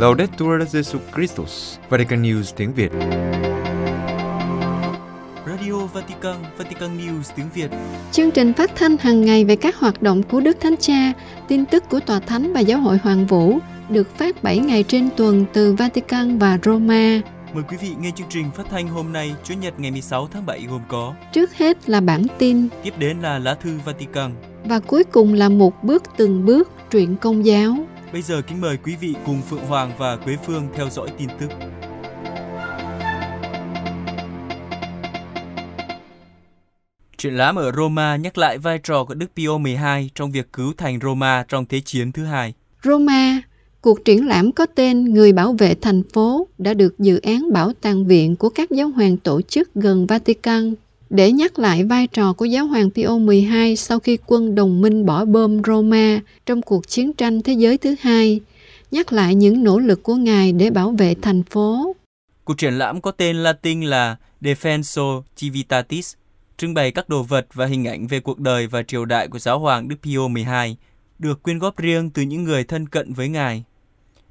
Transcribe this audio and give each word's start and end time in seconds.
Laudetur 0.00 0.62
Jesu 0.72 0.98
Christus, 1.14 1.78
Vatican 1.88 2.22
News 2.22 2.42
tiếng 2.56 2.74
Việt. 2.74 2.92
Radio 5.46 5.86
Vatican, 5.92 6.36
Vatican 6.58 6.98
News 6.98 7.22
tiếng 7.36 7.46
Việt. 7.54 7.70
Chương 8.12 8.30
trình 8.30 8.52
phát 8.52 8.70
thanh 8.76 8.96
hàng 8.96 9.24
ngày 9.24 9.44
về 9.44 9.56
các 9.56 9.76
hoạt 9.76 10.02
động 10.02 10.22
của 10.22 10.40
Đức 10.40 10.56
Thánh 10.60 10.76
Cha, 10.76 11.12
tin 11.48 11.66
tức 11.66 11.84
của 11.90 12.00
Tòa 12.00 12.20
Thánh 12.20 12.52
và 12.52 12.60
Giáo 12.60 12.80
hội 12.80 12.98
Hoàng 13.02 13.26
Vũ 13.26 13.58
được 13.88 14.16
phát 14.16 14.42
7 14.42 14.58
ngày 14.58 14.82
trên 14.82 15.08
tuần 15.16 15.44
từ 15.52 15.72
Vatican 15.72 16.38
và 16.38 16.58
Roma. 16.62 17.20
Mời 17.54 17.64
quý 17.68 17.76
vị 17.80 17.90
nghe 18.00 18.10
chương 18.16 18.28
trình 18.30 18.50
phát 18.56 18.64
thanh 18.70 18.88
hôm 18.88 19.12
nay, 19.12 19.34
Chủ 19.44 19.54
nhật 19.54 19.80
ngày 19.80 19.90
16 19.90 20.28
tháng 20.32 20.46
7 20.46 20.66
gồm 20.70 20.80
có 20.88 21.14
Trước 21.32 21.54
hết 21.54 21.88
là 21.90 22.00
bản 22.00 22.22
tin 22.38 22.68
Tiếp 22.82 22.94
đến 22.98 23.20
là 23.20 23.38
lá 23.38 23.54
thư 23.54 23.78
Vatican. 23.84 24.30
và 24.64 24.78
cuối 24.78 25.04
cùng 25.04 25.34
là 25.34 25.48
một 25.48 25.84
bước 25.84 26.02
từng 26.16 26.46
bước 26.46 26.70
truyện 26.90 27.16
công 27.16 27.46
giáo. 27.46 27.76
Bây 28.12 28.22
giờ 28.22 28.42
kính 28.42 28.60
mời 28.60 28.76
quý 28.76 28.96
vị 29.00 29.14
cùng 29.26 29.42
Phượng 29.42 29.66
Hoàng 29.66 29.92
và 29.98 30.16
Quế 30.16 30.36
Phương 30.46 30.68
theo 30.74 30.90
dõi 30.90 31.08
tin 31.18 31.28
tức. 31.40 31.50
Triển 37.18 37.34
lãm 37.34 37.56
ở 37.56 37.72
Roma 37.76 38.16
nhắc 38.16 38.38
lại 38.38 38.58
vai 38.58 38.78
trò 38.78 39.04
của 39.04 39.14
Đức 39.14 39.26
Pio 39.36 39.58
12 39.58 40.10
trong 40.14 40.30
việc 40.30 40.52
cứu 40.52 40.72
thành 40.76 40.98
Roma 41.02 41.44
trong 41.48 41.66
Thế 41.66 41.80
chiến 41.80 42.12
thứ 42.12 42.24
hai. 42.24 42.54
Roma, 42.84 43.42
cuộc 43.80 44.04
triển 44.04 44.26
lãm 44.26 44.52
có 44.52 44.66
tên 44.66 45.04
Người 45.04 45.32
bảo 45.32 45.52
vệ 45.58 45.74
thành 45.74 46.02
phố 46.12 46.48
đã 46.58 46.74
được 46.74 46.98
dự 46.98 47.20
án 47.20 47.52
bảo 47.52 47.72
tàng 47.80 48.06
viện 48.06 48.36
của 48.36 48.48
các 48.48 48.70
giáo 48.70 48.88
hoàng 48.88 49.16
tổ 49.16 49.42
chức 49.42 49.74
gần 49.74 50.06
Vatican 50.06 50.74
để 51.10 51.32
nhắc 51.32 51.58
lại 51.58 51.84
vai 51.84 52.06
trò 52.06 52.32
của 52.32 52.44
giáo 52.44 52.66
hoàng 52.66 52.90
Pio 52.90 53.18
12 53.18 53.76
sau 53.76 53.98
khi 53.98 54.18
quân 54.26 54.54
đồng 54.54 54.80
minh 54.80 55.06
bỏ 55.06 55.24
bom 55.24 55.62
Roma 55.66 56.20
trong 56.46 56.62
cuộc 56.62 56.88
chiến 56.88 57.12
tranh 57.12 57.42
thế 57.42 57.52
giới 57.52 57.78
thứ 57.78 57.94
hai, 58.00 58.40
nhắc 58.90 59.12
lại 59.12 59.34
những 59.34 59.64
nỗ 59.64 59.78
lực 59.78 60.02
của 60.02 60.14
ngài 60.14 60.52
để 60.52 60.70
bảo 60.70 60.90
vệ 60.90 61.14
thành 61.22 61.42
phố. 61.42 61.96
Cuộc 62.44 62.58
triển 62.58 62.74
lãm 62.78 63.00
có 63.00 63.10
tên 63.10 63.36
Latin 63.36 63.82
là 63.82 64.16
Defenso 64.40 65.22
Civitatis, 65.36 66.14
trưng 66.56 66.74
bày 66.74 66.90
các 66.90 67.08
đồ 67.08 67.22
vật 67.22 67.46
và 67.52 67.66
hình 67.66 67.88
ảnh 67.88 68.06
về 68.06 68.20
cuộc 68.20 68.38
đời 68.38 68.66
và 68.66 68.82
triều 68.82 69.04
đại 69.04 69.28
của 69.28 69.38
giáo 69.38 69.58
hoàng 69.58 69.88
Đức 69.88 69.96
Pio 70.02 70.28
12, 70.28 70.76
được 71.18 71.42
quyên 71.42 71.58
góp 71.58 71.76
riêng 71.76 72.10
từ 72.10 72.22
những 72.22 72.44
người 72.44 72.64
thân 72.64 72.88
cận 72.88 73.12
với 73.12 73.28
ngài. 73.28 73.64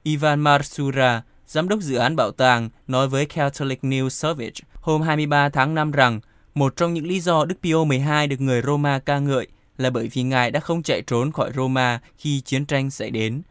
Ivan 0.03 0.39
Marsura, 0.39 1.23
giám 1.47 1.69
đốc 1.69 1.79
dự 1.79 1.95
án 1.95 2.15
bảo 2.15 2.31
tàng, 2.31 2.69
nói 2.87 3.07
với 3.07 3.25
Catholic 3.25 3.81
News 3.81 4.09
Service 4.09 4.61
hôm 4.81 5.01
23 5.01 5.49
tháng 5.49 5.75
5 5.75 5.91
rằng 5.91 6.19
một 6.53 6.75
trong 6.75 6.93
những 6.93 7.07
lý 7.07 7.19
do 7.19 7.45
Đức 7.45 7.55
Pio 7.63 7.83
12 7.83 8.27
được 8.27 8.41
người 8.41 8.61
Roma 8.61 8.99
ca 8.99 9.19
ngợi 9.19 9.47
là 9.77 9.89
bởi 9.89 10.07
vì 10.07 10.23
ngài 10.23 10.51
đã 10.51 10.59
không 10.59 10.83
chạy 10.83 11.01
trốn 11.01 11.31
khỏi 11.31 11.51
Roma 11.55 12.01
khi 12.17 12.41
chiến 12.41 12.65
tranh 12.65 12.89
xảy 12.89 13.11
đến. 13.11 13.41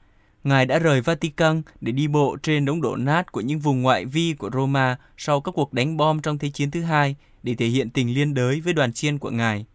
Ngài 0.44 0.66
đã 0.66 0.78
rời 0.78 1.00
Vatican 1.00 1.62
để 1.80 1.92
đi 1.92 2.08
bộ 2.08 2.36
trên 2.42 2.64
đống 2.64 2.80
đổ 2.80 2.96
nát 2.96 3.32
của 3.32 3.40
những 3.40 3.58
vùng 3.58 3.82
ngoại 3.82 4.04
vi 4.04 4.34
của 4.38 4.50
Roma 4.52 4.96
sau 5.16 5.40
các 5.40 5.52
cuộc 5.52 5.72
đánh 5.72 5.96
bom 5.96 6.20
trong 6.20 6.38
Thế 6.38 6.50
chiến 6.50 6.70
thứ 6.70 6.82
hai 6.82 7.16
để 7.42 7.54
thể 7.54 7.66
hiện 7.66 7.90
tình 7.90 8.14
liên 8.14 8.34
đới 8.34 8.60
với 8.60 8.72
đoàn 8.72 8.92
chiên 8.92 9.18
của 9.18 9.30
ngài. 9.30 9.66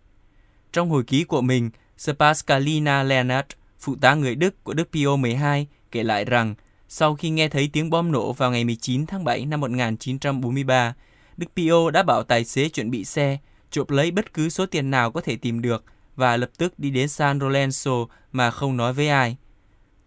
Trong 0.73 0.89
hồi 0.89 1.03
ký 1.03 1.23
của 1.23 1.41
mình, 1.41 1.69
Spascalina 1.97 3.03
Leonard, 3.03 3.47
phụ 3.79 3.95
tá 3.95 4.15
người 4.15 4.35
Đức 4.35 4.63
của 4.63 4.73
Đức 4.73 4.89
Pio 4.91 5.15
12, 5.15 5.67
kể 5.91 6.03
lại 6.03 6.25
rằng 6.25 6.55
sau 6.87 7.15
khi 7.15 7.29
nghe 7.29 7.49
thấy 7.49 7.69
tiếng 7.73 7.89
bom 7.89 8.11
nổ 8.11 8.33
vào 8.33 8.51
ngày 8.51 8.63
19 8.63 9.05
tháng 9.05 9.23
7 9.23 9.45
năm 9.45 9.59
1943, 9.59 10.93
Đức 11.37 11.47
Pio 11.55 11.89
đã 11.89 12.03
bảo 12.03 12.23
tài 12.23 12.45
xế 12.45 12.69
chuẩn 12.69 12.91
bị 12.91 13.05
xe, 13.05 13.37
chụp 13.71 13.89
lấy 13.89 14.11
bất 14.11 14.33
cứ 14.33 14.49
số 14.49 14.65
tiền 14.65 14.91
nào 14.91 15.11
có 15.11 15.21
thể 15.21 15.35
tìm 15.35 15.61
được 15.61 15.83
và 16.15 16.37
lập 16.37 16.49
tức 16.57 16.79
đi 16.79 16.89
đến 16.89 17.07
San 17.07 17.39
Lorenzo 17.39 18.07
mà 18.31 18.51
không 18.51 18.77
nói 18.77 18.93
với 18.93 19.09
ai. 19.09 19.37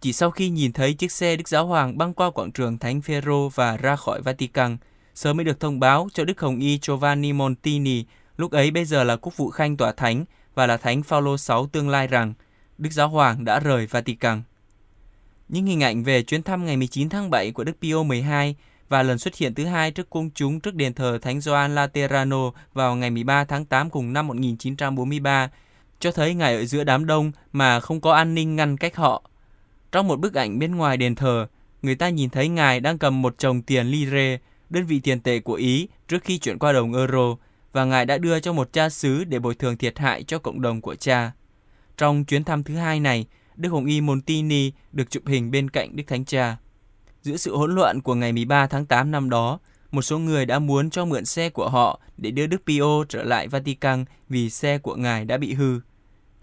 Chỉ 0.01 0.13
sau 0.13 0.31
khi 0.31 0.49
nhìn 0.49 0.73
thấy 0.73 0.95
chiếc 0.95 1.13
xe 1.13 1.37
Đức 1.37 1.49
Giáo 1.49 1.67
Hoàng 1.67 1.99
băng 1.99 2.15
qua 2.15 2.31
quảng 2.31 2.53
trường 2.53 2.79
Thánh 2.79 3.01
Phêrô 3.01 3.49
và 3.49 3.77
ra 3.77 3.97
khỏi 3.97 4.23
Vatican, 4.23 4.77
sớm 5.15 5.37
mới 5.37 5.45
được 5.45 5.61
thông 5.61 5.81
báo 5.81 6.09
cho 6.15 6.25
Đức 6.25 6.41
Hồng 6.41 6.59
Y 6.59 6.78
Giovanni 6.83 7.33
Montini, 7.33 8.05
lúc 8.37 8.53
ấy 8.53 8.71
bây 8.71 8.84
giờ 8.84 9.05
là 9.05 9.17
quốc 9.17 9.37
vụ 9.37 9.50
khanh 9.50 9.77
tòa 9.77 9.93
thánh 9.93 10.25
và 10.55 10.67
là 10.67 10.77
Thánh 10.77 11.03
Phaolô 11.03 11.37
6 11.37 11.67
tương 11.67 11.89
lai 11.89 12.06
rằng 12.06 12.34
Đức 12.79 12.91
Giáo 12.93 13.09
Hoàng 13.09 13.45
đã 13.45 13.61
rời 13.61 13.87
Vatican. 13.87 14.43
Những 15.49 15.67
hình 15.67 15.83
ảnh 15.83 16.05
về 16.05 16.23
chuyến 16.23 16.43
thăm 16.43 16.67
ngày 16.67 16.77
19 16.77 17.09
tháng 17.09 17.31
7 17.31 17.53
của 17.53 17.65
Đức 17.65 17.77
Pio 17.81 18.03
12 18.03 18.56
và 18.89 19.03
lần 19.03 19.19
xuất 19.19 19.37
hiện 19.37 19.55
thứ 19.55 19.65
hai 19.65 19.91
trước 19.91 20.11
công 20.11 20.31
chúng 20.35 20.61
trước 20.61 20.75
đền 20.75 20.95
thờ 20.95 21.19
Thánh 21.23 21.41
Gioan 21.41 21.75
Laterano 21.75 22.51
vào 22.73 22.97
ngày 22.97 23.11
13 23.11 23.45
tháng 23.45 23.65
8 23.65 23.91
cùng 23.91 24.13
năm 24.13 24.27
1943 24.27 25.51
cho 26.01 26.13
thấy 26.13 26.35
ngài 26.35 26.55
ở 26.55 26.65
giữa 26.65 26.85
đám 26.85 27.07
đông 27.07 27.33
mà 27.53 27.81
không 27.81 28.01
có 28.01 28.13
an 28.13 28.35
ninh 28.35 28.57
ngăn 28.57 28.77
cách 28.77 28.97
họ. 28.97 29.23
Trong 29.93 30.09
một 30.09 30.21
bức 30.21 30.35
ảnh 30.35 30.59
bên 30.59 30.77
ngoài 30.77 30.97
đền 30.97 31.15
thờ, 31.15 31.47
người 31.83 31.95
ta 31.95 32.09
nhìn 32.09 32.31
thấy 32.31 32.49
ngài 32.49 32.81
đang 32.81 32.99
cầm 32.99 33.23
một 33.23 33.39
chồng 33.39 33.63
tiền 33.63 33.87
lire, 33.87 34.39
đơn 34.71 34.87
vị 34.87 35.01
tiền 35.01 35.21
tệ 35.21 35.41
của 35.41 35.55
Ý 35.55 35.89
trước 36.09 36.25
khi 36.25 36.39
chuyển 36.39 36.59
qua 36.59 36.73
đồng 36.73 36.95
euro, 36.95 37.37
và 37.73 37.85
ngài 37.85 38.07
đã 38.07 38.19
đưa 38.19 38.41
cho 38.41 38.53
một 38.53 38.73
cha 38.73 38.89
xứ 38.89 39.25
để 39.25 39.39
bồi 39.39 39.55
thường 39.55 39.77
thiệt 39.77 39.99
hại 39.99 40.23
cho 40.23 40.39
cộng 40.39 40.61
đồng 40.61 40.81
của 40.81 40.95
cha. 40.95 41.33
Trong 41.97 42.25
chuyến 42.25 42.45
thăm 42.45 42.63
thứ 42.63 42.75
hai 42.77 43.01
này, 43.01 43.27
Đức 43.57 43.69
Hồng 43.69 43.87
Y 43.87 44.01
Montini 44.01 44.73
được 44.93 45.11
chụp 45.11 45.23
hình 45.27 45.51
bên 45.51 45.71
cạnh 45.71 45.97
Đức 45.97 46.05
Thánh 46.07 46.25
Cha. 46.25 46.57
Giữa 47.26 47.37
sự 47.37 47.56
hỗn 47.56 47.75
loạn 47.75 48.00
của 48.00 48.14
ngày 48.14 48.32
13 48.32 48.66
tháng 48.66 48.87
8 48.87 49.10
năm 49.10 49.31
đó, 49.31 49.59
một 49.91 50.03
số 50.03 50.19
người 50.19 50.47
đã 50.47 50.59
muốn 50.59 50.91
cho 50.91 51.04
mượn 51.04 51.25
xe 51.25 51.50
của 51.50 51.69
họ 51.69 52.00
để 52.16 52.31
đưa 52.31 52.47
Đức 52.47 52.62
Pio 52.66 53.04
trở 53.09 53.22
lại 53.22 53.48
Vatican 53.48 54.04
vì 54.28 54.50
xe 54.50 54.78
của 54.78 54.97
ngài 54.97 55.25
đã 55.25 55.37
bị 55.37 55.54
hư. 55.54 55.81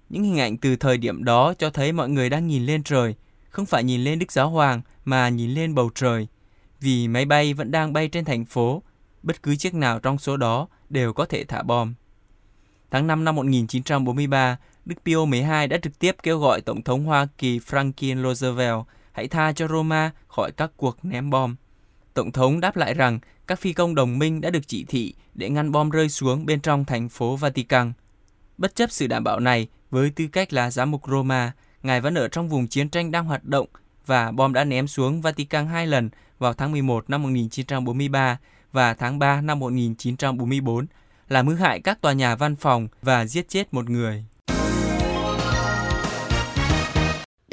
Những 0.09 0.23
hình 0.23 0.39
ảnh 0.39 0.57
từ 0.57 0.75
thời 0.75 0.97
điểm 0.97 1.23
đó 1.23 1.53
cho 1.53 1.69
thấy 1.69 1.91
mọi 1.91 2.09
người 2.09 2.29
đang 2.29 2.47
nhìn 2.47 2.66
lên 2.66 2.83
trời, 2.83 3.16
không 3.49 3.66
phải 3.66 3.83
nhìn 3.83 4.03
lên 4.03 4.19
Đức 4.19 4.31
Giáo 4.31 4.49
Hoàng 4.49 4.81
mà 5.05 5.29
nhìn 5.29 5.51
lên 5.51 5.75
bầu 5.75 5.89
trời, 5.95 6.27
vì 6.79 7.07
máy 7.07 7.25
bay 7.25 7.53
vẫn 7.53 7.71
đang 7.71 7.94
bay 7.94 8.07
trên 8.07 8.25
thành 8.25 8.45
phố, 8.45 8.83
bất 9.23 9.44
cứ 9.44 9.55
chiếc 9.55 9.73
nào 9.73 10.00
trong 10.00 10.17
số 10.17 10.38
đó 10.38 10.67
đều 10.89 11.13
có 11.13 11.25
thể 11.25 11.44
thả 11.44 11.63
bom. 11.63 11.94
Tháng 12.91 13.07
5 13.07 13.23
năm 13.23 13.35
1943, 13.35 14.57
Đức 14.85 14.95
Pio 15.05 15.25
12 15.25 15.67
đã 15.67 15.77
trực 15.77 16.00
tiếp 16.00 16.15
kêu 16.23 16.39
gọi 16.39 16.61
Tổng 16.61 16.81
thống 16.81 17.03
Hoa 17.03 17.27
Kỳ 17.38 17.59
Franklin 17.59 18.23
Roosevelt 18.23 18.85
hãy 19.13 19.28
tha 19.28 19.53
cho 19.53 19.68
Roma 19.68 20.12
khỏi 20.28 20.51
các 20.51 20.72
cuộc 20.78 21.06
ném 21.06 21.29
bom. 21.29 21.56
Tổng 22.13 22.31
thống 22.31 22.59
đáp 22.59 22.75
lại 22.75 22.94
rằng 22.94 23.19
các 23.47 23.59
phi 23.59 23.74
công 23.74 23.96
đồng 23.96 24.19
minh 24.19 24.41
đã 24.41 24.50
được 24.50 24.68
chỉ 24.68 24.84
thị 24.84 25.13
để 25.34 25.50
ngăn 25.50 25.72
bom 25.72 25.90
rơi 25.90 26.09
xuống 26.09 26.46
bên 26.46 26.59
trong 26.59 26.85
thành 26.85 27.09
phố 27.09 27.35
Vatican. 27.35 27.94
Bất 28.57 28.75
chấp 28.75 28.91
sự 28.91 29.07
đảm 29.07 29.24
bảo 29.24 29.40
này, 29.40 29.68
với 29.90 30.09
tư 30.09 30.28
cách 30.28 30.53
là 30.53 30.72
giám 30.72 30.91
mục 30.91 31.01
Roma, 31.07 31.51
ngài 31.84 32.01
vẫn 32.01 32.13
ở 32.13 32.28
trong 32.28 32.50
vùng 32.50 32.68
chiến 32.68 32.90
tranh 32.90 33.12
đang 33.12 33.25
hoạt 33.25 33.44
động 33.44 33.68
và 34.06 34.31
bom 34.31 34.53
đã 34.53 34.63
ném 34.63 34.88
xuống 34.88 35.22
Vatican 35.22 35.68
hai 35.68 35.88
lần 35.88 36.09
vào 36.40 36.53
tháng 36.53 36.72
11 36.72 37.09
năm 37.09 37.24
1943 37.24 38.38
và 38.72 38.94
tháng 38.94 39.19
3 39.19 39.41
năm 39.41 39.59
1944, 39.59 40.85
làm 41.30 41.47
hư 41.47 41.56
hại 41.56 41.80
các 41.80 42.01
tòa 42.01 42.13
nhà 42.13 42.35
văn 42.35 42.56
phòng 42.56 42.88
và 43.01 43.25
giết 43.25 43.50
chết 43.50 43.74
một 43.74 43.90
người. 43.90 44.25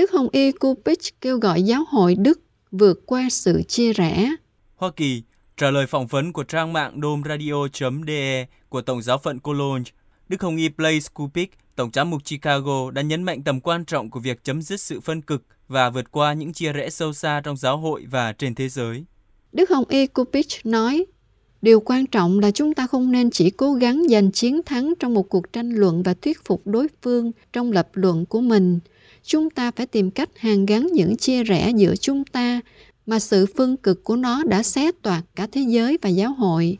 Đức 0.00 0.10
Hồng 0.12 0.28
Y 0.32 0.52
Kupich 0.52 1.20
kêu 1.20 1.38
gọi 1.38 1.62
giáo 1.62 1.84
hội 1.88 2.14
Đức 2.14 2.40
vượt 2.70 3.06
qua 3.06 3.28
sự 3.30 3.62
chia 3.62 3.92
rẽ. 3.92 4.30
Hoa 4.76 4.90
Kỳ 4.96 5.22
trả 5.56 5.70
lời 5.70 5.86
phỏng 5.86 6.06
vấn 6.06 6.32
của 6.32 6.42
trang 6.42 6.72
mạng 6.72 7.00
domradio.de 7.02 8.46
của 8.68 8.82
Tổng 8.82 9.02
giáo 9.02 9.18
phận 9.18 9.38
Cologne, 9.38 9.84
Đức 10.28 10.42
Hồng 10.42 10.56
Y 10.56 10.68
Blaise 10.68 11.08
Kupich, 11.14 11.50
Tổng 11.76 11.90
giám 11.92 12.10
mục 12.10 12.24
Chicago 12.24 12.90
đã 12.90 13.02
nhấn 13.02 13.22
mạnh 13.22 13.42
tầm 13.42 13.60
quan 13.60 13.84
trọng 13.84 14.10
của 14.10 14.20
việc 14.20 14.44
chấm 14.44 14.62
dứt 14.62 14.80
sự 14.80 15.00
phân 15.00 15.22
cực 15.22 15.42
và 15.68 15.90
vượt 15.90 16.10
qua 16.10 16.32
những 16.32 16.52
chia 16.52 16.72
rẽ 16.72 16.90
sâu 16.90 17.12
xa 17.12 17.40
trong 17.44 17.56
giáo 17.56 17.76
hội 17.76 18.06
và 18.10 18.32
trên 18.32 18.54
thế 18.54 18.68
giới. 18.68 19.04
Đức 19.52 19.70
Hồng 19.70 19.84
Y 19.88 20.06
Kupich 20.06 20.66
nói, 20.66 21.06
Điều 21.62 21.80
quan 21.80 22.06
trọng 22.06 22.38
là 22.38 22.50
chúng 22.50 22.74
ta 22.74 22.86
không 22.86 23.12
nên 23.12 23.30
chỉ 23.30 23.50
cố 23.50 23.72
gắng 23.72 24.02
giành 24.10 24.32
chiến 24.32 24.60
thắng 24.66 24.92
trong 24.98 25.14
một 25.14 25.28
cuộc 25.28 25.52
tranh 25.52 25.70
luận 25.70 26.02
và 26.02 26.14
thuyết 26.14 26.44
phục 26.44 26.62
đối 26.64 26.86
phương 27.02 27.32
trong 27.52 27.72
lập 27.72 27.88
luận 27.92 28.26
của 28.26 28.40
mình. 28.40 28.80
Chúng 29.24 29.50
ta 29.50 29.70
phải 29.70 29.86
tìm 29.86 30.10
cách 30.10 30.38
hàn 30.38 30.66
gắn 30.66 30.86
những 30.92 31.16
chia 31.16 31.44
rẽ 31.44 31.72
giữa 31.76 31.96
chúng 31.96 32.24
ta 32.24 32.60
mà 33.06 33.18
sự 33.18 33.46
phân 33.56 33.76
cực 33.76 34.04
của 34.04 34.16
nó 34.16 34.42
đã 34.44 34.62
xé 34.62 34.90
toạc 35.02 35.24
cả 35.34 35.46
thế 35.52 35.60
giới 35.60 35.98
và 36.02 36.08
giáo 36.08 36.32
hội. 36.32 36.78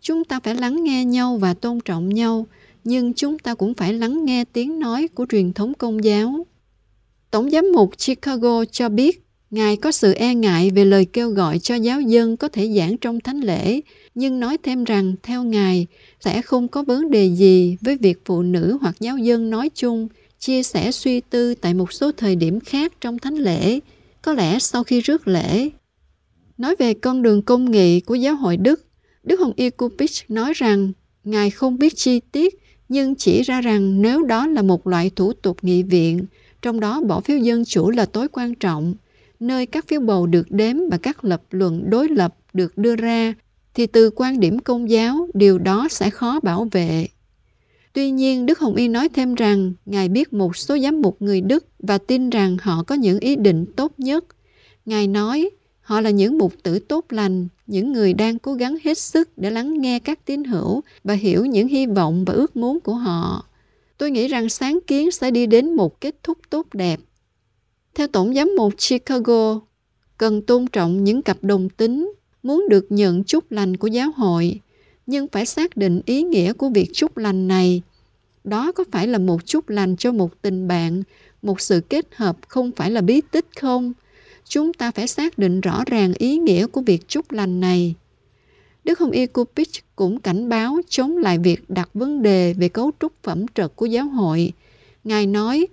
Chúng 0.00 0.24
ta 0.24 0.40
phải 0.40 0.54
lắng 0.54 0.84
nghe 0.84 1.04
nhau 1.04 1.36
và 1.36 1.54
tôn 1.54 1.80
trọng 1.80 2.08
nhau, 2.08 2.46
nhưng 2.84 3.14
chúng 3.14 3.38
ta 3.38 3.54
cũng 3.54 3.74
phải 3.74 3.94
lắng 3.94 4.24
nghe 4.24 4.44
tiếng 4.44 4.78
nói 4.78 5.08
của 5.14 5.26
truyền 5.28 5.52
thống 5.52 5.74
công 5.74 6.04
giáo. 6.04 6.46
Tổng 7.30 7.50
giám 7.50 7.64
mục 7.72 7.98
Chicago 7.98 8.64
cho 8.64 8.88
biết, 8.88 9.22
Ngài 9.52 9.76
có 9.76 9.92
sự 9.92 10.12
e 10.12 10.34
ngại 10.34 10.70
về 10.70 10.84
lời 10.84 11.04
kêu 11.04 11.30
gọi 11.30 11.58
cho 11.58 11.74
giáo 11.74 12.00
dân 12.00 12.36
có 12.36 12.48
thể 12.48 12.72
giảng 12.76 12.96
trong 12.96 13.20
thánh 13.20 13.40
lễ, 13.40 13.80
nhưng 14.14 14.40
nói 14.40 14.58
thêm 14.62 14.84
rằng 14.84 15.14
theo 15.22 15.44
Ngài 15.44 15.86
sẽ 16.20 16.42
không 16.42 16.68
có 16.68 16.82
vấn 16.82 17.10
đề 17.10 17.26
gì 17.26 17.76
với 17.80 17.96
việc 17.96 18.18
phụ 18.24 18.42
nữ 18.42 18.78
hoặc 18.80 18.96
giáo 19.00 19.18
dân 19.18 19.50
nói 19.50 19.70
chung 19.74 20.08
chia 20.42 20.62
sẻ 20.62 20.92
suy 20.92 21.20
tư 21.20 21.54
tại 21.54 21.74
một 21.74 21.92
số 21.92 22.12
thời 22.12 22.36
điểm 22.36 22.60
khác 22.60 22.92
trong 23.00 23.18
thánh 23.18 23.34
lễ, 23.34 23.80
có 24.22 24.32
lẽ 24.32 24.58
sau 24.58 24.84
khi 24.84 25.00
rước 25.00 25.28
lễ. 25.28 25.70
Nói 26.58 26.76
về 26.78 26.94
con 26.94 27.22
đường 27.22 27.42
công 27.42 27.70
nghị 27.70 28.00
của 28.00 28.14
giáo 28.14 28.36
hội 28.36 28.56
Đức, 28.56 28.86
Đức 29.22 29.40
Hồng 29.40 29.52
Y 29.56 29.70
Kupich 29.70 30.10
nói 30.28 30.52
rằng 30.54 30.92
Ngài 31.24 31.50
không 31.50 31.78
biết 31.78 31.96
chi 31.96 32.20
tiết 32.32 32.54
nhưng 32.88 33.14
chỉ 33.14 33.42
ra 33.42 33.60
rằng 33.60 34.02
nếu 34.02 34.22
đó 34.22 34.46
là 34.46 34.62
một 34.62 34.86
loại 34.86 35.10
thủ 35.16 35.32
tục 35.32 35.56
nghị 35.62 35.82
viện, 35.82 36.26
trong 36.62 36.80
đó 36.80 37.00
bỏ 37.00 37.20
phiếu 37.20 37.38
dân 37.38 37.64
chủ 37.64 37.90
là 37.90 38.06
tối 38.06 38.28
quan 38.28 38.54
trọng, 38.54 38.94
nơi 39.40 39.66
các 39.66 39.88
phiếu 39.88 40.00
bầu 40.00 40.26
được 40.26 40.50
đếm 40.50 40.76
và 40.90 40.98
các 40.98 41.24
lập 41.24 41.42
luận 41.50 41.90
đối 41.90 42.08
lập 42.08 42.34
được 42.52 42.78
đưa 42.78 42.96
ra, 42.96 43.34
thì 43.74 43.86
từ 43.86 44.10
quan 44.16 44.40
điểm 44.40 44.58
công 44.58 44.90
giáo, 44.90 45.28
điều 45.34 45.58
đó 45.58 45.88
sẽ 45.90 46.10
khó 46.10 46.40
bảo 46.42 46.68
vệ. 46.72 47.08
Tuy 47.92 48.10
nhiên, 48.10 48.46
Đức 48.46 48.58
Hồng 48.58 48.74
Y 48.74 48.88
nói 48.88 49.08
thêm 49.08 49.34
rằng 49.34 49.72
Ngài 49.86 50.08
biết 50.08 50.32
một 50.32 50.56
số 50.56 50.78
giám 50.78 51.02
mục 51.02 51.16
người 51.20 51.40
Đức 51.40 51.66
và 51.78 51.98
tin 51.98 52.30
rằng 52.30 52.56
họ 52.62 52.82
có 52.82 52.94
những 52.94 53.18
ý 53.18 53.36
định 53.36 53.66
tốt 53.76 53.92
nhất. 53.98 54.24
Ngài 54.84 55.06
nói, 55.06 55.50
họ 55.80 56.00
là 56.00 56.10
những 56.10 56.38
mục 56.38 56.52
tử 56.62 56.78
tốt 56.78 57.04
lành, 57.08 57.48
những 57.66 57.92
người 57.92 58.14
đang 58.14 58.38
cố 58.38 58.54
gắng 58.54 58.76
hết 58.84 58.98
sức 58.98 59.38
để 59.38 59.50
lắng 59.50 59.80
nghe 59.80 59.98
các 59.98 60.26
tín 60.26 60.44
hữu 60.44 60.80
và 61.04 61.14
hiểu 61.14 61.46
những 61.46 61.68
hy 61.68 61.86
vọng 61.86 62.24
và 62.24 62.34
ước 62.34 62.56
muốn 62.56 62.80
của 62.80 62.94
họ. 62.94 63.44
Tôi 63.98 64.10
nghĩ 64.10 64.28
rằng 64.28 64.48
sáng 64.48 64.78
kiến 64.86 65.10
sẽ 65.10 65.30
đi 65.30 65.46
đến 65.46 65.76
một 65.76 66.00
kết 66.00 66.14
thúc 66.22 66.38
tốt 66.50 66.66
đẹp. 66.74 67.00
Theo 67.94 68.06
Tổng 68.06 68.34
giám 68.34 68.50
mục 68.56 68.72
Chicago, 68.78 69.60
cần 70.18 70.42
tôn 70.42 70.66
trọng 70.66 71.04
những 71.04 71.22
cặp 71.22 71.36
đồng 71.42 71.68
tính, 71.68 72.12
muốn 72.42 72.66
được 72.70 72.86
nhận 72.90 73.24
chút 73.24 73.52
lành 73.52 73.76
của 73.76 73.86
giáo 73.86 74.10
hội, 74.16 74.60
nhưng 75.12 75.28
phải 75.28 75.46
xác 75.46 75.76
định 75.76 76.00
ý 76.06 76.22
nghĩa 76.22 76.52
của 76.52 76.68
việc 76.68 76.90
chúc 76.92 77.16
lành 77.16 77.48
này. 77.48 77.82
Đó 78.44 78.72
có 78.72 78.84
phải 78.92 79.06
là 79.06 79.18
một 79.18 79.46
chúc 79.46 79.68
lành 79.68 79.96
cho 79.96 80.12
một 80.12 80.42
tình 80.42 80.68
bạn, 80.68 81.02
một 81.42 81.60
sự 81.60 81.80
kết 81.88 82.06
hợp 82.14 82.36
không 82.48 82.70
phải 82.76 82.90
là 82.90 83.00
bí 83.00 83.20
tích 83.30 83.46
không? 83.60 83.92
Chúng 84.44 84.72
ta 84.72 84.90
phải 84.90 85.06
xác 85.06 85.38
định 85.38 85.60
rõ 85.60 85.82
ràng 85.86 86.12
ý 86.18 86.36
nghĩa 86.38 86.66
của 86.66 86.80
việc 86.80 87.08
chúc 87.08 87.32
lành 87.32 87.60
này. 87.60 87.94
Đức 88.84 88.98
Hồng 88.98 89.10
Y 89.10 89.26
Kupich 89.26 89.96
cũng 89.96 90.20
cảnh 90.20 90.48
báo 90.48 90.80
chống 90.88 91.18
lại 91.18 91.38
việc 91.38 91.70
đặt 91.70 91.90
vấn 91.94 92.22
đề 92.22 92.52
về 92.52 92.68
cấu 92.68 92.90
trúc 93.00 93.12
phẩm 93.22 93.46
trật 93.54 93.72
của 93.76 93.86
giáo 93.86 94.06
hội. 94.06 94.52
Ngài 95.04 95.26
nói, 95.26 95.66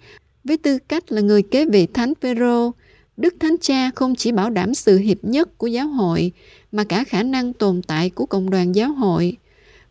với 0.43 0.57
tư 0.57 0.77
cách 0.87 1.11
là 1.11 1.21
người 1.21 1.43
kế 1.43 1.65
vị 1.65 1.85
Thánh 1.85 2.13
Phêrô, 2.21 2.71
Đức 3.19 3.35
Thánh 3.39 3.55
Cha 3.61 3.91
không 3.95 4.15
chỉ 4.15 4.31
bảo 4.31 4.49
đảm 4.49 4.73
sự 4.73 4.97
hiệp 4.97 5.17
nhất 5.23 5.57
của 5.57 5.67
giáo 5.67 5.87
hội, 5.87 6.31
mà 6.71 6.83
cả 6.83 7.03
khả 7.03 7.23
năng 7.23 7.53
tồn 7.53 7.81
tại 7.81 8.09
của 8.09 8.25
cộng 8.25 8.49
đoàn 8.49 8.75
giáo 8.75 8.93
hội. 8.93 9.37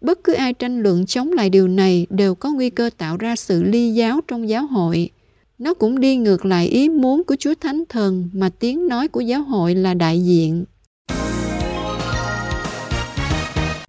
Bất 0.01 0.25
cứ 0.25 0.33
ai 0.33 0.53
tranh 0.53 0.83
luận 0.83 1.07
chống 1.07 1.33
lại 1.33 1.51
điều 1.51 1.69
này 1.69 2.07
đều 2.11 2.35
có 2.35 2.53
nguy 2.53 2.71
cơ 2.71 2.91
tạo 2.97 3.17
ra 3.17 3.37
sự 3.37 3.63
ly 3.63 3.91
giáo 3.91 4.21
trong 4.29 4.49
giáo 4.49 4.67
hội. 4.67 5.11
Nó 5.59 5.75
cũng 5.75 6.01
đi 6.01 6.17
ngược 6.17 6.45
lại 6.45 6.67
ý 6.67 6.89
muốn 6.89 7.25
của 7.25 7.37
Chúa 7.39 7.55
Thánh 7.61 7.85
Thần 7.89 8.31
mà 8.33 8.49
tiếng 8.49 8.89
nói 8.89 9.09
của 9.09 9.21
giáo 9.21 9.43
hội 9.43 9.75
là 9.75 9.95
đại 9.95 10.25
diện. 10.25 10.65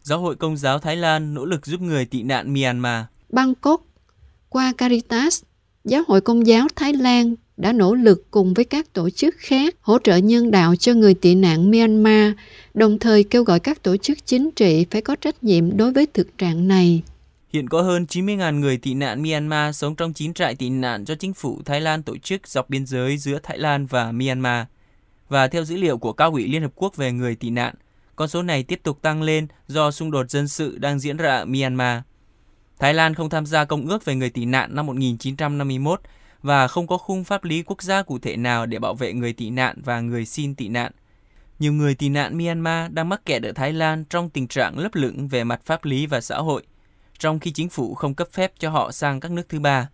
Giáo 0.03 0.19
hội 0.19 0.35
Công 0.35 0.57
giáo 0.57 0.79
Thái 0.79 0.95
Lan 0.95 1.33
nỗ 1.33 1.45
lực 1.45 1.65
giúp 1.65 1.81
người 1.81 2.05
tị 2.05 2.23
nạn 2.23 2.53
Myanmar. 2.53 3.03
Bangkok, 3.29 3.85
qua 4.49 4.73
Caritas, 4.77 5.43
Giáo 5.85 6.03
hội 6.07 6.21
Công 6.21 6.47
giáo 6.47 6.67
Thái 6.75 6.93
Lan 6.93 7.35
đã 7.59 7.73
nỗ 7.73 7.95
lực 7.95 8.31
cùng 8.31 8.53
với 8.53 8.65
các 8.65 8.93
tổ 8.93 9.09
chức 9.09 9.35
khác 9.37 9.75
hỗ 9.81 9.99
trợ 10.03 10.17
nhân 10.17 10.51
đạo 10.51 10.75
cho 10.75 10.93
người 10.93 11.13
tị 11.13 11.35
nạn 11.35 11.71
Myanmar, 11.71 12.31
đồng 12.73 12.99
thời 12.99 13.23
kêu 13.23 13.43
gọi 13.43 13.59
các 13.59 13.83
tổ 13.83 13.97
chức 13.97 14.17
chính 14.25 14.51
trị 14.51 14.85
phải 14.91 15.01
có 15.01 15.15
trách 15.15 15.43
nhiệm 15.43 15.77
đối 15.77 15.91
với 15.93 16.07
thực 16.13 16.37
trạng 16.37 16.67
này. 16.67 17.01
Hiện 17.53 17.69
có 17.69 17.81
hơn 17.81 18.05
90.000 18.09 18.59
người 18.59 18.77
tị 18.77 18.93
nạn 18.93 19.23
Myanmar 19.23 19.75
sống 19.75 19.95
trong 19.95 20.13
9 20.13 20.33
trại 20.33 20.55
tị 20.55 20.69
nạn 20.69 21.05
do 21.05 21.15
chính 21.15 21.33
phủ 21.33 21.59
Thái 21.65 21.81
Lan 21.81 22.03
tổ 22.03 22.17
chức 22.17 22.47
dọc 22.47 22.69
biên 22.69 22.85
giới 22.85 23.17
giữa 23.17 23.39
Thái 23.43 23.57
Lan 23.57 23.85
và 23.85 24.11
Myanmar. 24.11 24.65
Và 25.29 25.47
theo 25.47 25.63
dữ 25.63 25.77
liệu 25.77 25.97
của 25.97 26.13
Cao 26.13 26.31
ủy 26.31 26.47
Liên 26.47 26.61
Hợp 26.61 26.71
Quốc 26.75 26.95
về 26.95 27.11
người 27.11 27.35
tị 27.35 27.49
nạn, 27.49 27.75
con 28.15 28.27
số 28.27 28.41
này 28.41 28.63
tiếp 28.63 28.79
tục 28.83 29.01
tăng 29.01 29.21
lên 29.21 29.47
do 29.67 29.91
xung 29.91 30.11
đột 30.11 30.29
dân 30.29 30.47
sự 30.47 30.77
đang 30.77 30.99
diễn 30.99 31.17
ra 31.17 31.37
ở 31.37 31.45
Myanmar. 31.45 32.01
Thái 32.79 32.93
Lan 32.93 33.13
không 33.13 33.29
tham 33.29 33.45
gia 33.45 33.65
Công 33.65 33.87
ước 33.87 34.05
về 34.05 34.15
người 34.15 34.29
tị 34.29 34.45
nạn 34.45 34.75
năm 34.75 34.85
1951 34.85 36.01
và 36.41 36.67
không 36.67 36.87
có 36.87 36.97
khung 36.97 37.23
pháp 37.23 37.43
lý 37.43 37.63
quốc 37.63 37.81
gia 37.81 38.01
cụ 38.01 38.19
thể 38.19 38.37
nào 38.37 38.65
để 38.65 38.79
bảo 38.79 38.93
vệ 38.93 39.13
người 39.13 39.33
tị 39.33 39.49
nạn 39.49 39.81
và 39.85 39.99
người 39.99 40.25
xin 40.25 40.55
tị 40.55 40.67
nạn. 40.67 40.91
Nhiều 41.59 41.73
người 41.73 41.95
tị 41.95 42.09
nạn 42.09 42.37
Myanmar 42.37 42.91
đang 42.91 43.09
mắc 43.09 43.25
kẹt 43.25 43.43
ở 43.43 43.51
Thái 43.51 43.73
Lan 43.73 44.03
trong 44.09 44.29
tình 44.29 44.47
trạng 44.47 44.79
lấp 44.79 44.95
lửng 44.95 45.27
về 45.27 45.43
mặt 45.43 45.61
pháp 45.65 45.85
lý 45.85 46.05
và 46.05 46.21
xã 46.21 46.37
hội, 46.37 46.63
trong 47.19 47.39
khi 47.39 47.51
chính 47.51 47.69
phủ 47.69 47.95
không 47.95 48.13
cấp 48.13 48.27
phép 48.31 48.53
cho 48.59 48.69
họ 48.69 48.91
sang 48.91 49.19
các 49.19 49.31
nước 49.31 49.49
thứ 49.49 49.59
ba. 49.59 49.89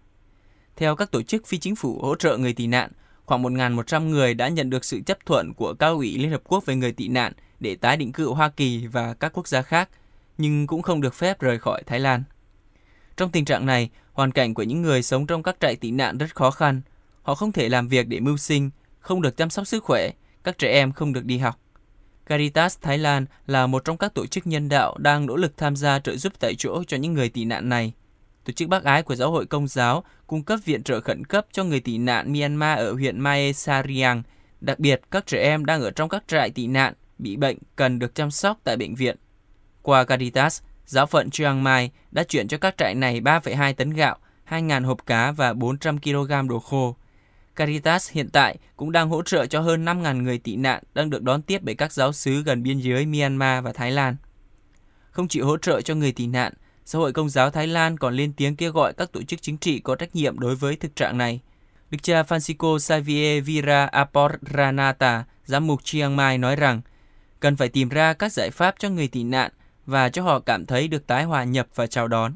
Theo 0.75 0.95
các 0.95 1.11
tổ 1.11 1.21
chức 1.21 1.47
phi 1.47 1.57
chính 1.57 1.75
phủ 1.75 1.99
hỗ 2.01 2.15
trợ 2.15 2.37
người 2.37 2.53
tị 2.53 2.67
nạn, 2.67 2.91
khoảng 3.25 3.43
1.100 3.43 4.09
người 4.09 4.33
đã 4.33 4.47
nhận 4.47 4.69
được 4.69 4.85
sự 4.85 5.01
chấp 5.05 5.17
thuận 5.25 5.53
của 5.53 5.73
Cao 5.73 5.93
ủy 5.93 6.17
Liên 6.17 6.31
Hợp 6.31 6.41
Quốc 6.43 6.65
về 6.65 6.75
người 6.75 6.91
tị 6.91 7.07
nạn 7.07 7.33
để 7.59 7.75
tái 7.75 7.97
định 7.97 8.11
cư 8.11 8.27
ở 8.27 8.33
Hoa 8.33 8.49
Kỳ 8.49 8.87
và 8.87 9.13
các 9.13 9.33
quốc 9.33 9.47
gia 9.47 9.61
khác, 9.61 9.89
nhưng 10.37 10.67
cũng 10.67 10.81
không 10.81 11.01
được 11.01 11.13
phép 11.13 11.39
rời 11.39 11.59
khỏi 11.59 11.83
Thái 11.83 11.99
Lan. 11.99 12.23
Trong 13.17 13.31
tình 13.31 13.45
trạng 13.45 13.65
này, 13.65 13.89
hoàn 14.15 14.31
cảnh 14.31 14.53
của 14.53 14.63
những 14.63 14.81
người 14.81 15.03
sống 15.03 15.27
trong 15.27 15.43
các 15.43 15.57
trại 15.59 15.75
tị 15.75 15.91
nạn 15.91 16.17
rất 16.17 16.35
khó 16.35 16.51
khăn. 16.51 16.81
Họ 17.21 17.35
không 17.35 17.51
thể 17.51 17.69
làm 17.69 17.87
việc 17.87 18.07
để 18.07 18.19
mưu 18.19 18.37
sinh, 18.37 18.69
không 18.99 19.21
được 19.21 19.37
chăm 19.37 19.49
sóc 19.49 19.67
sức 19.67 19.83
khỏe, 19.83 20.11
các 20.43 20.57
trẻ 20.57 20.71
em 20.71 20.91
không 20.91 21.13
được 21.13 21.25
đi 21.25 21.37
học. 21.37 21.59
Caritas 22.25 22.77
Thái 22.81 22.97
Lan 22.97 23.25
là 23.47 23.67
một 23.67 23.85
trong 23.85 23.97
các 23.97 24.13
tổ 24.13 24.25
chức 24.25 24.47
nhân 24.47 24.69
đạo 24.69 24.97
đang 24.97 25.25
nỗ 25.25 25.35
lực 25.35 25.57
tham 25.57 25.75
gia 25.75 25.99
trợ 25.99 26.15
giúp 26.15 26.33
tại 26.39 26.55
chỗ 26.57 26.83
cho 26.87 26.97
những 26.97 27.13
người 27.13 27.29
tị 27.29 27.45
nạn 27.45 27.69
này. 27.69 27.93
Tổ 28.45 28.53
chức 28.53 28.69
bác 28.69 28.83
ái 28.83 29.03
của 29.03 29.15
giáo 29.15 29.31
hội 29.31 29.45
công 29.45 29.67
giáo 29.67 30.03
cung 30.27 30.43
cấp 30.43 30.59
viện 30.65 30.83
trợ 30.83 31.01
khẩn 31.01 31.25
cấp 31.25 31.45
cho 31.51 31.63
người 31.63 31.79
tị 31.79 31.97
nạn 31.97 32.33
Myanmar 32.33 32.79
ở 32.79 32.93
huyện 32.93 33.19
Mae 33.19 33.53
Sariang. 33.53 34.23
Đặc 34.61 34.79
biệt, 34.79 35.01
các 35.11 35.27
trẻ 35.27 35.41
em 35.41 35.65
đang 35.65 35.81
ở 35.81 35.91
trong 35.91 36.09
các 36.09 36.23
trại 36.27 36.49
tị 36.49 36.67
nạn, 36.67 36.93
bị 37.17 37.35
bệnh 37.35 37.57
cần 37.75 37.99
được 37.99 38.15
chăm 38.15 38.31
sóc 38.31 38.57
tại 38.63 38.77
bệnh 38.77 38.95
viện. 38.95 39.17
Qua 39.81 40.03
Caritas, 40.03 40.61
Giáo 40.85 41.05
phận 41.05 41.29
Chiang 41.29 41.63
Mai 41.63 41.91
đã 42.11 42.23
chuyển 42.23 42.47
cho 42.47 42.57
các 42.57 42.77
trại 42.77 42.95
này 42.95 43.21
3,2 43.21 43.73
tấn 43.73 43.89
gạo, 43.89 44.17
2.000 44.49 44.85
hộp 44.85 45.05
cá 45.05 45.31
và 45.31 45.53
400 45.53 45.99
kg 45.99 46.47
đồ 46.49 46.59
khô. 46.59 46.95
Caritas 47.55 48.11
hiện 48.11 48.29
tại 48.29 48.57
cũng 48.75 48.91
đang 48.91 49.09
hỗ 49.09 49.21
trợ 49.21 49.45
cho 49.45 49.61
hơn 49.61 49.85
5.000 49.85 50.21
người 50.21 50.37
tị 50.37 50.55
nạn 50.55 50.83
đang 50.93 51.09
được 51.09 51.23
đón 51.23 51.41
tiếp 51.41 51.61
bởi 51.61 51.75
các 51.75 51.91
giáo 51.91 52.13
sứ 52.13 52.43
gần 52.43 52.63
biên 52.63 52.77
giới 52.77 53.05
Myanmar 53.05 53.63
và 53.63 53.73
Thái 53.73 53.91
Lan. 53.91 54.15
Không 55.11 55.27
chỉ 55.27 55.41
hỗ 55.41 55.57
trợ 55.57 55.81
cho 55.81 55.95
người 55.95 56.11
tị 56.11 56.27
nạn, 56.27 56.53
Xã 56.85 56.99
hội 56.99 57.13
Công 57.13 57.29
giáo 57.29 57.49
Thái 57.49 57.67
Lan 57.67 57.97
còn 57.97 58.13
lên 58.15 58.33
tiếng 58.33 58.55
kêu 58.55 58.71
gọi 58.71 58.93
các 58.93 59.11
tổ 59.11 59.23
chức 59.23 59.41
chính 59.41 59.57
trị 59.57 59.79
có 59.79 59.95
trách 59.95 60.15
nhiệm 60.15 60.39
đối 60.39 60.55
với 60.55 60.75
thực 60.75 60.95
trạng 60.95 61.17
này. 61.17 61.39
Đức 61.91 61.97
cha 62.03 62.23
Francisco 62.23 62.79
Xavier 62.79 63.45
Vira 63.45 63.85
Aporranata, 63.85 65.23
giám 65.45 65.67
mục 65.67 65.83
Chiang 65.83 66.15
Mai 66.15 66.37
nói 66.37 66.55
rằng, 66.55 66.81
cần 67.39 67.55
phải 67.55 67.69
tìm 67.69 67.89
ra 67.89 68.13
các 68.13 68.31
giải 68.31 68.49
pháp 68.49 68.75
cho 68.79 68.89
người 68.89 69.07
tị 69.07 69.23
nạn 69.23 69.51
và 69.85 70.09
cho 70.09 70.23
họ 70.23 70.39
cảm 70.39 70.65
thấy 70.65 70.87
được 70.87 71.07
tái 71.07 71.23
hòa 71.23 71.43
nhập 71.43 71.67
và 71.75 71.87
chào 71.87 72.07
đón. 72.07 72.33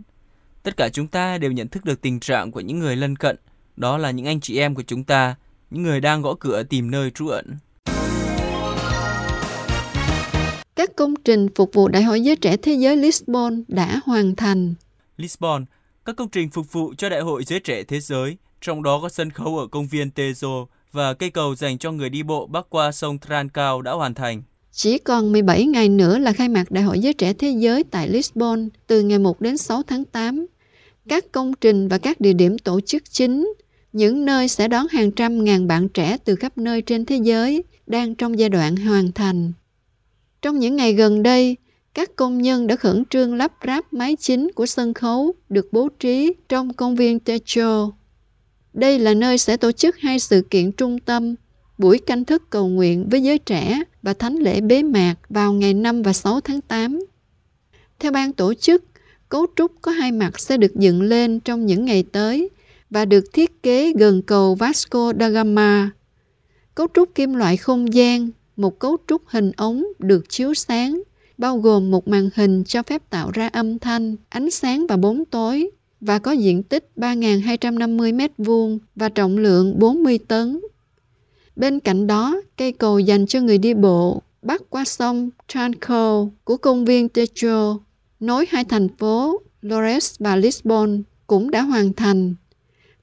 Tất 0.64 0.78
cả 0.78 0.90
chúng 0.90 1.08
ta 1.08 1.38
đều 1.38 1.52
nhận 1.52 1.68
thức 1.68 1.86
được 1.86 2.02
tình 2.02 2.20
trạng 2.20 2.52
của 2.52 2.60
những 2.60 2.80
người 2.80 2.96
lân 2.96 3.16
cận, 3.16 3.36
đó 3.76 3.98
là 3.98 4.12
những 4.12 4.26
anh 4.26 4.40
chị 4.40 4.58
em 4.58 4.76
của 4.76 4.84
chúng 4.88 5.04
ta, 5.04 5.36
những 5.70 5.84
người 5.84 6.00
đang 6.00 6.22
gõ 6.22 6.36
cửa 6.40 6.64
tìm 6.64 6.92
nơi 6.92 7.12
trú 7.12 7.28
ẩn. 7.28 7.58
Các 10.76 10.90
công 10.96 11.14
trình 11.26 11.48
phục 11.56 11.74
vụ 11.74 11.88
Đại 11.88 12.04
hội 12.04 12.22
Giới 12.22 12.36
Trẻ 12.36 12.58
Thế 12.58 12.74
giới 12.74 12.98
Lisbon 12.98 13.64
đã 13.68 14.00
hoàn 14.06 14.36
thành. 14.36 14.74
Lisbon, 15.18 15.66
các 16.06 16.16
công 16.16 16.30
trình 16.30 16.50
phục 16.50 16.72
vụ 16.72 16.94
cho 16.98 17.10
Đại 17.10 17.22
hội 17.22 17.44
Giới 17.44 17.60
Trẻ 17.60 17.84
Thế 17.84 18.00
giới, 18.00 18.38
trong 18.62 18.84
đó 18.84 19.00
có 19.02 19.10
sân 19.10 19.30
khấu 19.30 19.58
ở 19.58 19.68
công 19.68 19.88
viên 19.88 20.10
Tejo 20.16 20.66
và 20.92 21.14
cây 21.14 21.30
cầu 21.30 21.56
dành 21.56 21.78
cho 21.78 21.92
người 21.92 22.10
đi 22.10 22.24
bộ 22.24 22.48
bắc 22.48 22.66
qua 22.70 22.92
sông 22.92 23.18
Trancao 23.20 23.82
đã 23.82 23.92
hoàn 23.92 24.14
thành. 24.14 24.42
Chỉ 24.72 24.98
còn 24.98 25.32
17 25.32 25.66
ngày 25.66 25.90
nữa 25.90 26.18
là 26.18 26.34
khai 26.34 26.50
mạc 26.50 26.72
Đại 26.72 26.84
hội 26.84 27.00
Giới 27.00 27.14
Trẻ 27.14 27.34
Thế 27.34 27.50
giới 27.50 27.84
tại 27.84 28.10
Lisbon 28.10 28.70
từ 28.88 29.02
ngày 29.02 29.20
1 29.20 29.42
đến 29.42 29.58
6 29.58 29.84
tháng 29.84 30.06
8. 30.06 30.46
Các 31.08 31.32
công 31.32 31.54
trình 31.62 31.88
và 31.88 31.98
các 31.98 32.22
địa 32.22 32.34
điểm 32.34 32.58
tổ 32.58 32.82
chức 32.82 33.04
chính, 33.12 33.54
những 33.94 34.26
nơi 34.26 34.48
sẽ 34.48 34.68
đón 34.68 34.88
hàng 34.88 35.12
trăm 35.12 35.44
ngàn 35.44 35.68
bạn 35.68 35.90
trẻ 35.90 36.18
từ 36.26 36.36
khắp 36.36 36.58
nơi 36.58 36.82
trên 36.82 37.06
thế 37.06 37.16
giới 37.16 37.64
đang 37.88 38.16
trong 38.16 38.40
giai 38.40 38.50
đoạn 38.50 38.76
hoàn 38.76 39.12
thành. 39.12 39.52
Trong 40.42 40.60
những 40.60 40.76
ngày 40.76 40.94
gần 40.94 41.24
đây, 41.24 41.58
các 41.94 42.16
công 42.16 42.42
nhân 42.42 42.68
đã 42.68 42.76
khẩn 42.76 43.04
trương 43.10 43.36
lắp 43.36 43.54
ráp 43.68 43.94
máy 43.94 44.16
chính 44.20 44.52
của 44.56 44.66
sân 44.66 44.94
khấu 44.94 45.34
được 45.50 45.68
bố 45.72 45.90
trí 46.00 46.34
trong 46.50 46.74
công 46.74 46.96
viên 46.96 47.20
Techo. 47.20 47.92
Đây 48.74 49.00
là 49.00 49.14
nơi 49.14 49.38
sẽ 49.38 49.58
tổ 49.58 49.72
chức 49.72 49.98
hai 49.98 50.20
sự 50.20 50.42
kiện 50.50 50.72
trung 50.72 51.00
tâm 51.00 51.36
buổi 51.80 52.00
canh 52.00 52.26
thức 52.26 52.44
cầu 52.50 52.68
nguyện 52.68 53.10
với 53.10 53.24
giới 53.24 53.38
trẻ 53.38 53.84
và 54.02 54.14
thánh 54.14 54.36
lễ 54.36 54.62
bế 54.62 54.84
mạc 54.84 55.16
vào 55.30 55.54
ngày 55.54 55.74
5 55.74 56.02
và 56.02 56.14
6 56.14 56.42
tháng 56.42 56.62
8. 56.62 57.00
Theo 58.00 58.12
ban 58.12 58.34
tổ 58.34 58.54
chức, 58.54 58.84
cấu 59.30 59.46
trúc 59.56 59.72
có 59.82 59.92
hai 59.92 60.12
mặt 60.12 60.40
sẽ 60.40 60.58
được 60.58 60.76
dựng 60.76 61.02
lên 61.02 61.40
trong 61.40 61.66
những 61.66 61.86
ngày 61.86 62.04
tới 62.12 62.50
và 62.90 63.06
được 63.06 63.34
thiết 63.34 63.64
kế 63.64 63.94
gần 63.94 64.22
cầu 64.22 64.56
Vasco 64.56 65.14
da 65.20 65.30
Gama. 65.30 65.90
Cấu 66.76 66.88
trúc 66.94 67.16
kim 67.16 67.34
loại 67.34 67.58
không 67.58 67.94
gian, 67.94 68.30
một 68.56 68.80
cấu 68.80 68.98
trúc 69.08 69.22
hình 69.26 69.52
ống 69.58 69.86
được 70.00 70.30
chiếu 70.30 70.54
sáng, 70.54 71.02
bao 71.38 71.58
gồm 71.58 71.92
một 71.92 72.08
màn 72.08 72.30
hình 72.36 72.64
cho 72.64 72.84
phép 72.84 73.10
tạo 73.10 73.32
ra 73.34 73.48
âm 73.48 73.80
thanh, 73.80 74.16
ánh 74.30 74.52
sáng 74.52 74.88
và 74.88 74.98
bóng 74.98 75.26
tối 75.26 75.70
và 76.02 76.20
có 76.20 76.32
diện 76.32 76.64
tích 76.64 76.90
3.250 76.96 78.18
m2 78.18 78.78
và 78.96 79.10
trọng 79.10 79.38
lượng 79.38 79.80
40 79.80 80.20
tấn. 80.28 80.60
Bên 81.60 81.80
cạnh 81.80 82.08
đó, 82.08 82.42
cây 82.58 82.72
cầu 82.72 83.00
dành 83.00 83.26
cho 83.26 83.42
người 83.42 83.58
đi 83.58 83.74
bộ 83.74 84.22
bắc 84.42 84.70
qua 84.70 84.86
sông 84.86 85.30
Tranco 85.48 86.28
của 86.44 86.58
công 86.58 86.86
viên 86.86 87.08
Tejo 87.08 87.80
nối 88.20 88.46
hai 88.50 88.64
thành 88.64 88.88
phố 88.98 89.42
Lores 89.62 90.16
và 90.20 90.36
Lisbon 90.36 91.04
cũng 91.28 91.52
đã 91.52 91.62
hoàn 91.62 91.94
thành. 91.94 92.36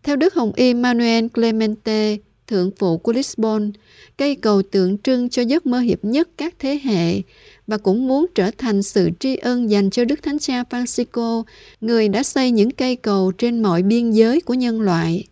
Theo 0.03 0.17
Đức 0.17 0.35
Hồng 0.35 0.53
Y 0.57 0.75
Manuel 0.75 1.27
Clemente, 1.29 2.17
thượng 2.47 2.71
phụ 2.79 2.99
của 2.99 3.13
Lisbon, 3.13 3.73
cây 4.19 4.35
cầu 4.37 4.63
tượng 4.63 4.99
trưng 4.99 5.29
cho 5.29 5.43
giấc 5.43 5.67
mơ 5.67 5.79
hiệp 5.79 6.05
nhất 6.05 6.29
các 6.37 6.55
thế 6.59 6.81
hệ 6.85 7.23
và 7.67 7.79
cũng 7.79 8.09
muốn 8.09 8.27
trở 8.35 8.51
thành 8.59 8.83
sự 8.83 9.11
tri 9.21 9.37
ân 9.37 9.71
dành 9.71 9.91
cho 9.91 10.05
Đức 10.05 10.23
Thánh 10.23 10.39
Cha 10.39 10.63
Francisco, 10.71 11.43
người 11.81 12.09
đã 12.09 12.23
xây 12.23 12.51
những 12.51 12.71
cây 12.71 12.97
cầu 12.97 13.33
trên 13.39 13.63
mọi 13.63 13.83
biên 13.83 14.11
giới 14.11 14.41
của 14.41 14.55
nhân 14.55 14.81
loại. 14.81 15.25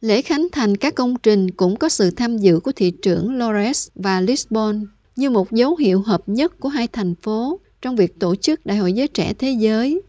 Lễ 0.00 0.22
khánh 0.22 0.46
thành 0.52 0.76
các 0.76 0.94
công 0.94 1.16
trình 1.16 1.50
cũng 1.50 1.76
có 1.76 1.88
sự 1.88 2.10
tham 2.10 2.38
dự 2.38 2.60
của 2.60 2.72
thị 2.72 2.90
trưởng 2.90 3.38
Lores 3.38 3.88
và 3.94 4.20
Lisbon 4.20 4.86
như 5.16 5.30
một 5.30 5.52
dấu 5.52 5.76
hiệu 5.76 6.02
hợp 6.02 6.22
nhất 6.26 6.60
của 6.60 6.68
hai 6.68 6.88
thành 6.88 7.14
phố 7.14 7.60
trong 7.82 7.96
việc 7.96 8.18
tổ 8.20 8.36
chức 8.36 8.66
Đại 8.66 8.78
hội 8.78 8.92
Giới 8.92 9.08
Trẻ 9.08 9.32
Thế 9.38 9.50
Giới. 9.50 10.00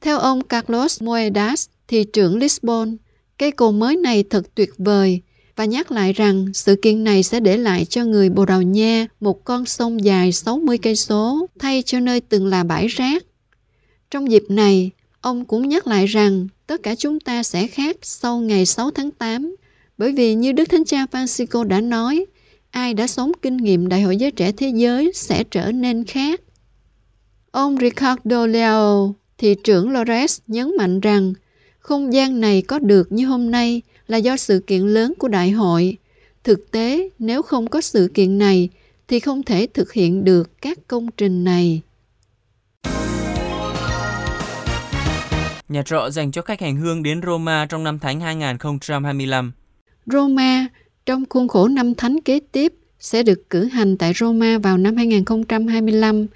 Theo 0.00 0.18
ông 0.18 0.44
Carlos 0.44 1.02
Moedas, 1.02 1.68
thị 1.88 2.04
trưởng 2.04 2.38
Lisbon, 2.38 2.96
cây 3.38 3.50
cầu 3.50 3.72
mới 3.72 3.96
này 3.96 4.24
thật 4.30 4.54
tuyệt 4.54 4.70
vời 4.78 5.20
và 5.56 5.64
nhắc 5.64 5.90
lại 5.92 6.12
rằng 6.12 6.46
sự 6.54 6.76
kiện 6.82 7.04
này 7.04 7.22
sẽ 7.22 7.40
để 7.40 7.56
lại 7.56 7.84
cho 7.84 8.04
người 8.04 8.30
Bồ 8.30 8.44
Đào 8.44 8.62
Nha 8.62 9.06
một 9.20 9.44
con 9.44 9.66
sông 9.66 10.04
dài 10.04 10.32
60 10.32 10.78
cây 10.78 10.96
số 10.96 11.46
thay 11.58 11.82
cho 11.82 12.00
nơi 12.00 12.20
từng 12.20 12.46
là 12.46 12.64
bãi 12.64 12.86
rác. 12.86 13.24
Trong 14.10 14.30
dịp 14.30 14.44
này, 14.48 14.90
ông 15.20 15.44
cũng 15.44 15.68
nhắc 15.68 15.86
lại 15.86 16.06
rằng 16.06 16.48
tất 16.68 16.82
cả 16.82 16.94
chúng 16.94 17.20
ta 17.20 17.42
sẽ 17.42 17.66
khác 17.66 17.96
sau 18.02 18.40
ngày 18.40 18.66
6 18.66 18.90
tháng 18.90 19.10
8 19.10 19.56
bởi 19.98 20.12
vì 20.12 20.34
như 20.34 20.52
Đức 20.52 20.64
Thánh 20.64 20.84
Cha 20.84 21.06
Francisco 21.10 21.64
đã 21.64 21.80
nói, 21.80 22.26
ai 22.70 22.94
đã 22.94 23.06
sống 23.06 23.32
kinh 23.42 23.56
nghiệm 23.56 23.88
Đại 23.88 24.02
hội 24.02 24.16
Giới 24.16 24.30
Trẻ 24.30 24.52
Thế 24.52 24.72
Giới 24.74 25.12
sẽ 25.14 25.44
trở 25.44 25.72
nên 25.72 26.04
khác. 26.04 26.40
Ông 27.50 27.76
Ricardo 27.80 28.46
Leo, 28.46 29.14
thị 29.38 29.54
trưởng 29.64 29.90
Lores 29.90 30.38
nhấn 30.46 30.76
mạnh 30.76 31.00
rằng 31.00 31.32
không 31.78 32.12
gian 32.12 32.40
này 32.40 32.62
có 32.62 32.78
được 32.78 33.12
như 33.12 33.26
hôm 33.26 33.50
nay 33.50 33.82
là 34.06 34.16
do 34.16 34.36
sự 34.36 34.60
kiện 34.66 34.80
lớn 34.80 35.14
của 35.18 35.28
đại 35.28 35.50
hội. 35.50 35.96
Thực 36.44 36.70
tế, 36.70 37.08
nếu 37.18 37.42
không 37.42 37.66
có 37.66 37.80
sự 37.80 38.10
kiện 38.14 38.38
này, 38.38 38.68
thì 39.08 39.20
không 39.20 39.42
thể 39.42 39.66
thực 39.74 39.92
hiện 39.92 40.24
được 40.24 40.62
các 40.62 40.78
công 40.88 41.06
trình 41.16 41.44
này. 41.44 41.82
Nhà 45.68 45.82
trọ 45.82 46.10
dành 46.10 46.32
cho 46.32 46.42
khách 46.42 46.60
hành 46.60 46.76
hương 46.76 47.02
đến 47.02 47.20
Roma 47.26 47.66
trong 47.66 47.84
năm 47.84 47.98
Thánh 47.98 48.20
2025 48.20 49.52
Roma, 50.06 50.68
trong 51.06 51.24
khuôn 51.30 51.48
khổ 51.48 51.68
năm 51.68 51.94
Thánh 51.94 52.20
kế 52.20 52.40
tiếp, 52.52 52.72
sẽ 53.00 53.22
được 53.22 53.50
cử 53.50 53.64
hành 53.64 53.96
tại 53.96 54.12
Roma 54.14 54.58
vào 54.58 54.78
năm 54.78 54.96
2025 54.96 56.26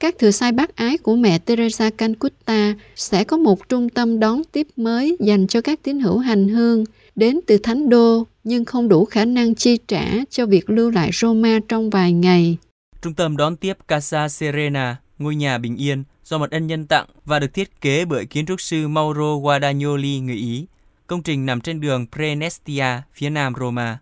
các 0.00 0.18
thừa 0.18 0.30
sai 0.30 0.52
bác 0.52 0.76
ái 0.76 0.98
của 0.98 1.16
mẹ 1.16 1.38
Teresa 1.38 1.90
Calcutta 1.90 2.74
sẽ 2.96 3.24
có 3.24 3.36
một 3.36 3.68
trung 3.68 3.88
tâm 3.88 4.20
đón 4.20 4.42
tiếp 4.52 4.66
mới 4.76 5.16
dành 5.20 5.46
cho 5.46 5.60
các 5.60 5.82
tín 5.82 6.00
hữu 6.00 6.18
hành 6.18 6.48
hương 6.48 6.84
đến 7.16 7.40
từ 7.46 7.58
Thánh 7.58 7.88
Đô 7.88 8.26
nhưng 8.44 8.64
không 8.64 8.88
đủ 8.88 9.04
khả 9.04 9.24
năng 9.24 9.54
chi 9.54 9.78
trả 9.88 10.04
cho 10.30 10.46
việc 10.46 10.70
lưu 10.70 10.90
lại 10.90 11.10
Roma 11.12 11.58
trong 11.68 11.90
vài 11.90 12.12
ngày. 12.12 12.56
Trung 13.02 13.14
tâm 13.14 13.36
đón 13.36 13.56
tiếp 13.56 13.76
Casa 13.88 14.28
Serena, 14.28 14.96
ngôi 15.18 15.36
nhà 15.36 15.58
bình 15.58 15.76
yên 15.76 16.04
do 16.28 16.38
một 16.38 16.50
ân 16.50 16.66
nhân 16.66 16.86
tặng 16.86 17.06
và 17.24 17.38
được 17.38 17.54
thiết 17.54 17.80
kế 17.80 18.04
bởi 18.04 18.26
kiến 18.26 18.46
trúc 18.46 18.60
sư 18.60 18.88
Mauro 18.88 19.36
Guadagnoli 19.36 20.20
người 20.20 20.36
Ý. 20.36 20.66
Công 21.06 21.22
trình 21.22 21.46
nằm 21.46 21.60
trên 21.60 21.80
đường 21.80 22.06
Prenestia, 22.12 23.02
phía 23.12 23.30
nam 23.30 23.52
Roma. 23.60 23.98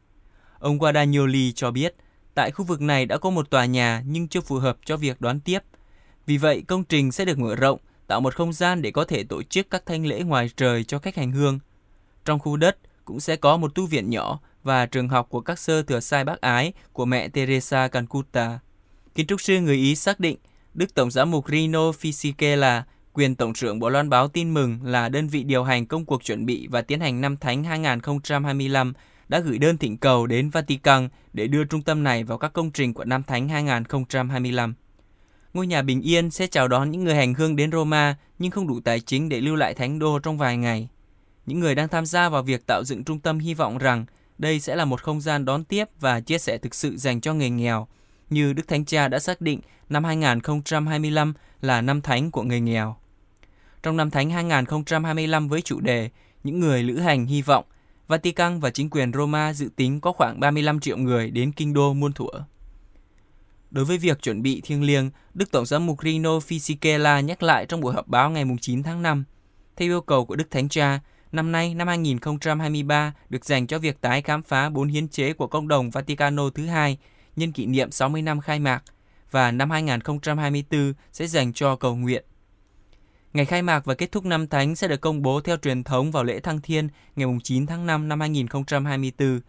Ông 0.58 0.78
Guadagnoli 0.78 1.52
cho 1.52 1.70
biết, 1.70 1.94
tại 2.34 2.50
khu 2.50 2.64
vực 2.64 2.80
này 2.80 3.06
đã 3.06 3.18
có 3.18 3.30
một 3.30 3.50
tòa 3.50 3.64
nhà 3.64 4.02
nhưng 4.06 4.28
chưa 4.28 4.40
phù 4.40 4.56
hợp 4.56 4.76
cho 4.84 4.96
việc 4.96 5.20
đón 5.20 5.40
tiếp– 5.40 5.58
vì 6.26 6.36
vậy, 6.36 6.62
công 6.66 6.84
trình 6.84 7.12
sẽ 7.12 7.24
được 7.24 7.38
mở 7.38 7.54
rộng, 7.54 7.78
tạo 8.06 8.20
một 8.20 8.34
không 8.34 8.52
gian 8.52 8.82
để 8.82 8.90
có 8.90 9.04
thể 9.04 9.24
tổ 9.24 9.42
chức 9.42 9.70
các 9.70 9.86
thanh 9.86 10.06
lễ 10.06 10.22
ngoài 10.22 10.50
trời 10.56 10.84
cho 10.84 10.98
khách 10.98 11.16
hành 11.16 11.32
hương. 11.32 11.58
Trong 12.24 12.38
khu 12.38 12.56
đất 12.56 12.78
cũng 13.04 13.20
sẽ 13.20 13.36
có 13.36 13.56
một 13.56 13.74
tu 13.74 13.86
viện 13.86 14.10
nhỏ 14.10 14.40
và 14.62 14.86
trường 14.86 15.08
học 15.08 15.26
của 15.30 15.40
các 15.40 15.58
sơ 15.58 15.82
thừa 15.82 16.00
sai 16.00 16.24
bác 16.24 16.40
ái 16.40 16.72
của 16.92 17.04
mẹ 17.04 17.28
Teresa 17.28 17.88
Cancuta. 17.88 18.58
Kiến 19.14 19.26
trúc 19.26 19.40
sư 19.40 19.60
người 19.60 19.76
Ý 19.76 19.96
xác 19.96 20.20
định 20.20 20.36
Đức 20.76 20.94
Tổng 20.94 21.10
giám 21.10 21.30
mục 21.30 21.48
Rino 21.48 21.90
Fisichella, 21.90 22.82
quyền 23.12 23.34
Tổng 23.34 23.52
trưởng 23.52 23.78
Bộ 23.78 23.88
Loan 23.88 24.10
báo 24.10 24.28
tin 24.28 24.54
mừng 24.54 24.78
là 24.82 25.08
đơn 25.08 25.28
vị 25.28 25.42
điều 25.42 25.64
hành 25.64 25.86
công 25.86 26.04
cuộc 26.04 26.24
chuẩn 26.24 26.46
bị 26.46 26.66
và 26.70 26.82
tiến 26.82 27.00
hành 27.00 27.20
năm 27.20 27.36
Thánh 27.36 27.64
2025 27.64 28.92
đã 29.28 29.38
gửi 29.38 29.58
đơn 29.58 29.78
thỉnh 29.78 29.96
cầu 29.96 30.26
đến 30.26 30.50
Vatican 30.50 31.08
để 31.32 31.46
đưa 31.46 31.64
trung 31.64 31.82
tâm 31.82 32.04
này 32.04 32.24
vào 32.24 32.38
các 32.38 32.52
công 32.52 32.70
trình 32.70 32.94
của 32.94 33.04
năm 33.04 33.22
Thánh 33.22 33.48
2025. 33.48 34.74
Ngôi 35.54 35.66
nhà 35.66 35.82
bình 35.82 36.02
yên 36.02 36.30
sẽ 36.30 36.46
chào 36.46 36.68
đón 36.68 36.90
những 36.90 37.04
người 37.04 37.14
hành 37.14 37.34
hương 37.34 37.56
đến 37.56 37.72
Roma 37.72 38.16
nhưng 38.38 38.50
không 38.50 38.68
đủ 38.68 38.80
tài 38.80 39.00
chính 39.00 39.28
để 39.28 39.40
lưu 39.40 39.56
lại 39.56 39.74
thánh 39.74 39.98
đô 39.98 40.18
trong 40.18 40.38
vài 40.38 40.56
ngày. 40.56 40.88
Những 41.46 41.60
người 41.60 41.74
đang 41.74 41.88
tham 41.88 42.06
gia 42.06 42.28
vào 42.28 42.42
việc 42.42 42.66
tạo 42.66 42.84
dựng 42.84 43.04
trung 43.04 43.20
tâm 43.20 43.38
hy 43.38 43.54
vọng 43.54 43.78
rằng 43.78 44.04
đây 44.38 44.60
sẽ 44.60 44.76
là 44.76 44.84
một 44.84 45.02
không 45.02 45.20
gian 45.20 45.44
đón 45.44 45.64
tiếp 45.64 45.84
và 46.00 46.20
chia 46.20 46.38
sẻ 46.38 46.58
thực 46.58 46.74
sự 46.74 46.96
dành 46.96 47.20
cho 47.20 47.34
người 47.34 47.50
nghèo. 47.50 47.88
Như 48.30 48.52
Đức 48.52 48.68
Thánh 48.68 48.84
Cha 48.84 49.08
đã 49.08 49.18
xác 49.18 49.40
định 49.40 49.60
năm 49.88 50.04
2025 50.04 51.34
là 51.60 51.80
năm 51.80 52.00
thánh 52.00 52.30
của 52.30 52.42
người 52.42 52.60
nghèo. 52.60 52.96
Trong 53.82 53.96
năm 53.96 54.10
thánh 54.10 54.30
2025 54.30 55.48
với 55.48 55.62
chủ 55.62 55.80
đề 55.80 56.10
Những 56.44 56.60
người 56.60 56.82
lữ 56.82 56.98
hành 56.98 57.26
hy 57.26 57.42
vọng, 57.42 57.64
Vatican 58.08 58.60
và 58.60 58.70
chính 58.70 58.90
quyền 58.90 59.12
Roma 59.12 59.52
dự 59.52 59.68
tính 59.76 60.00
có 60.00 60.12
khoảng 60.12 60.40
35 60.40 60.80
triệu 60.80 60.96
người 60.96 61.30
đến 61.30 61.52
kinh 61.52 61.72
đô 61.72 61.92
muôn 61.92 62.12
thuở. 62.12 62.30
Đối 63.70 63.84
với 63.84 63.98
việc 63.98 64.22
chuẩn 64.22 64.42
bị 64.42 64.60
thiêng 64.64 64.82
liêng, 64.82 65.10
Đức 65.34 65.50
Tổng 65.50 65.66
giám 65.66 65.86
mục 65.86 66.02
Rino 66.02 66.38
Fisichella 66.38 67.20
nhắc 67.20 67.42
lại 67.42 67.66
trong 67.66 67.80
buổi 67.80 67.94
họp 67.94 68.08
báo 68.08 68.30
ngày 68.30 68.44
9 68.60 68.82
tháng 68.82 69.02
5. 69.02 69.24
Theo 69.76 69.88
yêu 69.88 70.00
cầu 70.00 70.24
của 70.24 70.36
Đức 70.36 70.50
Thánh 70.50 70.68
Cha, 70.68 71.00
năm 71.32 71.52
nay, 71.52 71.74
năm 71.74 71.88
2023, 71.88 73.12
được 73.28 73.44
dành 73.44 73.66
cho 73.66 73.78
việc 73.78 74.00
tái 74.00 74.22
khám 74.22 74.42
phá 74.42 74.68
bốn 74.68 74.88
hiến 74.88 75.08
chế 75.08 75.32
của 75.32 75.46
công 75.46 75.68
đồng 75.68 75.90
Vaticano 75.90 76.50
thứ 76.50 76.66
hai 76.66 76.98
nhân 77.36 77.52
kỷ 77.52 77.66
niệm 77.66 77.90
60 77.90 78.22
năm 78.22 78.40
khai 78.40 78.58
mạc 78.60 78.82
và 79.30 79.50
năm 79.50 79.70
2024 79.70 80.92
sẽ 81.12 81.26
dành 81.26 81.52
cho 81.52 81.76
cầu 81.76 81.96
nguyện. 81.96 82.24
Ngày 83.32 83.44
khai 83.44 83.62
mạc 83.62 83.84
và 83.84 83.94
kết 83.94 84.12
thúc 84.12 84.24
năm 84.24 84.46
thánh 84.46 84.76
sẽ 84.76 84.88
được 84.88 85.00
công 85.00 85.22
bố 85.22 85.40
theo 85.40 85.56
truyền 85.56 85.84
thống 85.84 86.10
vào 86.10 86.24
lễ 86.24 86.40
thăng 86.40 86.60
thiên 86.60 86.88
ngày 87.16 87.28
9 87.44 87.66
tháng 87.66 87.86
5 87.86 88.08
năm 88.08 88.20
2024 88.20 89.40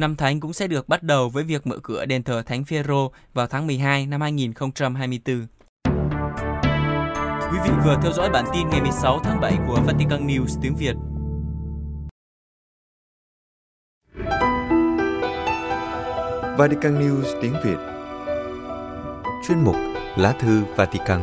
Năm 0.00 0.16
Thánh 0.16 0.40
cũng 0.40 0.52
sẽ 0.52 0.66
được 0.66 0.88
bắt 0.88 1.02
đầu 1.02 1.28
với 1.28 1.44
việc 1.44 1.66
mở 1.66 1.78
cửa 1.82 2.04
đền 2.04 2.22
thờ 2.22 2.42
Thánh 2.46 2.64
Phêrô 2.64 3.12
vào 3.34 3.46
tháng 3.46 3.66
12 3.66 4.06
năm 4.06 4.20
2024. 4.20 5.46
Quý 7.52 7.58
vị 7.64 7.70
vừa 7.84 7.96
theo 8.02 8.12
dõi 8.12 8.30
bản 8.30 8.44
tin 8.52 8.68
ngày 8.70 8.80
16 8.80 9.20
tháng 9.24 9.40
7 9.40 9.56
của 9.66 9.80
Vatican 9.86 10.26
News 10.26 10.60
tiếng 10.62 10.76
Việt. 10.76 10.94
Vatican 16.58 16.98
News 16.98 17.40
tiếng 17.42 17.54
Việt. 17.64 17.76
Chuyên 19.48 19.58
mục 19.64 19.76
Lá 20.16 20.32
thư 20.32 20.62
Vatican. 20.76 21.20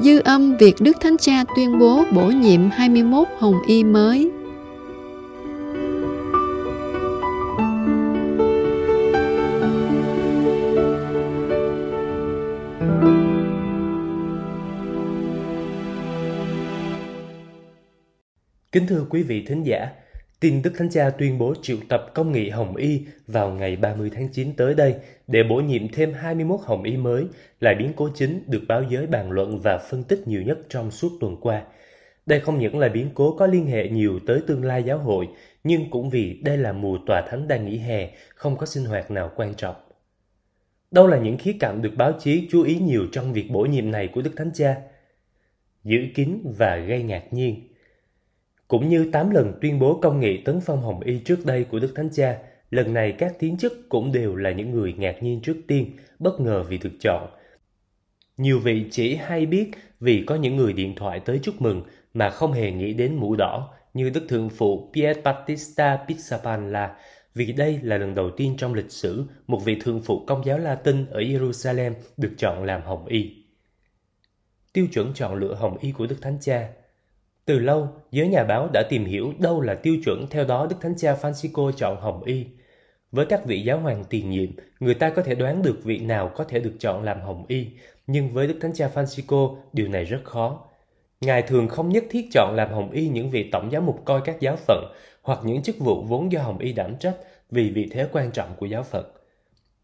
Dư 0.00 0.20
âm 0.24 0.56
việc 0.56 0.74
Đức 0.80 0.96
Thánh 1.00 1.16
Cha 1.18 1.44
tuyên 1.56 1.78
bố 1.78 2.04
bổ 2.12 2.26
nhiệm 2.26 2.70
21 2.70 3.28
hồng 3.38 3.54
y 3.66 3.84
mới. 3.84 4.30
Kính 18.72 18.86
thưa 18.86 19.06
quý 19.10 19.22
vị 19.22 19.44
thính 19.48 19.62
giả, 19.62 19.90
tin 20.40 20.62
Đức 20.62 20.72
Thánh 20.78 20.90
Cha 20.90 21.10
tuyên 21.10 21.38
bố 21.38 21.54
triệu 21.62 21.76
tập 21.88 22.06
công 22.14 22.32
nghị 22.32 22.48
Hồng 22.48 22.76
Y 22.76 23.02
vào 23.26 23.50
ngày 23.50 23.76
30 23.76 24.10
tháng 24.14 24.28
9 24.28 24.52
tới 24.56 24.74
đây 24.74 24.94
để 25.26 25.42
bổ 25.42 25.56
nhiệm 25.56 25.88
thêm 25.88 26.12
21 26.12 26.60
Hồng 26.62 26.82
Y 26.82 26.96
mới 26.96 27.24
là 27.60 27.74
biến 27.78 27.92
cố 27.96 28.08
chính 28.14 28.42
được 28.46 28.62
báo 28.68 28.82
giới 28.82 29.06
bàn 29.06 29.30
luận 29.30 29.60
và 29.60 29.78
phân 29.78 30.02
tích 30.02 30.28
nhiều 30.28 30.42
nhất 30.42 30.58
trong 30.68 30.90
suốt 30.90 31.08
tuần 31.20 31.36
qua. 31.40 31.62
Đây 32.26 32.40
không 32.40 32.58
những 32.58 32.78
là 32.78 32.88
biến 32.88 33.10
cố 33.14 33.36
có 33.36 33.46
liên 33.46 33.66
hệ 33.66 33.88
nhiều 33.88 34.20
tới 34.26 34.40
tương 34.46 34.64
lai 34.64 34.82
giáo 34.82 34.98
hội, 34.98 35.28
nhưng 35.64 35.90
cũng 35.90 36.10
vì 36.10 36.40
đây 36.42 36.56
là 36.56 36.72
mùa 36.72 36.98
tòa 37.06 37.22
thánh 37.30 37.48
đang 37.48 37.66
nghỉ 37.66 37.78
hè, 37.78 38.10
không 38.34 38.56
có 38.56 38.66
sinh 38.66 38.84
hoạt 38.84 39.10
nào 39.10 39.30
quan 39.36 39.54
trọng. 39.54 39.76
Đâu 40.90 41.06
là 41.06 41.18
những 41.18 41.38
khía 41.38 41.56
cạnh 41.60 41.82
được 41.82 41.92
báo 41.96 42.12
chí 42.20 42.48
chú 42.50 42.62
ý 42.62 42.78
nhiều 42.78 43.06
trong 43.12 43.32
việc 43.32 43.50
bổ 43.50 43.60
nhiệm 43.60 43.90
này 43.90 44.08
của 44.08 44.22
Đức 44.22 44.32
Thánh 44.36 44.50
Cha? 44.54 44.76
Giữ 45.84 45.98
kín 46.14 46.38
và 46.58 46.76
gây 46.76 47.02
ngạc 47.02 47.32
nhiên– 47.32 47.68
cũng 48.68 48.88
như 48.88 49.10
8 49.12 49.30
lần 49.30 49.52
tuyên 49.60 49.78
bố 49.78 49.98
công 50.02 50.20
nghị 50.20 50.42
tấn 50.42 50.60
phong 50.60 50.82
Hồng 50.82 51.00
Y 51.00 51.18
trước 51.18 51.46
đây 51.46 51.64
của 51.64 51.78
Đức 51.78 51.92
Thánh 51.94 52.10
Cha, 52.12 52.38
lần 52.70 52.94
này 52.94 53.12
các 53.12 53.38
tiến 53.38 53.56
chức 53.56 53.88
cũng 53.88 54.12
đều 54.12 54.36
là 54.36 54.52
những 54.52 54.70
người 54.70 54.92
ngạc 54.92 55.22
nhiên 55.22 55.40
trước 55.40 55.56
tiên, 55.68 55.96
bất 56.18 56.40
ngờ 56.40 56.62
vì 56.62 56.78
được 56.78 56.92
chọn. 57.00 57.28
Nhiều 58.36 58.58
vị 58.58 58.84
chỉ 58.90 59.16
hay 59.16 59.46
biết 59.46 59.70
vì 60.00 60.24
có 60.26 60.34
những 60.34 60.56
người 60.56 60.72
điện 60.72 60.94
thoại 60.96 61.20
tới 61.20 61.40
chúc 61.42 61.62
mừng 61.62 61.82
mà 62.14 62.30
không 62.30 62.52
hề 62.52 62.72
nghĩ 62.72 62.94
đến 62.94 63.14
mũ 63.14 63.36
đỏ 63.36 63.74
như 63.94 64.10
Đức 64.10 64.26
Thượng 64.28 64.48
Phụ 64.48 64.90
Pier 64.94 65.16
Battista 65.24 65.98
Pizzapalla 66.08 66.88
vì 67.34 67.52
đây 67.52 67.78
là 67.82 67.98
lần 67.98 68.14
đầu 68.14 68.30
tiên 68.30 68.54
trong 68.58 68.74
lịch 68.74 68.90
sử 68.90 69.24
một 69.46 69.64
vị 69.64 69.76
thượng 69.80 70.02
phụ 70.02 70.24
công 70.26 70.44
giáo 70.44 70.58
Latin 70.58 71.06
ở 71.06 71.20
Jerusalem 71.20 71.92
được 72.16 72.32
chọn 72.38 72.64
làm 72.64 72.82
Hồng 72.82 73.06
Y. 73.06 73.44
Tiêu 74.72 74.86
chuẩn 74.92 75.14
chọn 75.14 75.34
lựa 75.34 75.54
Hồng 75.54 75.78
Y 75.80 75.92
của 75.92 76.06
Đức 76.06 76.16
Thánh 76.22 76.38
Cha 76.40 76.68
từ 77.46 77.58
lâu, 77.58 77.88
giới 78.10 78.28
nhà 78.28 78.44
báo 78.44 78.68
đã 78.72 78.82
tìm 78.82 79.04
hiểu 79.04 79.32
đâu 79.38 79.60
là 79.60 79.74
tiêu 79.74 79.96
chuẩn 80.04 80.26
theo 80.30 80.44
đó 80.44 80.66
Đức 80.70 80.76
Thánh 80.80 80.94
Cha 80.96 81.16
Francisco 81.22 81.72
chọn 81.72 82.00
Hồng 82.00 82.24
Y. 82.24 82.46
Với 83.12 83.26
các 83.26 83.44
vị 83.44 83.62
giáo 83.62 83.78
hoàng 83.78 84.04
tiền 84.10 84.30
nhiệm, 84.30 84.48
người 84.80 84.94
ta 84.94 85.10
có 85.10 85.22
thể 85.22 85.34
đoán 85.34 85.62
được 85.62 85.84
vị 85.84 85.98
nào 85.98 86.30
có 86.34 86.44
thể 86.44 86.60
được 86.60 86.74
chọn 86.80 87.02
làm 87.02 87.20
Hồng 87.20 87.44
Y, 87.48 87.66
nhưng 88.06 88.30
với 88.32 88.46
Đức 88.46 88.58
Thánh 88.60 88.72
Cha 88.72 88.90
Francisco, 88.94 89.56
điều 89.72 89.88
này 89.88 90.04
rất 90.04 90.20
khó. 90.24 90.64
Ngài 91.20 91.42
thường 91.42 91.68
không 91.68 91.88
nhất 91.88 92.04
thiết 92.10 92.28
chọn 92.32 92.54
làm 92.56 92.72
Hồng 92.72 92.90
Y 92.90 93.08
những 93.08 93.30
vị 93.30 93.48
tổng 93.52 93.72
giáo 93.72 93.82
mục 93.82 94.04
coi 94.04 94.20
các 94.24 94.40
giáo 94.40 94.56
phận 94.56 94.84
hoặc 95.22 95.38
những 95.44 95.62
chức 95.62 95.78
vụ 95.78 96.02
vốn 96.02 96.32
do 96.32 96.42
Hồng 96.42 96.58
Y 96.58 96.72
đảm 96.72 96.96
trách 96.96 97.16
vì 97.50 97.70
vị 97.70 97.88
thế 97.92 98.08
quan 98.12 98.30
trọng 98.30 98.48
của 98.56 98.66
giáo 98.66 98.82
phận. 98.82 99.04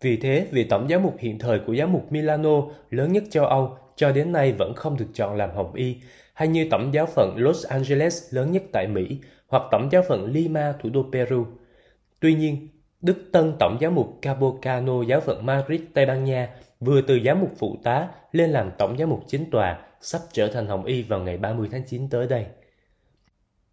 Vì 0.01 0.17
thế, 0.17 0.47
vị 0.51 0.65
tổng 0.65 0.91
giáo 0.91 1.01
mục 1.01 1.17
hiện 1.19 1.39
thời 1.39 1.59
của 1.59 1.73
giáo 1.73 1.89
mục 1.89 2.13
Milano 2.13 2.63
lớn 2.91 3.13
nhất 3.13 3.25
châu 3.31 3.47
Âu 3.47 3.77
cho 4.01 4.13
đến 4.13 4.33
nay 4.33 4.53
vẫn 4.53 4.75
không 4.75 4.97
được 4.97 5.07
chọn 5.15 5.37
làm 5.37 5.51
Hồng 5.55 5.75
Y, 5.75 5.97
hay 6.35 6.49
như 6.49 6.67
tổng 6.71 6.95
giáo 6.95 7.07
phận 7.07 7.35
Los 7.37 7.67
Angeles 7.67 8.35
lớn 8.35 8.53
nhất 8.53 8.63
tại 8.73 8.87
Mỹ 8.87 9.19
hoặc 9.49 9.63
tổng 9.71 9.89
giáo 9.93 10.03
phận 10.09 10.33
Lima 10.33 10.75
thủ 10.83 10.91
đô 10.91 11.07
Peru. 11.13 11.47
Tuy 12.21 12.35
nhiên, 12.35 12.69
Đức 13.01 13.29
Tân 13.33 13.53
Tổng 13.59 13.77
giáo 13.81 13.91
mục 13.91 14.19
Cabocano 14.23 15.03
giáo 15.03 15.21
phận 15.21 15.47
Madrid, 15.47 15.81
Tây 15.95 16.07
Ban 16.07 16.25
Nha 16.25 16.49
vừa 16.81 17.01
từ 17.01 17.21
giám 17.25 17.41
mục 17.41 17.51
phụ 17.59 17.77
tá 17.83 18.09
lên 18.33 18.51
làm 18.51 18.71
tổng 18.79 18.99
giám 18.99 19.11
mục 19.11 19.21
chính 19.27 19.51
tòa, 19.51 19.79
sắp 20.01 20.21
trở 20.33 20.49
thành 20.49 20.67
Hồng 20.67 20.85
Y 20.85 21.03
vào 21.03 21.21
ngày 21.21 21.37
30 21.37 21.69
tháng 21.73 21.83
9 21.87 22.09
tới 22.09 22.27
đây. 22.27 22.47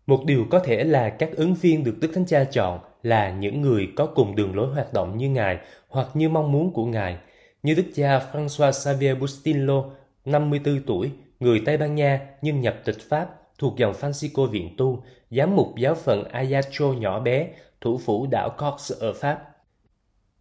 Một 0.08 0.24
điều 0.26 0.46
có 0.50 0.60
thể 0.60 0.84
là 0.84 1.10
các 1.10 1.30
ứng 1.36 1.54
viên 1.54 1.84
được 1.84 1.96
Đức 2.02 2.12
Thánh 2.14 2.26
Cha 2.26 2.44
chọn 2.44 2.80
là 3.04 3.32
những 3.32 3.62
người 3.62 3.88
có 3.96 4.06
cùng 4.06 4.36
đường 4.36 4.56
lối 4.56 4.68
hoạt 4.68 4.94
động 4.94 5.18
như 5.18 5.30
Ngài 5.30 5.58
hoặc 5.88 6.08
như 6.14 6.30
mong 6.30 6.52
muốn 6.52 6.74
của 6.74 6.86
Ngài, 6.86 7.18
như 7.64 7.74
Đức 7.74 7.86
cha 7.96 8.22
François 8.34 8.72
Xavier 8.72 9.18
Bustillo, 9.20 9.84
54 10.28 10.82
tuổi, 10.88 11.12
người 11.40 11.62
Tây 11.66 11.78
Ban 11.78 11.96
Nha 11.96 12.22
nhưng 12.42 12.62
nhập 12.62 12.76
tịch 12.86 12.98
Pháp, 13.10 13.42
thuộc 13.58 13.78
dòng 13.78 13.94
Francisco 13.94 14.46
Viện 14.46 14.76
Tu, 14.78 15.04
giám 15.32 15.56
mục 15.56 15.76
giáo 15.78 15.96
phận 15.96 16.24
Ayacho 16.24 16.86
nhỏ 16.86 17.20
bé, 17.20 17.50
thủ 17.82 17.98
phủ 17.98 18.28
đảo 18.32 18.50
Corse 18.58 18.96
ở 19.00 19.14
Pháp. 19.14 19.56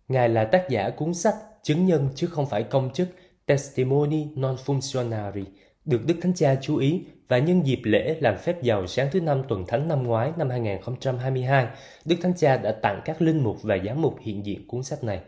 Ngài 0.09 0.29
là 0.29 0.45
tác 0.45 0.69
giả 0.69 0.91
cuốn 0.91 1.15
sách 1.15 1.35
chứng 1.63 1.87
nhân 1.87 2.09
chứ 2.15 2.27
không 2.27 2.47
phải 2.47 2.63
công 2.63 2.93
chức 2.93 3.09
Testimony 3.47 4.27
Non 4.37 4.57
Functionari, 4.67 5.45
được 5.85 6.07
Đức 6.07 6.15
Thánh 6.23 6.35
Cha 6.35 6.57
chú 6.63 6.77
ý 6.77 7.05
và 7.29 7.39
nhân 7.39 7.67
dịp 7.67 7.81
lễ 7.85 8.17
làm 8.21 8.37
phép 8.37 8.63
giàu 8.63 8.87
sáng 8.87 9.09
thứ 9.13 9.21
năm 9.21 9.43
tuần 9.49 9.67
thánh 9.67 9.89
năm 9.89 10.03
ngoái 10.03 10.33
năm 10.37 10.51
2022, 10.51 11.67
Đức 12.05 12.17
Thánh 12.23 12.35
Cha 12.37 12.57
đã 12.57 12.73
tặng 12.73 13.01
các 13.05 13.23
linh 13.23 13.45
mục 13.45 13.63
và 13.63 13.79
giám 13.87 14.03
mục 14.03 14.17
hiện 14.21 14.47
diện 14.47 14.69
cuốn 14.69 14.83
sách 14.83 15.05
này. 15.05 15.21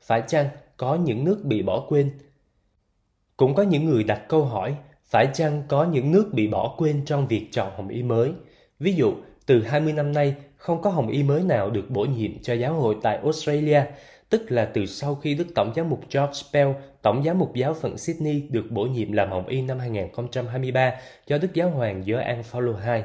Phải 0.00 0.22
chăng 0.26 0.48
có 0.76 0.94
những 0.94 1.24
nước 1.24 1.40
bị 1.44 1.62
bỏ 1.62 1.86
quên? 1.88 2.10
Cũng 3.36 3.54
có 3.54 3.62
những 3.62 3.84
người 3.84 4.04
đặt 4.04 4.28
câu 4.28 4.44
hỏi, 4.44 4.74
phải 5.04 5.28
chăng 5.34 5.62
có 5.68 5.84
những 5.84 6.12
nước 6.12 6.30
bị 6.32 6.48
bỏ 6.48 6.74
quên 6.78 7.02
trong 7.04 7.28
việc 7.28 7.48
chọn 7.52 7.72
hồng 7.76 7.88
y 7.88 8.02
mới? 8.02 8.32
Ví 8.78 8.94
dụ, 8.94 9.14
từ 9.46 9.62
20 9.62 9.92
năm 9.92 10.12
nay, 10.12 10.34
không 10.56 10.82
có 10.82 10.90
hồng 10.90 11.08
y 11.08 11.22
mới 11.22 11.42
nào 11.42 11.70
được 11.70 11.90
bổ 11.90 12.04
nhiệm 12.04 12.42
cho 12.42 12.54
giáo 12.54 12.74
hội 12.74 12.96
tại 13.02 13.16
Australia, 13.16 13.82
tức 14.30 14.52
là 14.52 14.64
từ 14.64 14.86
sau 14.86 15.14
khi 15.14 15.34
Đức 15.34 15.46
Tổng 15.54 15.72
giám 15.76 15.90
mục 15.90 16.00
George 16.10 16.40
Pell, 16.52 16.70
Tổng 17.02 17.24
giám 17.24 17.38
mục 17.38 17.54
giáo 17.54 17.74
phận 17.74 17.98
Sydney 17.98 18.42
được 18.50 18.64
bổ 18.70 18.84
nhiệm 18.84 19.12
làm 19.12 19.30
Hồng 19.30 19.46
Y 19.46 19.62
năm 19.62 19.78
2023 19.78 20.94
cho 21.26 21.38
Đức 21.38 21.54
Giáo 21.54 21.70
hoàng 21.70 22.04
Gioan 22.06 22.42
Paulo 22.52 22.72
II. 22.94 23.02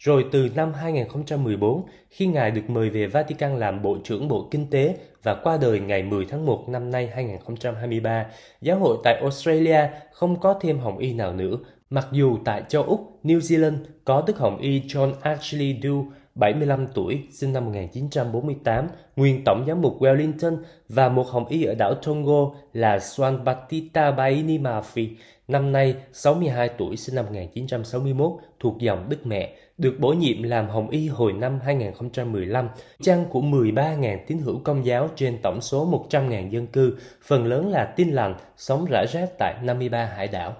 Rồi 0.00 0.26
từ 0.32 0.48
năm 0.54 0.72
2014, 0.72 1.82
khi 2.10 2.26
Ngài 2.26 2.50
được 2.50 2.70
mời 2.70 2.90
về 2.90 3.06
Vatican 3.06 3.58
làm 3.58 3.82
Bộ 3.82 3.96
trưởng 4.04 4.28
Bộ 4.28 4.48
Kinh 4.50 4.70
tế 4.70 4.96
và 5.22 5.34
qua 5.34 5.58
đời 5.60 5.80
ngày 5.80 6.02
10 6.02 6.24
tháng 6.24 6.46
1 6.46 6.68
năm 6.68 6.90
nay 6.90 7.10
2023, 7.14 8.26
giáo 8.60 8.78
hội 8.78 8.98
tại 9.04 9.14
Australia 9.20 9.88
không 10.12 10.40
có 10.40 10.58
thêm 10.60 10.78
Hồng 10.78 10.98
Y 10.98 11.12
nào 11.12 11.32
nữa, 11.32 11.56
mặc 11.90 12.08
dù 12.12 12.38
tại 12.44 12.62
châu 12.68 12.82
Úc, 12.82 13.20
New 13.24 13.38
Zealand 13.38 13.76
có 14.04 14.24
Đức 14.26 14.38
Hồng 14.38 14.58
Y 14.58 14.80
John 14.80 15.12
Ashley 15.20 15.80
Doe 15.82 16.02
75 16.34 16.86
tuổi, 16.94 17.22
sinh 17.30 17.52
năm 17.52 17.64
1948, 17.64 18.88
nguyên 19.16 19.44
tổng 19.44 19.64
giám 19.68 19.82
mục 19.82 20.00
Wellington 20.00 20.56
và 20.88 21.08
một 21.08 21.26
hồng 21.26 21.46
y 21.48 21.64
ở 21.64 21.74
đảo 21.74 21.94
Tonga 21.94 22.60
là 22.72 22.96
Swan 22.96 23.44
Batista 23.44 24.10
Baini 24.10 24.58
Mafi, 24.58 25.08
năm 25.48 25.72
nay 25.72 25.94
62 26.12 26.68
tuổi, 26.68 26.96
sinh 26.96 27.14
năm 27.14 27.24
1961, 27.24 28.32
thuộc 28.60 28.78
dòng 28.78 29.08
Đức 29.08 29.26
Mẹ, 29.26 29.54
được 29.80 29.96
bổ 29.98 30.12
nhiệm 30.12 30.42
làm 30.42 30.68
hồng 30.68 30.90
y 30.90 31.08
hồi 31.08 31.32
năm 31.32 31.60
2015, 31.64 32.68
chăng 33.02 33.24
của 33.30 33.40
13.000 33.40 34.18
tín 34.26 34.38
hữu 34.38 34.58
công 34.64 34.86
giáo 34.86 35.08
trên 35.16 35.38
tổng 35.42 35.60
số 35.60 36.06
100.000 36.10 36.50
dân 36.50 36.66
cư, 36.66 36.96
phần 37.22 37.46
lớn 37.46 37.68
là 37.68 37.84
tin 37.84 38.10
lành, 38.10 38.34
sống 38.56 38.86
rải 38.90 39.06
rác 39.06 39.28
tại 39.38 39.54
53 39.62 40.04
hải 40.04 40.28
đảo. 40.28 40.56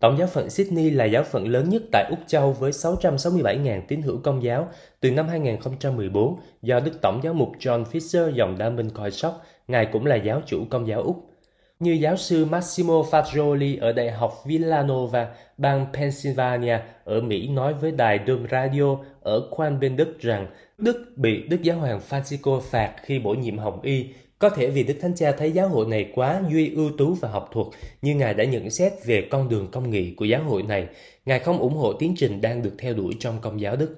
Tổng 0.00 0.18
giáo 0.18 0.28
phận 0.28 0.50
Sydney 0.50 0.90
là 0.90 1.04
giáo 1.04 1.22
phận 1.22 1.48
lớn 1.48 1.68
nhất 1.68 1.82
tại 1.92 2.04
Úc 2.10 2.18
Châu 2.26 2.52
với 2.52 2.70
667.000 2.70 3.80
tín 3.88 4.02
hữu 4.02 4.18
công 4.22 4.42
giáo 4.42 4.68
từ 5.00 5.10
năm 5.10 5.28
2014 5.28 6.38
do 6.62 6.80
Đức 6.80 7.00
Tổng 7.02 7.20
giáo 7.22 7.34
mục 7.34 7.52
John 7.58 7.84
Fisher 7.84 8.30
dòng 8.30 8.58
đa 8.58 8.70
minh 8.70 8.90
coi 8.90 9.10
sóc, 9.10 9.42
Ngài 9.68 9.86
cũng 9.86 10.06
là 10.06 10.16
giáo 10.16 10.42
chủ 10.46 10.64
công 10.70 10.88
giáo 10.88 11.02
Úc. 11.02 11.33
Như 11.80 11.92
giáo 11.92 12.16
sư 12.16 12.44
Massimo 12.44 13.02
Fagioli 13.10 13.80
ở 13.80 13.92
Đại 13.92 14.10
học 14.10 14.42
Villanova, 14.46 15.34
bang 15.58 15.86
Pennsylvania 15.92 16.78
ở 17.04 17.20
Mỹ 17.20 17.48
nói 17.48 17.74
với 17.74 17.92
đài 17.92 18.20
Dome 18.26 18.48
Radio 18.50 18.98
ở 19.20 19.48
Quan 19.50 19.80
bên 19.80 19.96
Đức 19.96 20.20
rằng 20.20 20.46
Đức 20.78 21.12
bị 21.16 21.42
Đức 21.48 21.62
Giáo 21.62 21.78
hoàng 21.78 22.00
Francisco 22.08 22.60
phạt 22.60 22.94
khi 23.02 23.18
bổ 23.18 23.34
nhiệm 23.34 23.58
Hồng 23.58 23.82
Y. 23.82 24.06
Có 24.38 24.50
thể 24.50 24.70
vì 24.70 24.82
Đức 24.82 24.94
Thánh 25.00 25.14
Cha 25.14 25.32
thấy 25.32 25.52
giáo 25.52 25.68
hội 25.68 25.86
này 25.86 26.10
quá 26.14 26.42
duy 26.50 26.74
ưu 26.74 26.90
tú 26.98 27.14
và 27.14 27.28
học 27.28 27.48
thuật, 27.52 27.66
như 28.02 28.14
Ngài 28.14 28.34
đã 28.34 28.44
nhận 28.44 28.70
xét 28.70 28.92
về 29.04 29.28
con 29.30 29.48
đường 29.48 29.68
công 29.70 29.90
nghị 29.90 30.14
của 30.14 30.24
giáo 30.24 30.42
hội 30.42 30.62
này, 30.62 30.86
Ngài 31.24 31.38
không 31.38 31.58
ủng 31.58 31.74
hộ 31.74 31.92
tiến 31.92 32.14
trình 32.16 32.40
đang 32.40 32.62
được 32.62 32.74
theo 32.78 32.94
đuổi 32.94 33.12
trong 33.20 33.38
công 33.40 33.60
giáo 33.60 33.76
Đức. 33.76 33.96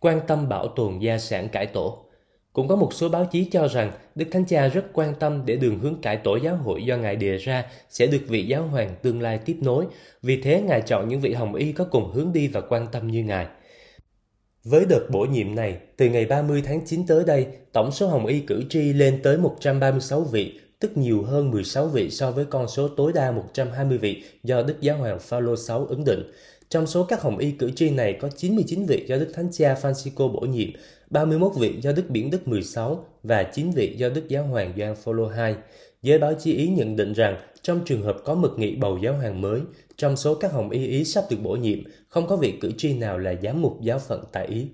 Quan 0.00 0.20
tâm 0.26 0.48
bảo 0.48 0.68
tồn 0.68 0.98
gia 0.98 1.18
sản 1.18 1.48
cải 1.48 1.66
tổ. 1.66 2.05
Cũng 2.56 2.68
có 2.68 2.76
một 2.76 2.94
số 2.94 3.08
báo 3.08 3.28
chí 3.32 3.44
cho 3.44 3.68
rằng 3.68 3.92
Đức 4.14 4.24
Thánh 4.30 4.44
Cha 4.44 4.68
rất 4.68 4.84
quan 4.92 5.14
tâm 5.14 5.42
để 5.46 5.56
đường 5.56 5.78
hướng 5.78 6.00
cải 6.00 6.16
tổ 6.16 6.36
giáo 6.36 6.56
hội 6.56 6.84
do 6.84 6.96
Ngài 6.96 7.16
đề 7.16 7.36
ra 7.36 7.64
sẽ 7.90 8.06
được 8.06 8.20
vị 8.28 8.46
giáo 8.46 8.62
hoàng 8.62 8.94
tương 9.02 9.20
lai 9.20 9.38
tiếp 9.38 9.56
nối, 9.60 9.84
vì 10.22 10.40
thế 10.40 10.62
Ngài 10.62 10.80
chọn 10.80 11.08
những 11.08 11.20
vị 11.20 11.32
hồng 11.32 11.54
y 11.54 11.72
có 11.72 11.84
cùng 11.84 12.12
hướng 12.12 12.32
đi 12.32 12.48
và 12.48 12.60
quan 12.60 12.86
tâm 12.92 13.06
như 13.06 13.24
Ngài. 13.24 13.46
Với 14.64 14.84
đợt 14.88 15.06
bổ 15.10 15.24
nhiệm 15.24 15.54
này, 15.54 15.76
từ 15.96 16.08
ngày 16.08 16.24
30 16.24 16.62
tháng 16.66 16.86
9 16.86 17.06
tới 17.06 17.24
đây, 17.24 17.46
tổng 17.72 17.92
số 17.92 18.06
Hồng 18.08 18.26
Y 18.26 18.40
cử 18.40 18.62
tri 18.70 18.92
lên 18.92 19.20
tới 19.22 19.38
136 19.38 20.20
vị, 20.20 20.60
tức 20.80 20.96
nhiều 20.96 21.22
hơn 21.22 21.50
16 21.50 21.86
vị 21.86 22.10
so 22.10 22.30
với 22.30 22.44
con 22.44 22.68
số 22.68 22.88
tối 22.88 23.12
đa 23.14 23.30
120 23.30 23.98
vị 23.98 24.24
do 24.42 24.62
Đức 24.62 24.80
Giáo 24.80 24.96
hoàng 24.96 25.18
Phaolô 25.18 25.56
6 25.56 25.86
ứng 25.86 26.04
định. 26.04 26.22
Trong 26.68 26.86
số 26.86 27.04
các 27.04 27.22
Hồng 27.22 27.38
Y 27.38 27.50
cử 27.50 27.70
tri 27.70 27.90
này 27.90 28.18
có 28.20 28.28
99 28.28 28.86
vị 28.86 29.04
do 29.08 29.16
Đức 29.16 29.30
Thánh 29.34 29.48
Cha 29.52 29.74
Francisco 29.82 30.32
bổ 30.32 30.40
nhiệm, 30.40 30.68
31 31.10 31.52
vị 31.58 31.74
do 31.80 31.92
Đức 31.92 32.10
Biển 32.10 32.30
Đức 32.30 32.48
16 32.48 33.04
và 33.22 33.42
9 33.42 33.70
vị 33.70 33.94
do 33.96 34.08
Đức 34.08 34.28
Giáo 34.28 34.44
hoàng 34.44 34.72
Gioan 34.76 34.94
Phaolô 34.94 35.30
II. 35.30 35.54
Giới 36.02 36.18
báo 36.18 36.34
chí 36.34 36.54
Ý 36.54 36.68
nhận 36.68 36.96
định 36.96 37.12
rằng 37.12 37.36
trong 37.62 37.80
trường 37.84 38.02
hợp 38.02 38.16
có 38.24 38.34
mực 38.34 38.58
nghị 38.58 38.76
bầu 38.76 38.98
giáo 39.02 39.14
hoàng 39.14 39.40
mới, 39.40 39.60
trong 39.96 40.16
số 40.16 40.34
các 40.34 40.52
hồng 40.52 40.70
y 40.70 40.86
Ý 40.86 41.04
sắp 41.04 41.24
được 41.30 41.36
bổ 41.42 41.56
nhiệm, 41.56 41.78
không 42.08 42.26
có 42.26 42.36
vị 42.36 42.54
cử 42.60 42.72
tri 42.78 42.94
nào 42.94 43.18
là 43.18 43.34
giám 43.42 43.62
mục 43.62 43.80
giáo 43.80 43.98
phận 43.98 44.24
tại 44.32 44.46
Ý. 44.46 44.68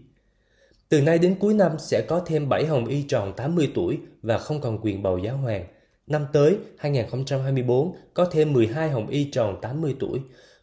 Từ 0.88 1.00
nay 1.00 1.18
đến 1.18 1.34
cuối 1.40 1.54
năm 1.54 1.72
sẽ 1.78 2.04
có 2.08 2.22
thêm 2.26 2.48
7 2.48 2.66
hồng 2.66 2.86
y 2.86 3.02
tròn 3.02 3.32
80 3.36 3.70
tuổi 3.74 3.98
và 4.22 4.38
không 4.38 4.60
còn 4.60 4.78
quyền 4.82 5.02
bầu 5.02 5.18
giáo 5.18 5.36
hoàng. 5.36 5.64
Năm 6.06 6.26
tới, 6.32 6.56
2024, 6.78 7.94
có 8.14 8.24
thêm 8.24 8.52
12 8.52 8.90
hồng 8.90 9.08
y 9.08 9.24
tròn 9.24 9.58
80 9.62 9.96
tuổi. 10.00 10.20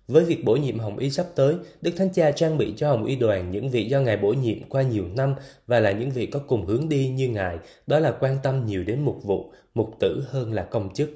Với 0.10 0.24
việc 0.24 0.43
bổ 0.43 0.56
nhiệm 0.56 0.80
hồng 0.80 0.98
y 0.98 1.10
sắp 1.10 1.26
tới, 1.36 1.56
Đức 1.82 1.91
Thánh 1.98 2.13
Cha 2.13 2.32
trang 2.32 2.58
bị 2.58 2.74
cho 2.78 2.89
hồng 2.89 3.06
y 3.06 3.15
đoàn 3.15 3.52
những 3.52 3.69
vị 3.69 3.86
do 3.86 4.02
Ngài 4.02 4.17
bổ 4.17 4.34
nhiệm 4.34 4.69
qua 4.69 4.82
nhiều 4.82 5.06
năm 5.15 5.36
và 5.67 5.80
là 5.80 5.91
những 5.91 6.12
vị 6.12 6.26
có 6.26 6.39
cùng 6.39 6.65
hướng 6.65 6.89
đi 6.89 7.10
như 7.10 7.30
Ngài, 7.30 7.58
đó 7.88 8.00
là 8.00 8.12
quan 8.19 8.38
tâm 8.43 8.65
nhiều 8.65 8.84
đến 8.84 9.02
mục 9.02 9.24
vụ, 9.24 9.52
mục 9.74 9.89
tử 10.00 10.24
hơn 10.30 10.54
là 10.54 10.63
công 10.63 10.93
chức. 10.93 11.10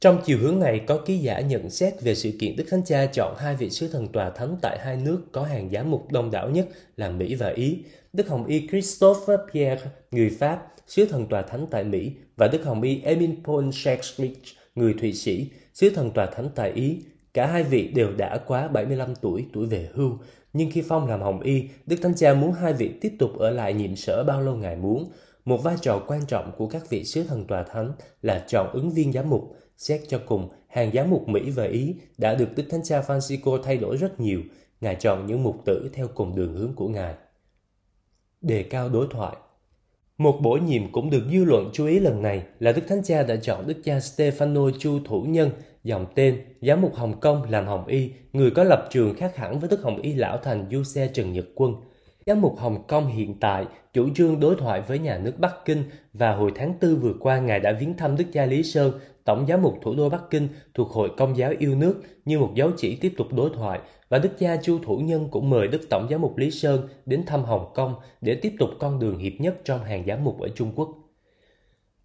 Trong 0.00 0.20
chiều 0.24 0.38
hướng 0.38 0.58
này 0.58 0.80
có 0.86 0.98
ký 0.98 1.18
giả 1.18 1.40
nhận 1.40 1.70
xét 1.70 2.02
về 2.02 2.14
sự 2.14 2.30
kiện 2.40 2.56
Đức 2.56 2.64
Thánh 2.70 2.82
Cha 2.84 3.06
chọn 3.06 3.34
hai 3.38 3.56
vị 3.56 3.70
sứ 3.70 3.88
thần 3.88 4.08
tòa 4.08 4.30
thánh 4.30 4.56
tại 4.62 4.78
hai 4.78 4.96
nước 4.96 5.20
có 5.32 5.42
hàng 5.42 5.70
giám 5.72 5.90
mục 5.90 6.12
đông 6.12 6.30
đảo 6.30 6.50
nhất 6.50 6.68
là 6.96 7.10
Mỹ 7.10 7.34
và 7.34 7.48
Ý. 7.48 7.78
Đức 8.12 8.28
Hồng 8.28 8.46
Y 8.46 8.68
Christophe 8.68 9.34
Pierre, 9.52 9.84
người 10.10 10.30
Pháp, 10.38 10.74
sứ 10.86 11.04
thần 11.04 11.26
tòa 11.26 11.42
thánh 11.42 11.66
tại 11.70 11.84
Mỹ 11.84 12.12
và 12.36 12.48
Đức 12.48 12.64
Hồng 12.64 12.82
Y 12.82 13.00
Emin 13.00 13.42
Paul 13.44 13.70
Shakespeare, 13.72 14.34
người 14.74 14.94
Thụy 15.00 15.12
Sĩ, 15.12 15.46
sứ 15.74 15.90
thần 15.90 16.10
tòa 16.10 16.26
thánh 16.26 16.48
tại 16.54 16.72
Ý. 16.72 16.98
Cả 17.38 17.46
hai 17.46 17.62
vị 17.62 17.88
đều 17.94 18.12
đã 18.16 18.38
quá 18.46 18.68
75 18.68 19.14
tuổi, 19.14 19.46
tuổi 19.52 19.66
về 19.66 19.88
hưu. 19.94 20.18
Nhưng 20.52 20.70
khi 20.70 20.82
phong 20.88 21.06
làm 21.06 21.20
Hồng 21.20 21.40
Y, 21.40 21.68
Đức 21.86 21.96
Thánh 22.02 22.14
Cha 22.14 22.34
muốn 22.34 22.52
hai 22.52 22.72
vị 22.72 22.92
tiếp 23.00 23.12
tục 23.18 23.38
ở 23.38 23.50
lại 23.50 23.74
nhiệm 23.74 23.96
sở 23.96 24.24
bao 24.24 24.42
lâu 24.42 24.56
Ngài 24.56 24.76
muốn. 24.76 25.10
Một 25.44 25.62
vai 25.62 25.76
trò 25.80 26.02
quan 26.06 26.20
trọng 26.26 26.52
của 26.56 26.66
các 26.66 26.90
vị 26.90 27.04
sứ 27.04 27.24
thần 27.24 27.44
tòa 27.44 27.62
thánh 27.62 27.92
là 28.22 28.44
chọn 28.48 28.70
ứng 28.72 28.90
viên 28.90 29.12
giám 29.12 29.30
mục, 29.30 29.56
Xét 29.76 30.00
cho 30.08 30.20
cùng, 30.26 30.48
hàng 30.68 30.90
giám 30.94 31.10
mục 31.10 31.28
Mỹ 31.28 31.50
và 31.50 31.64
Ý 31.64 31.94
đã 32.18 32.34
được 32.34 32.48
Đức 32.56 32.64
Thánh 32.70 32.82
Cha 32.84 33.00
Francisco 33.00 33.62
thay 33.62 33.76
đổi 33.76 33.96
rất 33.96 34.20
nhiều. 34.20 34.40
Ngài 34.80 34.94
chọn 34.94 35.26
những 35.26 35.42
mục 35.42 35.64
tử 35.64 35.90
theo 35.92 36.08
cùng 36.14 36.36
đường 36.36 36.54
hướng 36.54 36.72
của 36.74 36.88
Ngài. 36.88 37.14
Đề 38.40 38.62
cao 38.62 38.88
đối 38.88 39.06
thoại 39.10 39.36
Một 40.18 40.38
bổ 40.42 40.52
nhiệm 40.52 40.92
cũng 40.92 41.10
được 41.10 41.22
dư 41.32 41.44
luận 41.44 41.70
chú 41.72 41.86
ý 41.86 42.00
lần 42.00 42.22
này 42.22 42.42
là 42.58 42.72
Đức 42.72 42.82
Thánh 42.88 43.02
Cha 43.04 43.22
đã 43.22 43.36
chọn 43.36 43.66
Đức 43.66 43.80
cha 43.84 43.98
Stefano 43.98 44.70
Chu 44.78 44.98
Thủ 45.04 45.22
Nhân 45.22 45.50
dòng 45.84 46.06
tên, 46.14 46.40
giám 46.62 46.80
mục 46.80 46.94
Hồng 46.94 47.20
Kông 47.20 47.50
làm 47.50 47.66
Hồng 47.66 47.86
Y, 47.86 48.10
người 48.32 48.50
có 48.50 48.64
lập 48.64 48.88
trường 48.90 49.14
khác 49.14 49.36
hẳn 49.36 49.58
với 49.58 49.68
Đức 49.68 49.82
Hồng 49.82 50.02
Y 50.02 50.12
Lão 50.12 50.36
Thành 50.36 50.66
Du 50.70 50.82
Xe 50.82 51.08
Trần 51.14 51.32
Nhật 51.32 51.46
Quân. 51.54 51.74
Giám 52.26 52.40
mục 52.40 52.58
Hồng 52.58 52.86
Kông 52.86 53.06
hiện 53.06 53.34
tại 53.40 53.66
chủ 53.92 54.08
trương 54.14 54.40
đối 54.40 54.56
thoại 54.56 54.80
với 54.80 54.98
nhà 54.98 55.18
nước 55.18 55.38
Bắc 55.38 55.54
Kinh 55.64 55.84
và 56.12 56.34
hồi 56.34 56.52
tháng 56.54 56.74
4 56.82 56.96
vừa 56.96 57.14
qua 57.20 57.38
Ngài 57.38 57.60
đã 57.60 57.72
viếng 57.72 57.96
thăm 57.96 58.16
Đức 58.16 58.24
cha 58.32 58.46
Lý 58.46 58.62
Sơn, 58.62 58.92
Tổng 59.24 59.46
giám 59.48 59.62
mục 59.62 59.78
thủ 59.82 59.94
đô 59.94 60.08
Bắc 60.08 60.22
Kinh 60.30 60.48
thuộc 60.74 60.88
Hội 60.88 61.10
Công 61.16 61.36
giáo 61.36 61.52
yêu 61.58 61.74
nước 61.74 62.02
như 62.24 62.38
một 62.38 62.50
dấu 62.54 62.70
chỉ 62.76 62.96
tiếp 62.96 63.12
tục 63.16 63.26
đối 63.32 63.50
thoại 63.54 63.80
và 64.08 64.18
Đức 64.18 64.38
cha 64.38 64.56
Chu 64.62 64.78
Thủ 64.78 64.98
Nhân 64.98 65.28
cũng 65.30 65.50
mời 65.50 65.68
Đức 65.68 65.80
Tổng 65.90 66.06
giám 66.10 66.20
mục 66.20 66.38
Lý 66.38 66.50
Sơn 66.50 66.88
đến 67.06 67.26
thăm 67.26 67.44
Hồng 67.44 67.70
Kông 67.74 67.94
để 68.20 68.34
tiếp 68.34 68.52
tục 68.58 68.70
con 68.78 68.98
đường 68.98 69.18
hiệp 69.18 69.32
nhất 69.38 69.56
trong 69.64 69.84
hàng 69.84 70.04
giám 70.06 70.24
mục 70.24 70.40
ở 70.40 70.48
Trung 70.48 70.72
Quốc. 70.74 70.88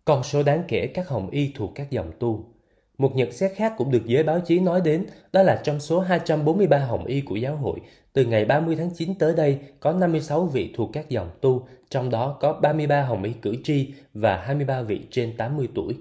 Con 0.06 0.24
số 0.24 0.44
đáng 0.44 0.64
kể 0.68 0.88
các 0.88 1.08
hồng 1.08 1.30
y 1.30 1.52
thuộc 1.56 1.72
các 1.76 1.92
dòng 1.92 2.12
tu. 2.20 2.53
Một 2.98 3.16
nhận 3.16 3.32
xét 3.32 3.52
khác 3.56 3.74
cũng 3.78 3.92
được 3.92 4.06
giới 4.06 4.24
báo 4.24 4.40
chí 4.40 4.60
nói 4.60 4.82
đến, 4.82 5.06
đó 5.32 5.44
là 5.44 5.62
trong 5.64 5.80
số 5.80 6.00
243 6.00 6.78
hồng 6.78 7.06
y 7.06 7.22
của 7.22 7.36
giáo 7.36 7.56
hội, 7.56 7.80
từ 8.14 8.26
ngày 8.26 8.46
30 8.46 8.76
tháng 8.76 8.90
9 8.90 9.16
tới 9.20 9.34
đây 9.36 9.58
có 9.80 9.94
56 9.94 10.46
vị 10.46 10.74
thuộc 10.76 10.90
các 10.94 11.10
dòng 11.10 11.30
tu, 11.42 11.68
trong 11.90 12.10
đó 12.10 12.38
có 12.42 12.54
33 12.54 13.04
hồng 13.04 13.24
y 13.24 13.32
cử 13.42 13.56
tri 13.64 13.94
và 14.14 14.38
23 14.38 14.82
vị 14.82 15.02
trên 15.12 15.38
80 15.38 15.68
tuổi. 15.76 15.96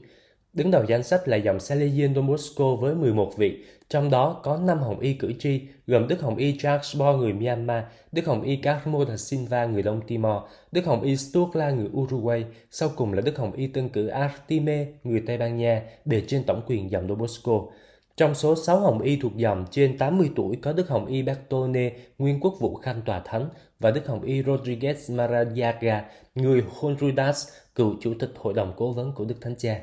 Đứng 0.53 0.71
đầu 0.71 0.85
danh 0.89 1.03
sách 1.03 1.29
là 1.29 1.37
dòng 1.37 1.61
Salesian 1.61 2.15
Don 2.15 2.27
Bosco 2.27 2.75
với 2.75 2.95
11 2.95 3.37
vị, 3.37 3.65
trong 3.93 4.11
đó 4.11 4.41
có 4.43 4.57
5 4.57 4.79
hồng 4.79 5.01
y 5.01 5.13
cử 5.13 5.33
tri, 5.39 5.61
gồm 5.87 6.09
Đức 6.09 6.21
Hồng 6.21 6.37
y 6.37 6.59
Charles 6.59 6.97
Bo 6.97 7.13
người 7.13 7.33
Myanmar, 7.33 7.85
Đức 8.13 8.27
Hồng 8.27 8.43
y 8.43 8.57
Carmo 8.57 9.05
da 9.05 9.17
Silva 9.17 9.67
người 9.67 9.83
Đông 9.83 10.01
Timor, 10.07 10.43
Đức 10.73 10.85
Hồng 10.85 11.03
y 11.03 11.17
Sturla 11.17 11.71
người 11.71 11.89
Uruguay, 11.97 12.45
sau 12.71 12.91
cùng 12.97 13.13
là 13.13 13.21
Đức 13.21 13.39
Hồng 13.39 13.53
y 13.53 13.67
Tân 13.67 13.89
cử 13.89 14.07
Artime 14.07 14.87
người 15.05 15.23
Tây 15.27 15.39
Ban 15.39 15.57
Nha, 15.57 15.83
bề 16.05 16.23
trên 16.27 16.45
tổng 16.45 16.63
quyền 16.67 16.91
dòng 16.91 17.09
Don 17.09 17.19
Bosco. 17.19 17.61
Trong 18.17 18.35
số 18.35 18.57
6 18.57 18.81
hồng 18.81 19.03
y 19.03 19.17
thuộc 19.17 19.37
dòng 19.37 19.65
trên 19.71 19.99
80 19.99 20.31
tuổi 20.37 20.57
có 20.63 20.73
Đức 20.73 20.89
Hồng 20.89 21.07
y 21.07 21.23
Bertone, 21.23 21.93
nguyên 22.19 22.41
quốc 22.41 22.55
vụ 22.61 22.75
khanh 22.75 23.03
tòa 23.03 23.23
thánh, 23.25 23.49
và 23.81 23.91
Đức 23.91 24.07
Hồng 24.07 24.23
y 24.23 24.43
Rodriguez 24.43 25.15
Maradiaga, 25.17 26.05
người 26.35 26.63
Honduras, 26.81 27.49
cựu 27.75 27.95
chủ 28.01 28.15
tịch 28.19 28.31
hội 28.37 28.55
đồng 28.55 28.73
cố 28.77 28.93
vấn 28.93 29.13
của 29.13 29.25
Đức 29.25 29.37
Thánh 29.41 29.55
Cha. 29.59 29.81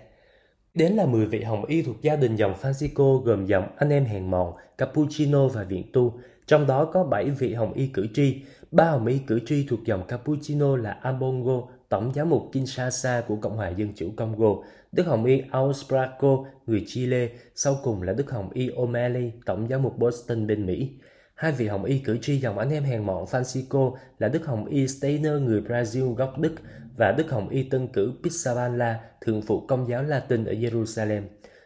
Đến 0.73 0.93
là 0.93 1.05
10 1.05 1.25
vị 1.25 1.43
hồng 1.43 1.65
y 1.65 1.81
thuộc 1.81 2.01
gia 2.01 2.15
đình 2.15 2.35
dòng 2.35 2.53
Francisco 2.61 3.17
gồm 3.17 3.45
dòng 3.45 3.67
anh 3.77 3.89
em 3.89 4.05
hèn 4.05 4.31
mọn, 4.31 4.53
Cappuccino 4.77 5.47
và 5.47 5.63
viện 5.63 5.83
tu. 5.93 6.13
Trong 6.47 6.67
đó 6.67 6.85
có 6.85 7.03
7 7.03 7.29
vị 7.29 7.53
hồng 7.53 7.73
y 7.73 7.87
cử 7.87 8.07
tri. 8.13 8.41
Ba 8.71 8.85
hồng 8.85 9.05
y 9.05 9.17
cử 9.17 9.39
tri 9.45 9.65
thuộc 9.69 9.79
dòng 9.85 10.07
Cappuccino 10.07 10.77
là 10.77 10.91
Ambongo, 10.91 11.61
tổng 11.89 12.11
giám 12.15 12.29
mục 12.29 12.49
Kinshasa 12.51 13.21
của 13.27 13.35
Cộng 13.35 13.57
hòa 13.57 13.69
Dân 13.69 13.93
chủ 13.95 14.09
Congo, 14.17 14.55
Đức 14.91 15.07
Hồng 15.07 15.25
Y 15.25 15.41
Ausbraco, 15.51 16.45
người 16.65 16.83
Chile, 16.87 17.29
sau 17.55 17.75
cùng 17.83 18.01
là 18.01 18.13
Đức 18.13 18.31
Hồng 18.31 18.49
Y 18.53 18.69
O'Malley, 18.69 19.31
tổng 19.45 19.67
giám 19.69 19.83
mục 19.83 19.97
Boston 19.97 20.47
bên 20.47 20.65
Mỹ. 20.65 20.89
Hai 21.35 21.51
vị 21.51 21.67
Hồng 21.67 21.83
Y 21.83 21.99
cử 21.99 22.17
tri 22.21 22.37
dòng 22.37 22.57
anh 22.57 22.69
em 22.69 22.83
hèn 22.83 23.03
mọn 23.03 23.25
Francisco 23.25 23.95
là 24.19 24.27
Đức 24.27 24.45
Hồng 24.45 24.65
Y 24.65 24.87
Steiner 24.87 25.41
người 25.41 25.61
Brazil 25.61 26.13
gốc 26.13 26.39
Đức 26.39 26.55
và 26.97 27.11
Đức 27.11 27.29
Hồng 27.29 27.49
Y 27.49 27.63
Tân 27.63 27.87
cử 27.87 28.13
Pizzaballa, 28.23 28.95
thượng 29.29 29.41
phụ 29.41 29.65
công 29.67 29.89
giáo 29.89 30.03
Latin 30.03 30.45
ở 30.45 30.53
Jerusalem. 30.53 31.21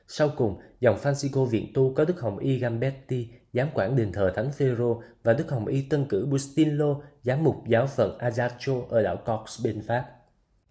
Sau 0.08 0.30
cùng, 0.38 0.60
dòng 0.80 0.97
Francisco 1.04 1.45
viện 1.45 1.71
tu 1.73 1.93
có 1.93 2.06
Đức 2.06 2.19
Hồng 2.19 2.38
Y 2.38 2.58
Gambetti, 2.58 3.28
giám 3.54 3.67
quản 3.73 3.95
đền 3.95 4.12
thờ 4.12 4.32
Thánh 4.36 4.52
Phêrô 4.52 5.02
và 5.23 5.34
Đức 5.34 5.49
Hồng 5.49 5.65
Y 5.65 5.82
Tân 5.82 6.06
cử 6.06 6.26
Bustillo, 6.26 6.95
giám 7.23 7.43
mục 7.43 7.56
giáo 7.67 7.88
phận 7.88 8.17
Ajaccio 8.19 8.88
ở 8.88 9.04
đảo 9.04 9.17
Corks 9.26 9.63
bên 9.63 9.82
Pháp. 9.88 10.06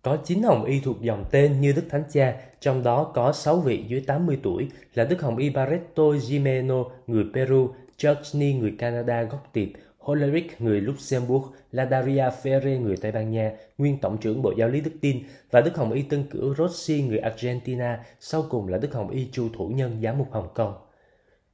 Có 0.02 0.16
9 0.24 0.42
Hồng 0.42 0.64
Y 0.64 0.80
thuộc 0.80 1.02
dòng 1.02 1.24
tên 1.30 1.60
như 1.60 1.72
Đức 1.72 1.82
Thánh 1.90 2.04
Cha, 2.12 2.36
trong 2.60 2.82
đó 2.82 3.12
có 3.14 3.32
6 3.32 3.60
vị 3.60 3.84
dưới 3.88 4.00
80 4.06 4.38
tuổi 4.42 4.68
là 4.94 5.04
Đức 5.04 5.22
Hồng 5.22 5.36
Y 5.36 5.50
Barreto 5.50 6.02
Jimeno, 6.02 6.90
người 7.06 7.24
Peru, 7.34 7.68
George 8.02 8.30
Ni 8.34 8.52
người 8.52 8.74
Canada 8.78 9.22
gốc 9.22 9.48
tiệp, 9.52 9.68
Hollerich 10.02 10.60
người 10.60 10.80
Luxembourg, 10.80 11.44
Ladaria 11.70 12.30
Ferre 12.42 12.80
người 12.80 12.96
Tây 12.96 13.12
Ban 13.12 13.30
Nha, 13.30 13.52
nguyên 13.78 13.98
tổng 13.98 14.18
trưởng 14.18 14.42
Bộ 14.42 14.52
Giáo 14.58 14.68
lý 14.68 14.80
Đức 14.80 14.90
Tin 15.00 15.22
và 15.50 15.60
Đức 15.60 15.76
Hồng 15.76 15.92
Y 15.92 16.02
Tân 16.02 16.24
cử 16.30 16.54
Rossi 16.58 17.02
người 17.02 17.18
Argentina, 17.18 18.04
sau 18.20 18.44
cùng 18.50 18.68
là 18.68 18.78
Đức 18.78 18.94
Hồng 18.94 19.10
Y 19.10 19.28
Chu 19.32 19.48
Thủ 19.56 19.68
Nhân 19.68 20.00
giám 20.02 20.18
mục 20.18 20.28
Hồng 20.32 20.48
Kông. 20.54 20.74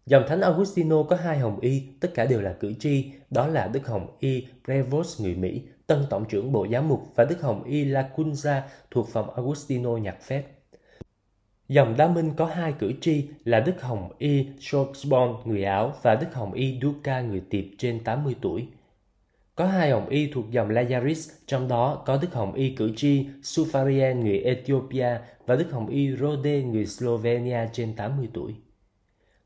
Dòng 0.07 0.25
Thánh 0.29 0.41
Augustino 0.41 1.03
có 1.03 1.17
hai 1.17 1.39
Hồng 1.39 1.61
Y, 1.61 1.83
tất 2.01 2.15
cả 2.15 2.25
đều 2.25 2.41
là 2.41 2.53
cử 2.61 2.73
tri, 2.81 3.11
đó 3.31 3.47
là 3.47 3.67
Đức 3.67 3.87
Hồng 3.87 4.17
Y 4.21 4.47
Prevost 4.65 5.21
người 5.21 5.35
Mỹ, 5.35 5.63
tân 5.87 6.05
tổng 6.11 6.25
trưởng 6.29 6.53
Bộ 6.53 6.67
Giám 6.73 6.89
mục 6.89 7.03
và 7.15 7.25
Đức 7.25 7.41
Hồng 7.41 7.65
Y 7.65 7.85
Lacunza 7.85 8.61
thuộc 8.91 9.09
phòng 9.09 9.31
Augustino 9.31 9.97
nhạc 9.97 10.23
phép. 10.23 10.58
Dòng 11.69 11.97
Đa 11.97 12.09
Minh 12.09 12.33
có 12.37 12.47
hai 12.47 12.73
cử 12.73 12.93
tri 13.01 13.29
là 13.45 13.61
Đức 13.61 13.83
Hồng 13.83 14.09
Y 14.19 14.47
Schwarzborn 14.59 15.37
người 15.45 15.65
Áo 15.65 15.93
và 16.03 16.15
Đức 16.15 16.35
Hồng 16.35 16.53
Y 16.53 16.79
Duca 16.83 17.21
người 17.21 17.43
Tiệp 17.51 17.65
trên 17.79 18.05
80 18.05 18.35
tuổi. 18.41 18.67
Có 19.55 19.67
hai 19.67 19.91
Hồng 19.91 20.09
Y 20.09 20.31
thuộc 20.33 20.51
dòng 20.51 20.69
Lazaris, 20.69 21.33
trong 21.47 21.69
đó 21.69 22.03
có 22.07 22.19
Đức 22.23 22.33
Hồng 22.33 22.55
Y 22.55 22.71
cử 22.71 22.93
tri 22.97 23.27
Sufarien 23.43 24.21
người 24.21 24.39
Ethiopia 24.39 25.19
và 25.47 25.57
Đức 25.57 25.71
Hồng 25.71 25.87
Y 25.87 26.17
Rode 26.17 26.63
người 26.63 26.87
Slovenia 26.87 27.67
trên 27.73 27.97
80 27.97 28.29
tuổi. 28.35 28.55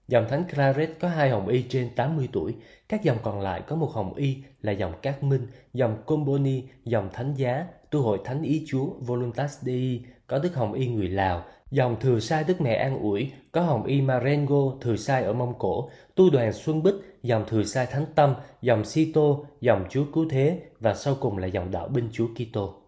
Dòng 0.09 0.27
Thánh 0.29 0.45
Claret 0.55 0.91
có 1.01 1.09
hai 1.09 1.31
Hồng 1.31 1.49
Y 1.49 1.63
trên 1.63 1.91
80 1.97 2.29
tuổi, 2.33 2.55
các 2.89 3.03
dòng 3.03 3.19
còn 3.23 3.41
lại 3.41 3.63
có 3.67 3.77
một 3.77 3.91
Hồng 3.93 4.15
Y 4.15 4.37
là 4.61 4.73
dòng 4.73 4.93
Cát 5.03 5.23
Minh, 5.23 5.47
dòng 5.75 6.03
Comboni, 6.07 6.63
dòng 6.85 7.09
Thánh 7.13 7.35
Giá, 7.35 7.67
tu 7.91 8.03
hội 8.03 8.19
Thánh 8.25 8.43
Ý 8.43 8.65
Chúa 8.69 8.87
Voluntas 9.01 9.63
Dei, 9.63 10.01
có 10.27 10.39
Đức 10.39 10.55
Hồng 10.55 10.73
Y 10.73 10.87
người 10.87 11.09
Lào, 11.09 11.45
Dòng 11.73 11.97
thừa 12.01 12.21
sai 12.21 12.45
Đức 12.45 12.61
Mẹ 12.61 12.75
An 12.75 12.99
ủi, 13.03 13.33
có 13.53 13.61
Hồng 13.61 13.85
Y 13.85 14.01
Marengo 14.01 14.73
thừa 14.81 14.97
sai 14.97 15.25
ở 15.25 15.33
Mông 15.33 15.55
Cổ, 15.59 15.91
tu 16.15 16.31
đoàn 16.31 16.53
Xuân 16.53 16.83
Bích, 16.83 16.95
dòng 17.23 17.45
thừa 17.49 17.63
sai 17.63 17.87
Thánh 17.87 18.07
Tâm, 18.15 18.35
dòng 18.63 18.85
Sito, 18.85 19.21
dòng 19.61 19.85
Chúa 19.91 20.05
Cứu 20.15 20.27
Thế 20.31 20.61
và 20.81 20.95
sau 20.95 21.17
cùng 21.21 21.39
là 21.39 21.47
dòng 21.47 21.71
đạo 21.71 21.89
binh 21.89 22.09
Chúa 22.13 22.27
Kitô. 22.35 22.82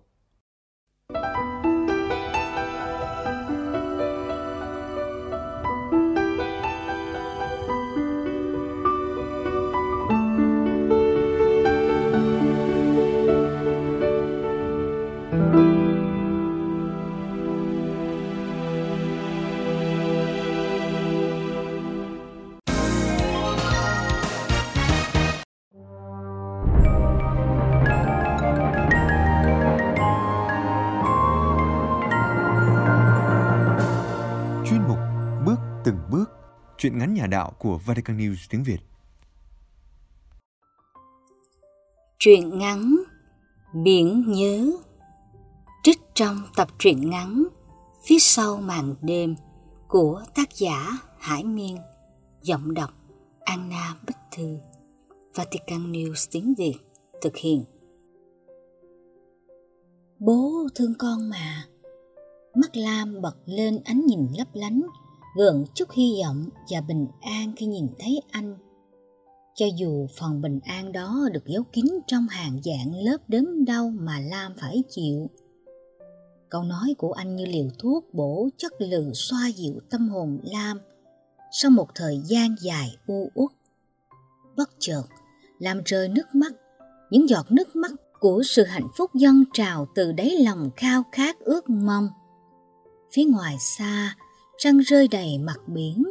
Nhà 37.24 37.28
đạo 37.28 37.52
của 37.58 37.78
Vatican 37.78 38.18
News 38.18 38.46
tiếng 38.50 38.64
Việt. 38.64 38.78
Truyện 42.18 42.58
ngắn 42.58 42.96
Biển 43.74 44.24
nhớ. 44.26 44.70
Trích 45.82 46.00
trong 46.14 46.42
tập 46.56 46.68
truyện 46.78 47.10
ngắn 47.10 47.44
Phía 48.06 48.18
sau 48.18 48.56
màn 48.56 48.94
đêm 49.02 49.36
của 49.88 50.22
tác 50.34 50.48
giả 50.54 50.98
Hải 51.18 51.44
Miên. 51.44 51.76
Giọng 52.42 52.74
đọc 52.74 52.90
Anna 53.40 53.94
Bích 54.06 54.16
Thư. 54.36 54.58
Vatican 55.34 55.92
News 55.92 56.28
tiếng 56.30 56.54
Việt 56.54 56.74
thực 57.22 57.36
hiện. 57.36 57.64
Bố 60.18 60.68
thương 60.74 60.94
con 60.98 61.30
mà. 61.30 61.64
Mắt 62.54 62.76
Lam 62.76 63.20
bật 63.22 63.36
lên 63.46 63.80
ánh 63.84 64.06
nhìn 64.06 64.28
lấp 64.38 64.48
lánh 64.52 64.82
gượng 65.36 65.64
chút 65.74 65.90
hy 65.90 66.12
vọng 66.22 66.48
và 66.70 66.80
bình 66.80 67.06
an 67.20 67.52
khi 67.56 67.66
nhìn 67.66 67.86
thấy 67.98 68.20
anh. 68.30 68.56
Cho 69.54 69.66
dù 69.76 70.06
phần 70.18 70.40
bình 70.40 70.60
an 70.64 70.92
đó 70.92 71.28
được 71.32 71.46
giấu 71.46 71.62
kín 71.72 71.84
trong 72.06 72.26
hàng 72.28 72.60
dạng 72.64 72.94
lớp 72.94 73.18
đớn 73.28 73.64
đau 73.64 73.92
mà 74.00 74.20
lam 74.20 74.52
phải 74.60 74.82
chịu, 74.88 75.30
câu 76.48 76.62
nói 76.62 76.94
của 76.98 77.12
anh 77.12 77.36
như 77.36 77.46
liều 77.46 77.68
thuốc 77.78 78.14
bổ 78.14 78.48
chất 78.56 78.72
lừ 78.78 79.10
xoa 79.14 79.48
dịu 79.48 79.74
tâm 79.90 80.08
hồn 80.08 80.38
lam 80.42 80.78
sau 81.52 81.70
một 81.70 81.88
thời 81.94 82.20
gian 82.24 82.54
dài 82.60 82.96
u 83.06 83.30
uất. 83.34 83.50
Bất 84.56 84.70
chợt 84.78 85.02
làm 85.58 85.82
rơi 85.84 86.08
nước 86.08 86.34
mắt, 86.34 86.52
những 87.10 87.28
giọt 87.28 87.46
nước 87.50 87.76
mắt 87.76 87.90
của 88.20 88.42
sự 88.46 88.64
hạnh 88.64 88.88
phúc 88.98 89.10
dâng 89.14 89.44
trào 89.52 89.86
từ 89.94 90.12
đáy 90.12 90.30
lòng 90.30 90.70
khao 90.76 91.02
khát 91.12 91.40
ước 91.40 91.70
mong. 91.70 92.08
Phía 93.12 93.24
ngoài 93.24 93.56
xa 93.60 94.14
răng 94.58 94.78
rơi 94.78 95.08
đầy 95.08 95.38
mặt 95.38 95.60
biển. 95.66 96.04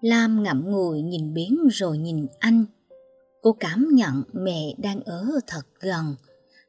Lam 0.00 0.42
ngậm 0.42 0.70
ngùi 0.70 1.02
nhìn 1.02 1.34
biển 1.34 1.58
rồi 1.72 1.98
nhìn 1.98 2.26
anh. 2.38 2.64
Cô 3.42 3.52
cảm 3.52 3.88
nhận 3.92 4.22
mẹ 4.32 4.74
đang 4.78 5.00
ở 5.00 5.26
thật 5.46 5.66
gần 5.80 6.14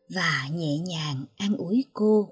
và 0.10 0.47
nhẹ 0.54 0.78
nhàng 0.78 1.25
an 1.38 1.56
ủi 1.58 1.86
cô. 1.93 2.30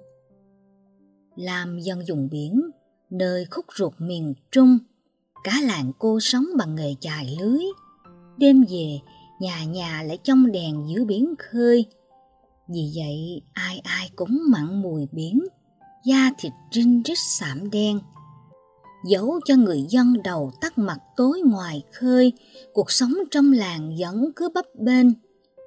Lam 1.35 1.79
dân 1.79 2.07
dùng 2.07 2.29
biển, 2.31 2.61
nơi 3.09 3.45
khúc 3.45 3.65
ruột 3.75 3.93
miền 3.97 4.33
Trung, 4.51 4.77
Cả 5.43 5.61
làng 5.61 5.91
cô 5.99 6.19
sống 6.19 6.45
bằng 6.57 6.75
nghề 6.75 6.95
chài 6.99 7.37
lưới. 7.39 7.63
Đêm 8.37 8.63
về, 8.69 8.99
nhà 9.39 9.63
nhà 9.63 10.03
lại 10.03 10.17
trong 10.23 10.51
đèn 10.51 10.83
giữa 10.87 11.05
biển 11.05 11.33
khơi. 11.39 11.85
Vì 12.67 12.91
vậy, 12.95 13.41
ai 13.53 13.79
ai 13.79 14.09
cũng 14.15 14.41
mặn 14.49 14.81
mùi 14.81 15.07
biển, 15.11 15.39
da 16.05 16.31
thịt 16.37 16.53
rinh 16.71 17.01
rít 17.03 17.17
sạm 17.17 17.69
đen. 17.71 17.99
Dẫu 19.03 19.39
cho 19.45 19.55
người 19.55 19.85
dân 19.89 20.13
đầu 20.23 20.51
tắt 20.61 20.77
mặt 20.77 20.97
tối 21.15 21.41
ngoài 21.45 21.83
khơi, 21.91 22.33
cuộc 22.73 22.91
sống 22.91 23.13
trong 23.31 23.51
làng 23.51 23.95
vẫn 23.99 24.31
cứ 24.35 24.49
bấp 24.53 24.65
bênh, 24.75 25.07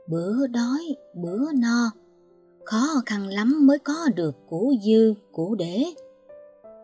bữa 0.08 0.46
đói, 0.46 0.96
bữa 1.14 1.52
no. 1.52 1.90
Khó 2.64 2.86
khăn 3.06 3.28
lắm 3.28 3.66
mới 3.66 3.78
có 3.78 4.08
được 4.14 4.36
củ 4.48 4.74
dư, 4.84 5.14
củ 5.32 5.54
đế. 5.54 5.84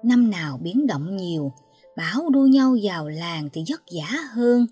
Năm 0.03 0.31
nào 0.31 0.59
biến 0.63 0.87
động 0.87 1.17
nhiều, 1.17 1.53
bão 1.97 2.31
đua 2.31 2.47
nhau 2.47 2.77
vào 2.83 3.09
làng 3.09 3.49
thì 3.53 3.65
vất 3.69 3.83
vả 3.93 4.19
hơn. 4.33 4.67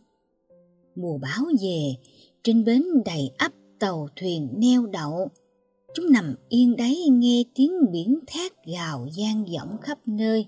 Mùa 0.95 1.19
bão 1.19 1.45
về, 1.63 1.95
trên 2.43 2.65
bến 2.65 2.85
đầy 3.05 3.31
ắp 3.37 3.53
tàu 3.79 4.09
thuyền 4.17 4.49
neo 4.57 4.87
đậu. 4.87 5.29
Chúng 5.95 6.13
nằm 6.13 6.35
yên 6.49 6.77
đấy 6.77 7.09
nghe 7.11 7.45
tiếng 7.55 7.93
biển 7.93 8.19
thét 8.27 8.53
gào 8.67 9.09
gian 9.13 9.45
vọng 9.45 9.77
khắp 9.83 9.99
nơi. 10.07 10.47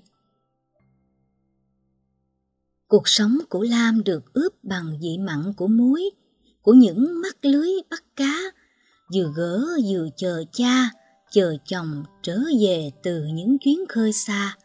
Cuộc 2.92 3.08
sống 3.08 3.38
của 3.48 3.62
Lam 3.62 4.04
được 4.04 4.32
ướp 4.32 4.52
bằng 4.62 4.98
vị 5.00 5.18
mặn 5.18 5.52
của 5.56 5.66
muối, 5.66 6.10
của 6.62 6.72
những 6.72 7.20
mắt 7.22 7.44
lưới 7.44 7.68
bắt 7.90 8.04
cá, 8.16 8.38
vừa 9.14 9.32
gỡ 9.36 9.66
vừa 9.88 10.08
chờ 10.16 10.44
cha, 10.52 10.90
chờ 11.30 11.56
chồng 11.64 12.04
trở 12.22 12.38
về 12.60 12.90
từ 13.02 13.24
những 13.24 13.58
chuyến 13.58 13.78
khơi 13.88 14.12
xa. 14.12 14.56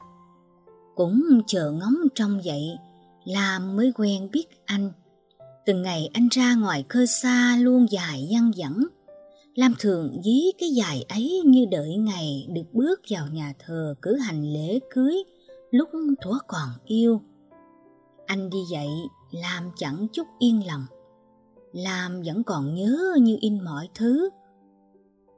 Cũng 0.95 1.41
chờ 1.47 1.71
ngóng 1.71 1.95
trong 2.15 2.41
vậy, 2.45 2.77
Lam 3.25 3.75
mới 3.75 3.91
quen 3.95 4.29
biết 4.31 4.45
anh. 4.65 4.91
Từng 5.65 5.81
ngày 5.81 6.09
anh 6.13 6.27
ra 6.31 6.55
ngoài 6.55 6.85
khơi 6.89 7.07
xa 7.07 7.57
luôn 7.61 7.85
dài 7.91 8.29
dăng 8.31 8.51
dẳng. 8.57 8.83
Lam 9.55 9.73
thường 9.79 10.21
dí 10.23 10.41
cái 10.59 10.69
dài 10.69 11.05
ấy 11.09 11.41
như 11.45 11.65
đợi 11.71 11.95
ngày 11.95 12.47
được 12.49 12.73
bước 12.73 13.01
vào 13.09 13.27
nhà 13.27 13.53
thờ 13.65 13.95
cử 14.01 14.17
hành 14.17 14.53
lễ 14.53 14.79
cưới 14.93 15.15
lúc 15.71 15.89
thuở 16.21 16.33
còn 16.47 16.69
yêu. 16.85 17.21
Anh 18.27 18.49
đi 18.49 18.57
dậy, 18.71 18.87
làm 19.31 19.71
chẳng 19.77 20.07
chút 20.13 20.27
yên 20.39 20.67
lòng. 20.67 20.85
Lam 21.73 22.21
vẫn 22.25 22.43
còn 22.43 22.73
nhớ 22.73 23.17
như 23.21 23.37
in 23.41 23.63
mọi 23.63 23.89
thứ. 23.95 24.29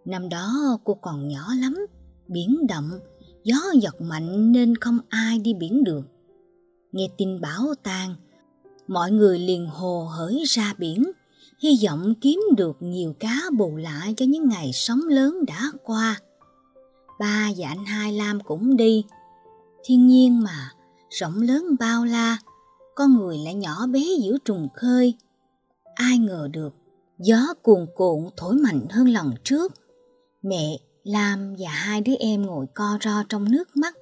Năm 0.06 0.30
đó 0.30 0.78
cô 0.84 0.93
còn 0.93 1.28
nhỏ 1.28 1.54
lắm, 1.62 1.78
biển 2.28 2.67
động, 2.67 2.89
gió 3.43 3.58
giật 3.82 4.02
mạnh 4.02 4.52
nên 4.52 4.75
không 4.75 4.99
ai 5.10 5.39
đi 5.39 5.54
biển 5.54 5.84
được. 5.84 6.02
Nghe 6.91 7.08
tin 7.17 7.41
bão 7.41 7.73
tan, 7.84 8.15
mọi 8.88 9.12
người 9.12 9.39
liền 9.39 9.67
hồ 9.67 10.10
hởi 10.17 10.43
ra 10.47 10.73
biển, 10.78 11.12
hy 11.60 11.80
vọng 11.86 12.13
kiếm 12.21 12.39
được 12.58 12.78
nhiều 12.80 13.13
cá 13.19 13.41
bù 13.58 13.75
lại 13.75 14.13
cho 14.17 14.25
những 14.25 14.49
ngày 14.49 14.71
sóng 14.73 15.02
lớn 15.08 15.45
đã 15.47 15.71
qua. 15.84 16.19
Ba 17.19 17.49
và 17.58 17.67
anh 17.67 17.86
hai 17.86 18.13
Lam 18.13 18.39
cũng 18.39 18.78
đi. 18.78 19.04
Thiên 19.84 20.08
nhiên 20.08 20.43
mà, 20.43 20.71
rộng 21.10 21.41
lớn 21.41 21.75
bao 21.80 22.06
la, 22.06 22.38
con 22.99 23.17
người 23.17 23.38
lại 23.38 23.53
nhỏ 23.53 23.88
bé 23.88 24.03
giữa 24.23 24.38
trùng 24.45 24.67
khơi. 24.73 25.13
Ai 25.95 26.17
ngờ 26.17 26.47
được, 26.51 26.73
gió 27.17 27.53
cuồn 27.63 27.85
cuộn 27.95 28.29
thổi 28.38 28.55
mạnh 28.55 28.85
hơn 28.89 29.09
lần 29.09 29.33
trước. 29.43 29.73
Mẹ, 30.41 30.77
Lam 31.03 31.55
và 31.59 31.69
hai 31.69 32.01
đứa 32.01 32.13
em 32.19 32.45
ngồi 32.45 32.65
co 32.75 32.97
ro 33.01 33.23
trong 33.29 33.51
nước 33.51 33.77
mắt, 33.77 33.95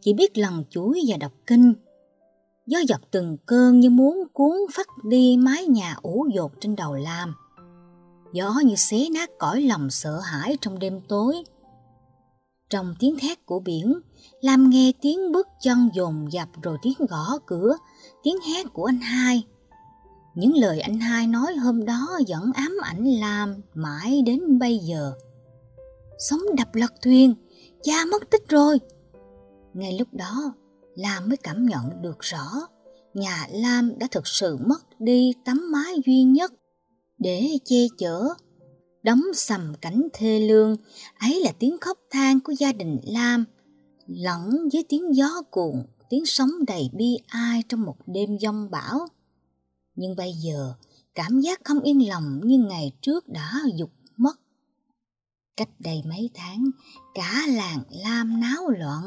chỉ 0.00 0.12
biết 0.12 0.38
lần 0.38 0.64
chuối 0.70 1.00
và 1.08 1.16
đọc 1.16 1.32
kinh. 1.46 1.74
Gió 2.66 2.78
giật 2.88 3.00
từng 3.10 3.36
cơn 3.46 3.80
như 3.80 3.90
muốn 3.90 4.24
cuốn 4.32 4.56
phát 4.74 4.86
đi 5.04 5.36
mái 5.36 5.66
nhà 5.66 5.96
ủ 6.02 6.26
dột 6.34 6.52
trên 6.60 6.76
đầu 6.76 6.94
Lam. 6.94 7.34
Gió 8.32 8.54
như 8.64 8.74
xé 8.74 9.08
nát 9.10 9.30
cõi 9.38 9.62
lòng 9.62 9.90
sợ 9.90 10.20
hãi 10.20 10.56
trong 10.60 10.78
đêm 10.78 11.00
tối. 11.08 11.44
Trong 12.70 12.94
tiếng 12.98 13.16
thét 13.18 13.46
của 13.46 13.60
biển, 13.60 14.00
Lam 14.40 14.70
nghe 14.70 14.92
tiếng 15.00 15.32
bước 15.32 15.48
chân 15.62 15.88
dồn 15.94 16.32
dập 16.32 16.48
rồi 16.62 16.78
tiếng 16.82 17.06
gõ 17.08 17.38
cửa, 17.46 17.76
tiếng 18.22 18.40
hét 18.40 18.66
của 18.72 18.84
anh 18.84 19.00
hai. 19.00 19.42
Những 20.34 20.54
lời 20.54 20.80
anh 20.80 21.00
hai 21.00 21.26
nói 21.26 21.54
hôm 21.54 21.84
đó 21.84 22.20
vẫn 22.28 22.52
ám 22.54 22.76
ảnh 22.82 23.04
Lam 23.04 23.54
mãi 23.74 24.22
đến 24.26 24.58
bây 24.58 24.78
giờ. 24.78 25.12
Sống 26.18 26.40
đập 26.56 26.74
lật 26.74 26.92
thuyền, 27.02 27.34
cha 27.82 28.04
mất 28.10 28.30
tích 28.30 28.48
rồi. 28.48 28.78
Ngay 29.74 29.98
lúc 29.98 30.08
đó, 30.12 30.54
Lam 30.94 31.28
mới 31.28 31.36
cảm 31.36 31.66
nhận 31.66 32.02
được 32.02 32.16
rõ 32.20 32.68
nhà 33.14 33.46
Lam 33.50 33.98
đã 33.98 34.06
thực 34.10 34.26
sự 34.26 34.56
mất 34.66 35.00
đi 35.00 35.32
tấm 35.44 35.72
mái 35.72 35.94
duy 36.06 36.22
nhất 36.22 36.52
để 37.18 37.58
che 37.64 37.86
chở. 37.98 38.28
Đóng 39.04 39.22
sầm 39.34 39.74
cảnh 39.80 40.08
thê 40.12 40.40
lương, 40.40 40.76
ấy 41.18 41.40
là 41.40 41.52
tiếng 41.58 41.78
khóc 41.80 41.98
than 42.10 42.40
của 42.40 42.52
gia 42.52 42.72
đình 42.72 42.98
Lam, 43.06 43.44
lẫn 44.06 44.68
với 44.72 44.84
tiếng 44.88 45.16
gió 45.16 45.42
cuộn, 45.50 45.74
tiếng 46.10 46.26
sóng 46.26 46.50
đầy 46.66 46.90
bi 46.92 47.18
ai 47.26 47.62
trong 47.68 47.82
một 47.82 47.96
đêm 48.06 48.38
giông 48.38 48.70
bão. 48.70 49.06
Nhưng 49.96 50.16
bây 50.16 50.32
giờ, 50.32 50.72
cảm 51.14 51.40
giác 51.40 51.60
không 51.64 51.80
yên 51.80 52.08
lòng 52.08 52.40
như 52.44 52.58
ngày 52.58 52.92
trước 53.00 53.28
đã 53.28 53.52
dục 53.74 53.90
mất. 54.16 54.40
Cách 55.56 55.70
đây 55.78 56.02
mấy 56.08 56.30
tháng, 56.34 56.70
cả 57.14 57.46
làng 57.48 57.82
Lam 57.90 58.40
náo 58.40 58.68
loạn. 58.68 59.02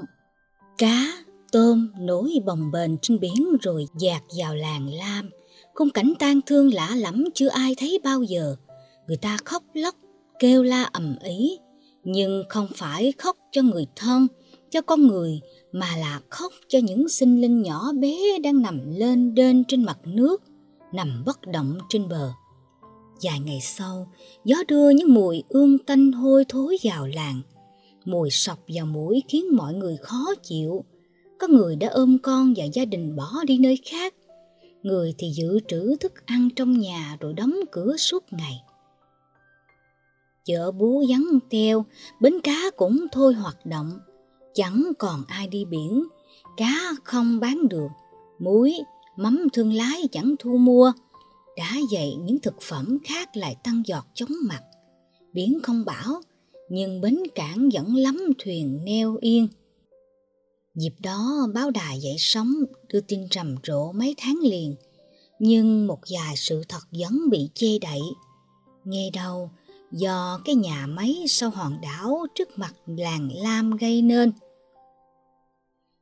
Cá, 0.78 1.24
tôm 1.52 1.92
nổi 2.00 2.32
bồng 2.46 2.72
bềnh 2.72 2.98
trên 3.02 3.20
biển 3.20 3.48
rồi 3.62 3.88
dạt 4.00 4.24
vào 4.38 4.56
làng 4.56 4.94
Lam. 4.94 5.30
Khung 5.74 5.90
cảnh 5.90 6.14
tang 6.20 6.40
thương 6.46 6.74
lạ 6.74 6.96
lẫm 6.96 7.24
chưa 7.34 7.50
ai 7.50 7.76
thấy 7.78 8.00
bao 8.04 8.24
giờ. 8.24 8.56
Người 9.08 9.18
ta 9.18 9.38
khóc 9.46 9.64
lóc, 9.74 9.96
kêu 10.40 10.64
la 10.64 10.84
ầm 10.84 11.16
ĩ, 11.24 11.58
nhưng 12.04 12.44
không 12.50 12.68
phải 12.76 13.14
khóc 13.18 13.38
cho 13.52 13.62
người 13.62 13.86
thân, 13.96 14.28
cho 14.70 14.82
con 14.82 15.08
người 15.08 15.40
mà 15.72 15.98
là 15.98 16.22
khóc 16.30 16.54
cho 16.68 16.80
những 16.80 17.10
sinh 17.10 17.42
linh 17.42 17.62
nhỏ 17.62 17.92
bé 17.94 18.40
đang 18.44 18.62
nằm 18.62 18.80
lên 18.96 19.36
đên 19.36 19.64
trên 19.68 19.84
mặt 19.84 19.98
nước, 20.04 20.44
nằm 20.94 21.24
bất 21.26 21.40
động 21.48 21.78
trên 21.90 22.08
bờ. 22.10 22.32
Vài 23.22 23.40
ngày 23.40 23.60
sau, 23.62 24.12
gió 24.46 24.56
đưa 24.68 24.90
những 24.90 25.14
mùi 25.14 25.44
ương 25.50 25.78
tanh 25.78 26.12
hôi 26.12 26.46
thối 26.50 26.78
vào 26.84 27.08
làng. 27.08 27.42
Mùi 28.06 28.30
sọc 28.30 28.60
vào 28.68 28.86
mũi 28.86 29.24
khiến 29.28 29.46
mọi 29.56 29.74
người 29.74 29.98
khó 29.98 30.26
chịu. 30.44 30.86
Có 31.40 31.48
người 31.48 31.76
đã 31.76 31.88
ôm 31.88 32.18
con 32.24 32.54
và 32.58 32.66
gia 32.66 32.86
đình 32.86 33.16
bỏ 33.16 33.32
đi 33.48 33.58
nơi 33.58 33.80
khác. 33.86 34.14
Người 34.84 35.14
thì 35.18 35.28
dự 35.30 35.60
trữ 35.68 35.96
thức 35.96 36.14
ăn 36.26 36.50
trong 36.56 36.80
nhà 36.80 37.18
rồi 37.20 37.34
đóng 37.34 37.56
cửa 37.72 37.98
suốt 37.98 38.24
ngày. 38.32 38.62
Chợ 40.48 40.72
búa 40.72 41.04
vắng 41.10 41.40
teo, 41.50 41.86
bến 42.22 42.42
cá 42.44 42.70
cũng 42.78 43.06
thôi 43.12 43.34
hoạt 43.34 43.66
động. 43.66 44.00
Chẳng 44.54 44.92
còn 45.00 45.24
ai 45.28 45.48
đi 45.48 45.66
biển, 45.66 46.04
cá 46.58 46.94
không 47.04 47.40
bán 47.40 47.68
được, 47.68 47.88
muối, 48.40 48.74
mắm 49.18 49.48
thương 49.54 49.74
lái 49.74 50.08
chẳng 50.12 50.36
thu 50.40 50.58
mua– 50.58 50.92
đã 51.58 51.78
vậy 51.92 52.16
những 52.16 52.40
thực 52.40 52.62
phẩm 52.62 52.98
khác 53.04 53.38
lại 53.38 53.56
tăng 53.64 53.84
giọt 53.86 54.06
chóng 54.14 54.32
mặt. 54.48 54.62
Biển 55.34 55.60
không 55.64 55.86
bão, 55.86 56.22
nhưng 56.70 57.02
bến 57.02 57.18
cảng 57.36 57.70
vẫn 57.74 57.96
lắm 57.96 58.20
thuyền 58.40 58.80
neo 58.84 59.18
yên. 59.22 59.48
Dịp 60.76 60.94
đó 61.00 61.48
báo 61.54 61.72
đài 61.72 62.00
dậy 62.00 62.16
sóng 62.18 62.54
đưa 62.90 63.02
tin 63.02 63.28
rầm 63.32 63.56
rộ 63.64 63.92
mấy 63.92 64.16
tháng 64.18 64.40
liền, 64.44 64.76
nhưng 65.40 65.88
một 65.88 66.00
vài 66.10 66.34
sự 66.38 66.64
thật 66.70 66.82
vẫn 67.00 67.30
bị 67.30 67.50
che 67.54 67.80
đậy. 67.82 68.02
Nghe 68.86 69.10
đâu, 69.14 69.50
do 69.92 70.40
cái 70.46 70.56
nhà 70.56 70.86
máy 70.88 71.26
sau 71.28 71.50
hòn 71.50 71.82
đảo 71.82 72.26
trước 72.36 72.58
mặt 72.60 72.74
làng 72.86 73.30
Lam 73.36 73.72
gây 73.72 74.02
nên. 74.02 74.32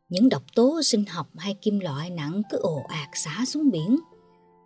Những 0.10 0.30
độc 0.30 0.44
tố 0.56 0.82
sinh 0.84 1.06
học 1.06 1.28
hay 1.38 1.54
kim 1.54 1.80
loại 1.80 2.10
nặng 2.10 2.42
cứ 2.52 2.58
ồ 2.58 2.82
ạt 2.88 3.10
xả 3.14 3.46
xuống 3.46 3.72
biển– 3.72 4.00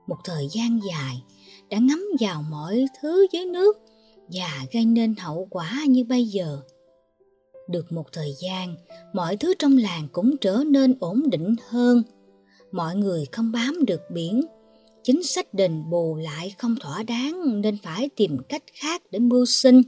một 0.10 0.18
thời 0.24 0.48
gian 0.52 0.80
dài 0.90 1.24
đã 1.70 1.78
ngấm 1.78 2.00
vào 2.20 2.44
mọi 2.50 2.86
thứ 3.02 3.28
dưới 3.32 3.46
nước 3.46 3.78
và 4.34 4.66
gây 4.74 4.86
nên 4.86 5.16
hậu 5.16 5.48
quả 5.50 5.84
như 5.88 6.04
bây 6.04 6.26
giờ. 6.26 6.62
Được 7.70 7.92
một 7.92 8.06
thời 8.14 8.34
gian, 8.42 8.76
mọi 9.14 9.38
thứ 9.38 9.54
trong 9.60 9.78
làng 9.78 10.08
cũng 10.12 10.38
trở 10.38 10.64
nên 10.68 10.98
ổn 11.00 11.24
định 11.30 11.56
hơn. 11.70 12.04
Mọi 12.72 12.96
người 12.96 13.26
không 13.32 13.52
bám 13.52 13.86
được 13.86 14.02
biển, 14.12 14.42
chính 15.10 15.24
sách 15.24 15.54
đền 15.54 15.90
bù 15.90 16.16
lại 16.16 16.56
không 16.58 16.76
thỏa 16.80 17.04
đáng 17.04 17.62
nên 17.62 17.78
phải 17.84 18.10
tìm 18.16 18.38
cách 18.50 18.64
khác 18.74 19.02
để 19.12 19.20
mưu 19.20 19.46
sinh. 19.46 19.82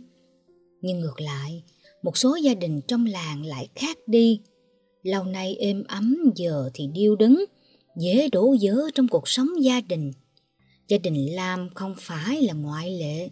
Nhưng 0.82 1.00
ngược 1.00 1.22
lại, 1.22 1.64
một 2.04 2.18
số 2.18 2.36
gia 2.36 2.54
đình 2.54 2.82
trong 2.88 3.06
làng 3.06 3.46
lại 3.46 3.68
khác 3.76 3.98
đi. 4.08 4.40
Lâu 5.04 5.24
nay 5.24 5.56
êm 5.56 5.84
ấm 5.88 6.18
giờ 6.36 6.70
thì 6.74 6.88
điêu 6.94 7.16
đứng, 7.16 7.46
dễ 7.98 8.30
đổ 8.32 8.54
dở 8.60 8.76
trong 8.96 9.08
cuộc 9.08 9.28
sống 9.28 9.48
gia 9.64 9.82
đình. 9.82 10.12
Gia 10.88 10.98
đình 10.98 11.36
Lam 11.36 11.70
không 11.76 11.96
phải 12.00 12.42
là 12.42 12.54
ngoại 12.54 13.00
lệ. 13.00 13.30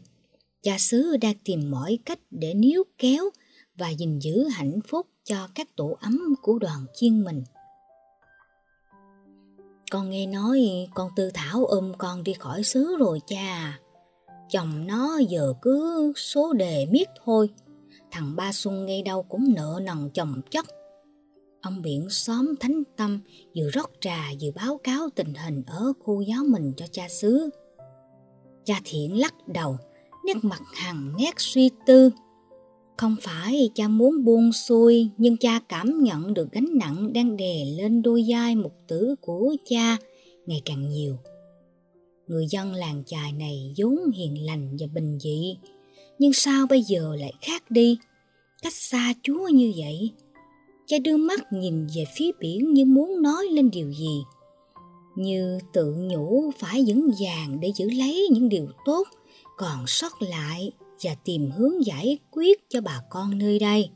Cha 0.63 0.77
xứ 0.79 1.17
đang 1.17 1.35
tìm 1.43 1.71
mọi 1.71 1.99
cách 2.05 2.19
để 2.31 2.53
níu 2.53 2.83
kéo 2.97 3.29
và 3.75 3.89
gìn 3.89 4.19
giữ 4.19 4.47
hạnh 4.47 4.79
phúc 4.87 5.07
cho 5.23 5.47
các 5.55 5.75
tổ 5.75 5.97
ấm 6.01 6.35
của 6.41 6.59
đoàn 6.59 6.85
chiên 6.93 7.23
mình. 7.23 7.43
Con 9.91 10.09
nghe 10.09 10.27
nói 10.27 10.87
con 10.93 11.09
Tư 11.15 11.31
Thảo 11.33 11.65
ôm 11.65 11.93
con 11.97 12.23
đi 12.23 12.33
khỏi 12.33 12.63
xứ 12.63 12.95
rồi 12.99 13.19
cha. 13.27 13.79
Chồng 14.49 14.87
nó 14.87 15.17
giờ 15.29 15.53
cứ 15.61 16.13
số 16.15 16.53
đề 16.53 16.85
miết 16.91 17.07
thôi. 17.25 17.49
Thằng 18.11 18.35
Ba 18.35 18.51
Xuân 18.53 18.85
ngay 18.85 19.01
đâu 19.03 19.23
cũng 19.23 19.53
nợ 19.55 19.79
nần 19.83 20.09
chồng 20.13 20.41
chất. 20.51 20.65
Ông 21.61 21.81
biển 21.81 22.09
xóm 22.09 22.55
thánh 22.59 22.83
tâm 22.97 23.19
vừa 23.55 23.69
rót 23.69 23.91
trà 24.01 24.31
vừa 24.41 24.51
báo 24.55 24.79
cáo 24.83 25.09
tình 25.15 25.33
hình 25.33 25.63
ở 25.67 25.93
khu 26.03 26.21
giáo 26.21 26.43
mình 26.47 26.73
cho 26.77 26.85
cha 26.91 27.07
xứ. 27.09 27.49
Cha 28.65 28.81
thiện 28.83 29.19
lắc 29.19 29.33
đầu, 29.47 29.77
nét 30.25 30.35
mặt 30.41 30.61
hằng 30.73 31.13
nét 31.17 31.33
suy 31.37 31.69
tư. 31.85 32.09
Không 32.99 33.15
phải 33.21 33.69
cha 33.75 33.87
muốn 33.87 34.25
buông 34.25 34.53
xuôi, 34.53 35.09
nhưng 35.17 35.37
cha 35.37 35.59
cảm 35.69 36.03
nhận 36.03 36.33
được 36.33 36.51
gánh 36.51 36.67
nặng 36.73 37.13
đang 37.13 37.37
đè 37.37 37.65
lên 37.65 38.01
đôi 38.01 38.25
vai 38.27 38.55
mục 38.55 38.73
tử 38.87 39.15
của 39.21 39.55
cha 39.65 39.97
ngày 40.45 40.61
càng 40.65 40.89
nhiều. 40.89 41.17
Người 42.27 42.45
dân 42.49 42.73
làng 42.73 43.03
chài 43.05 43.31
này 43.31 43.73
vốn 43.77 44.11
hiền 44.13 44.45
lành 44.45 44.77
và 44.79 44.87
bình 44.93 45.19
dị, 45.19 45.57
nhưng 46.19 46.33
sao 46.33 46.67
bây 46.67 46.81
giờ 46.81 47.15
lại 47.19 47.33
khác 47.41 47.71
đi, 47.71 47.97
cách 48.61 48.73
xa 48.73 49.13
Chúa 49.23 49.47
như 49.47 49.73
vậy? 49.77 50.11
Cha 50.85 50.97
đưa 51.03 51.17
mắt 51.17 51.53
nhìn 51.53 51.87
về 51.95 52.05
phía 52.17 52.31
biển 52.39 52.73
như 52.73 52.85
muốn 52.85 53.21
nói 53.21 53.45
lên 53.51 53.71
điều 53.71 53.91
gì. 53.91 54.21
Như 55.15 55.59
tự 55.73 55.93
nhủ 55.97 56.51
phải 56.59 56.83
vững 56.87 57.11
vàng 57.19 57.59
để 57.59 57.71
giữ 57.75 57.89
lấy 57.89 58.27
những 58.31 58.49
điều 58.49 58.67
tốt 58.85 59.07
còn 59.57 59.87
sót 59.87 60.21
lại 60.21 60.71
và 61.03 61.15
tìm 61.23 61.49
hướng 61.51 61.85
giải 61.85 62.17
quyết 62.31 62.69
cho 62.69 62.81
bà 62.81 63.01
con 63.09 63.37
nơi 63.37 63.59
đây. 63.59 63.89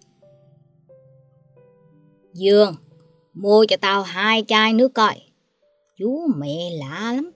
Dương, 2.33 2.75
mua 3.33 3.65
cho 3.65 3.77
tao 3.77 4.03
hai 4.03 4.43
chai 4.47 4.73
nước 4.73 4.93
coi. 4.93 5.15
Chú 5.97 6.27
mẹ 6.37 6.69
lạ 6.79 7.13
lắm, 7.15 7.31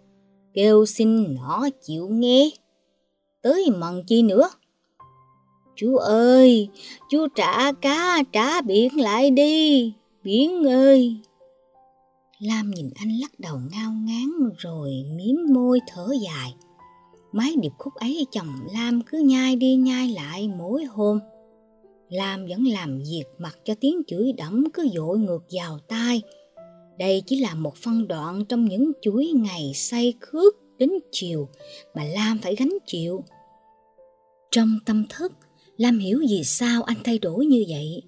kêu 0.54 0.86
xin 0.86 1.36
nó 1.36 1.70
chịu 1.82 2.08
nghe. 2.08 2.50
Tới 3.42 3.70
mần 3.78 4.04
chi 4.08 4.22
nữa. 4.22 4.50
Chú 5.76 5.96
ơi, 5.96 6.70
chú 7.10 7.28
trả 7.36 7.72
cá, 7.72 8.24
trả 8.32 8.62
biển 8.62 9.00
lại 9.00 9.30
đi, 9.30 9.94
biển 10.24 10.64
ơi. 10.68 11.18
Lam 12.40 12.72
nhìn 12.72 12.90
anh 12.96 13.10
lắc 13.22 13.40
đầu 13.40 13.60
ngao 13.72 13.92
ngán 13.92 14.50
rồi 14.58 14.92
miếm 15.16 15.36
môi 15.54 15.80
thở 15.88 16.08
dài. 16.24 16.56
Mấy 17.32 17.56
điệp 17.62 17.72
khúc 17.78 17.94
ấy 17.94 18.26
chồng 18.32 18.54
Lam 18.74 19.02
cứ 19.02 19.18
nhai 19.18 19.56
đi 19.56 19.76
nhai 19.76 20.10
lại 20.10 20.50
mỗi 20.58 20.84
hôm. 20.84 21.20
Lam 22.10 22.46
vẫn 22.46 22.64
làm 22.64 23.00
việc 23.00 23.24
mặc 23.38 23.58
cho 23.66 23.74
tiếng 23.80 24.02
chửi 24.08 24.32
đẫm 24.32 24.64
cứ 24.74 24.88
dội 24.94 25.18
ngược 25.20 25.44
vào 25.52 25.80
tai. 25.88 26.22
Đây 27.00 27.24
chỉ 27.26 27.40
là 27.40 27.56
một 27.56 27.76
phân 27.76 28.08
đoạn 28.08 28.46
trong 28.46 28.66
những 28.66 28.92
chuỗi 29.02 29.26
ngày 29.26 29.72
say 29.76 30.14
khước 30.20 30.56
đến 30.78 30.90
chiều 31.12 31.50
mà 31.96 32.04
Lam 32.04 32.40
phải 32.44 32.56
gánh 32.56 32.78
chịu. 32.86 33.24
Trong 34.52 34.80
tâm 34.86 35.06
thức, 35.10 35.34
Lam 35.78 36.00
hiểu 36.00 36.24
vì 36.30 36.44
sao 36.44 36.84
anh 36.84 36.98
thay 37.04 37.20
đổi 37.20 37.46
như 37.46 37.66
vậy. 37.70 38.04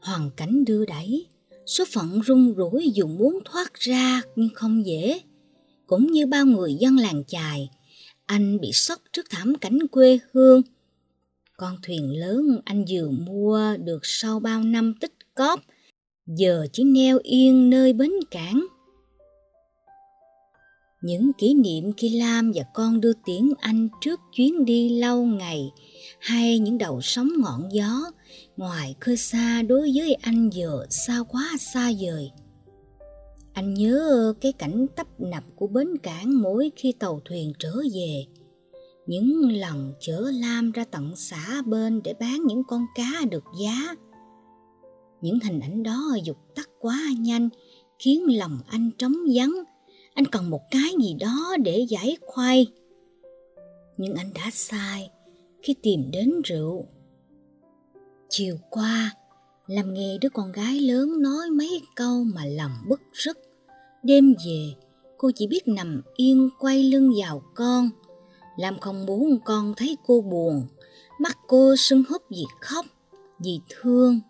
Hoàn 0.00 0.30
cảnh 0.36 0.64
đưa 0.64 0.84
đẩy, 0.84 1.26
số 1.66 1.84
phận 1.92 2.20
rung 2.26 2.54
rủi 2.56 2.90
dù 2.94 3.06
muốn 3.06 3.38
thoát 3.44 3.74
ra 3.74 4.22
nhưng 4.36 4.48
không 4.54 4.86
dễ. 4.86 5.20
Cũng 5.86 6.06
như 6.06 6.26
bao 6.26 6.46
người 6.46 6.74
dân 6.74 6.96
làng 6.96 7.22
chài, 7.26 7.70
anh 8.26 8.60
bị 8.60 8.72
sốc 8.72 8.98
trước 9.12 9.26
thảm 9.30 9.54
cảnh 9.54 9.78
quê 9.90 10.18
hương. 10.32 10.62
Con 11.56 11.76
thuyền 11.82 12.20
lớn 12.20 12.60
anh 12.64 12.84
vừa 12.88 13.10
mua 13.10 13.76
được 13.76 14.00
sau 14.02 14.40
bao 14.40 14.62
năm 14.62 14.94
tích 15.00 15.14
cóp, 15.34 15.60
giờ 16.26 16.66
chỉ 16.72 16.84
neo 16.84 17.18
yên 17.22 17.70
nơi 17.70 17.92
bến 17.92 18.10
cảng. 18.30 18.66
Những 21.02 21.32
kỷ 21.38 21.54
niệm 21.54 21.92
khi 21.96 22.08
Lam 22.18 22.52
và 22.54 22.62
con 22.74 23.00
đưa 23.00 23.12
tiễn 23.24 23.48
anh 23.60 23.88
trước 24.00 24.20
chuyến 24.36 24.64
đi 24.64 24.88
lâu 24.88 25.24
ngày 25.24 25.70
hay 26.20 26.58
những 26.58 26.78
đầu 26.78 27.00
sóng 27.02 27.28
ngọn 27.38 27.68
gió 27.72 28.10
ngoài 28.56 28.94
khơi 29.00 29.16
xa 29.16 29.62
đối 29.62 29.92
với 29.94 30.14
anh 30.14 30.50
giờ 30.50 30.86
xa 30.90 31.18
quá 31.28 31.50
xa 31.60 31.92
vời. 32.00 32.30
Anh 33.52 33.74
nhớ 33.74 34.34
cái 34.40 34.52
cảnh 34.52 34.86
tấp 34.96 35.06
nập 35.20 35.44
của 35.56 35.66
bến 35.66 35.98
cảng 36.02 36.42
mỗi 36.42 36.72
khi 36.76 36.92
tàu 36.92 37.20
thuyền 37.24 37.52
trở 37.58 37.72
về. 37.94 38.26
Những 39.06 39.52
lần 39.52 39.92
chở 40.00 40.30
Lam 40.40 40.72
ra 40.72 40.84
tận 40.90 41.12
xã 41.16 41.62
bên 41.66 42.00
để 42.04 42.14
bán 42.20 42.46
những 42.46 42.62
con 42.68 42.86
cá 42.94 43.20
được 43.30 43.44
giá. 43.62 43.94
Những 45.20 45.38
hình 45.40 45.60
ảnh 45.60 45.82
đó 45.82 46.16
dục 46.24 46.36
tắt 46.54 46.70
quá 46.80 46.98
nhanh, 47.18 47.48
khiến 47.98 48.38
lòng 48.38 48.58
anh 48.66 48.90
trống 48.98 49.16
vắng. 49.34 49.52
Anh 50.14 50.26
cần 50.26 50.50
một 50.50 50.60
cái 50.70 50.90
gì 51.02 51.16
đó 51.20 51.56
để 51.64 51.86
giải 51.88 52.16
khoai. 52.26 52.66
Nhưng 53.96 54.14
anh 54.14 54.32
đã 54.34 54.50
sai 54.52 55.10
khi 55.62 55.74
tìm 55.82 56.10
đến 56.10 56.42
rượu. 56.44 56.84
Chiều 58.28 58.56
qua, 58.70 59.14
làm 59.66 59.94
nghe 59.94 60.18
đứa 60.20 60.28
con 60.28 60.52
gái 60.52 60.80
lớn 60.80 61.22
nói 61.22 61.50
mấy 61.50 61.82
câu 61.96 62.24
mà 62.24 62.44
lòng 62.46 62.72
bức 62.88 63.00
rứt. 63.12 63.38
Đêm 64.02 64.34
về, 64.46 64.74
cô 65.18 65.30
chỉ 65.34 65.46
biết 65.46 65.68
nằm 65.68 66.02
yên 66.16 66.48
quay 66.58 66.82
lưng 66.82 67.12
vào 67.16 67.42
con. 67.54 67.90
Làm 68.58 68.78
không 68.80 69.06
muốn 69.06 69.38
con 69.44 69.74
thấy 69.76 69.96
cô 70.06 70.20
buồn, 70.20 70.66
mắt 71.20 71.38
cô 71.48 71.74
sưng 71.78 72.02
húp 72.08 72.22
vì 72.30 72.44
khóc, 72.60 72.86
vì 73.44 73.60
thương. 73.68 74.20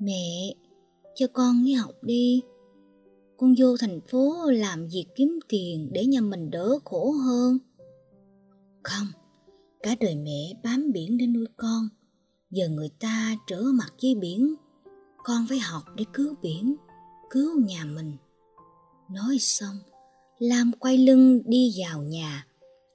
Mẹ, 0.00 0.54
cho 1.14 1.26
con 1.32 1.62
nghỉ 1.62 1.72
học 1.72 1.94
đi. 2.02 2.42
Con 3.36 3.54
vô 3.58 3.76
thành 3.76 4.00
phố 4.00 4.50
làm 4.50 4.88
việc 4.88 5.06
kiếm 5.14 5.38
tiền 5.48 5.88
để 5.92 6.06
nhà 6.06 6.20
mình 6.20 6.50
đỡ 6.50 6.78
khổ 6.84 7.10
hơn. 7.10 7.58
Không, 8.82 9.06
cả 9.82 9.94
đời 10.00 10.16
mẹ 10.16 10.52
bám 10.64 10.92
biển 10.92 11.18
để 11.18 11.26
nuôi 11.26 11.46
con. 11.56 11.88
Giờ 12.56 12.68
người 12.68 12.90
ta 13.00 13.36
trở 13.46 13.62
mặt 13.62 13.94
với 14.02 14.14
biển, 14.14 14.54
con 15.24 15.46
phải 15.48 15.58
học 15.58 15.82
để 15.96 16.04
cứu 16.12 16.34
biển, 16.42 16.76
cứu 17.30 17.60
nhà 17.60 17.84
mình. 17.84 18.12
Nói 19.10 19.38
xong, 19.40 19.76
Lam 20.38 20.72
quay 20.78 20.98
lưng 20.98 21.42
đi 21.46 21.74
vào 21.78 22.02
nhà. 22.02 22.46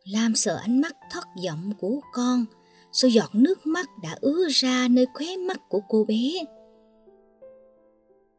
Lam 0.04 0.36
sợ 0.36 0.56
ánh 0.56 0.82
mắt 0.82 0.96
thất 1.12 1.24
vọng 1.46 1.74
của 1.80 2.00
con, 2.14 2.46
sự 2.92 3.08
giọt 3.08 3.30
nước 3.36 3.68
mắt 3.68 3.90
đã 4.04 4.18
ứa 4.22 4.48
ra 4.50 4.88
nơi 4.88 5.06
khóe 5.14 5.38
mắt 5.38 5.62
của 5.70 5.80
cô 5.90 6.06
bé. 6.06 6.32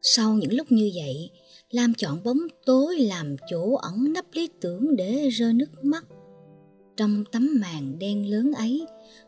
Sau 0.01 0.33
những 0.33 0.53
lúc 0.53 0.71
như 0.71 0.91
vậy, 0.95 1.29
Lam 1.71 1.93
chọn 1.93 2.23
bóng 2.23 2.39
tối 2.65 2.97
làm 2.99 3.35
chỗ 3.49 3.75
ẩn 3.75 4.13
nấp 4.13 4.25
lý 4.31 4.49
tưởng 4.61 4.95
để 4.95 5.29
rơi 5.29 5.53
nước 5.53 5.83
mắt. 5.83 6.05
Trong 6.97 7.23
tấm 7.31 7.57
màn 7.61 7.99
đen 7.99 8.29
lớn 8.29 8.51
ấy, 8.53 8.85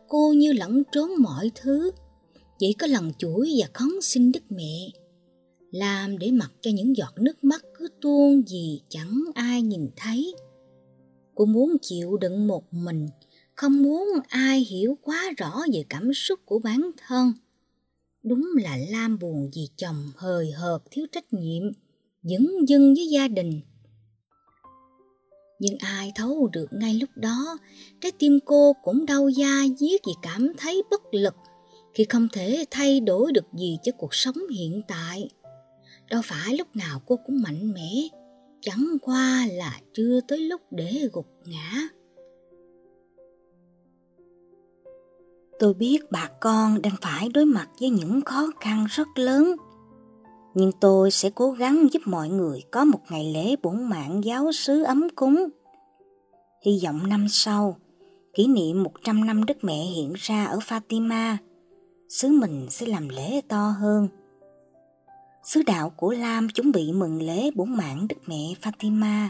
cô 0.07 0.33
như 0.37 0.53
lẫn 0.53 0.83
trốn 0.91 1.11
mọi 1.19 1.51
thứ, 1.55 1.91
chỉ 2.59 2.73
có 2.73 2.87
lần 2.87 3.11
chuỗi 3.17 3.53
và 3.57 3.67
khấn 3.73 3.89
xin 4.01 4.31
Đức 4.31 4.43
Mẹ 4.49 4.91
làm 5.75 6.17
để 6.17 6.31
mặc 6.31 6.51
cho 6.61 6.71
những 6.73 6.97
giọt 6.97 7.13
nước 7.17 7.43
mắt 7.43 7.65
cứ 7.77 7.87
tuôn 8.01 8.41
vì 8.49 8.81
chẳng 8.89 9.23
ai 9.35 9.61
nhìn 9.61 9.87
thấy. 9.95 10.35
Cô 11.35 11.45
muốn 11.45 11.75
chịu 11.81 12.17
đựng 12.17 12.47
một 12.47 12.73
mình, 12.73 13.07
không 13.55 13.83
muốn 13.83 14.07
ai 14.29 14.59
hiểu 14.59 14.97
quá 15.01 15.31
rõ 15.37 15.61
về 15.73 15.83
cảm 15.89 16.13
xúc 16.13 16.39
của 16.45 16.59
bản 16.59 16.91
thân. 17.07 17.33
Đúng 18.23 18.49
là 18.63 18.77
Lam 18.89 19.19
buồn 19.19 19.49
vì 19.55 19.69
chồng 19.77 20.11
hời 20.15 20.51
hợt 20.51 20.81
thiếu 20.91 21.05
trách 21.11 21.33
nhiệm, 21.33 21.63
dững 22.23 22.67
dưng 22.67 22.93
với 22.93 23.07
gia 23.07 23.27
đình. 23.27 23.61
Nhưng 25.65 25.77
ai 25.79 26.11
thấu 26.15 26.49
được 26.53 26.67
ngay 26.71 26.93
lúc 26.93 27.09
đó, 27.15 27.57
trái 28.01 28.11
tim 28.19 28.39
cô 28.45 28.73
cũng 28.83 29.05
đau 29.05 29.29
da 29.29 29.63
diết 29.77 30.01
vì 30.07 30.13
cảm 30.21 30.51
thấy 30.57 30.83
bất 30.91 31.01
lực 31.11 31.35
khi 31.93 32.05
không 32.09 32.27
thể 32.33 32.65
thay 32.71 32.99
đổi 32.99 33.31
được 33.31 33.45
gì 33.53 33.77
cho 33.83 33.91
cuộc 33.97 34.13
sống 34.15 34.35
hiện 34.53 34.81
tại. 34.87 35.29
Đâu 36.09 36.21
phải 36.25 36.57
lúc 36.57 36.75
nào 36.75 37.01
cô 37.05 37.19
cũng 37.25 37.41
mạnh 37.41 37.73
mẽ 37.73 37.91
chẳng 38.61 38.97
qua 39.01 39.47
là 39.51 39.79
chưa 39.93 40.19
tới 40.27 40.39
lúc 40.39 40.61
để 40.71 41.09
gục 41.13 41.27
ngã. 41.45 41.87
Tôi 45.59 45.73
biết 45.73 46.11
bà 46.11 46.29
con 46.41 46.81
đang 46.81 46.95
phải 47.01 47.29
đối 47.29 47.45
mặt 47.45 47.69
với 47.79 47.89
những 47.89 48.21
khó 48.21 48.47
khăn 48.59 48.85
rất 48.89 49.07
lớn 49.15 49.55
nhưng 50.55 50.71
tôi 50.81 51.11
sẽ 51.11 51.29
cố 51.29 51.51
gắng 51.51 51.87
giúp 51.91 52.01
mọi 52.05 52.29
người 52.29 52.61
có 52.71 52.85
một 52.85 52.99
ngày 53.09 53.33
lễ 53.33 53.55
bổn 53.63 53.83
mạng 53.83 54.23
giáo 54.23 54.51
sứ 54.51 54.83
ấm 54.83 55.07
cúng. 55.15 55.49
Hy 56.65 56.79
vọng 56.83 57.09
năm 57.09 57.27
sau, 57.29 57.77
kỷ 58.33 58.47
niệm 58.47 58.83
100 58.83 59.25
năm 59.25 59.43
Đức 59.43 59.57
Mẹ 59.61 59.77
hiện 59.77 60.13
ra 60.15 60.45
ở 60.45 60.57
Fatima, 60.57 61.35
xứ 62.09 62.29
mình 62.29 62.67
sẽ 62.69 62.85
làm 62.85 63.09
lễ 63.09 63.41
to 63.47 63.73
hơn 63.79 64.07
sứ 65.45 65.63
đạo 65.63 65.89
của 65.89 66.11
Lam 66.11 66.49
chuẩn 66.49 66.71
bị 66.71 66.93
mừng 66.93 67.21
lễ 67.21 67.51
bổn 67.55 67.69
mạng 67.69 68.05
Đức 68.09 68.15
Mẹ 68.25 68.53
Fatima. 68.61 69.27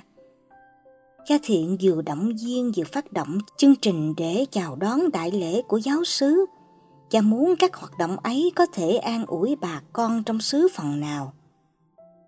Cha 1.26 1.36
Thiện 1.44 1.78
vừa 1.82 2.02
động 2.02 2.32
viên 2.44 2.72
vừa 2.76 2.84
phát 2.84 3.14
động 3.14 3.38
chương 3.58 3.76
trình 3.76 4.14
để 4.18 4.46
chào 4.52 4.76
đón 4.76 5.12
đại 5.14 5.32
lễ 5.32 5.62
của 5.68 5.78
giáo 5.78 6.04
xứ. 6.04 6.46
Cha 7.10 7.22
muốn 7.22 7.56
các 7.60 7.76
hoạt 7.76 7.98
động 8.00 8.18
ấy 8.20 8.52
có 8.56 8.66
thể 8.74 8.96
an 8.96 9.26
ủi 9.26 9.56
bà 9.56 9.82
con 9.94 10.24
trong 10.24 10.42
xứ 10.42 10.68
phần 10.76 11.00
nào. 11.00 11.34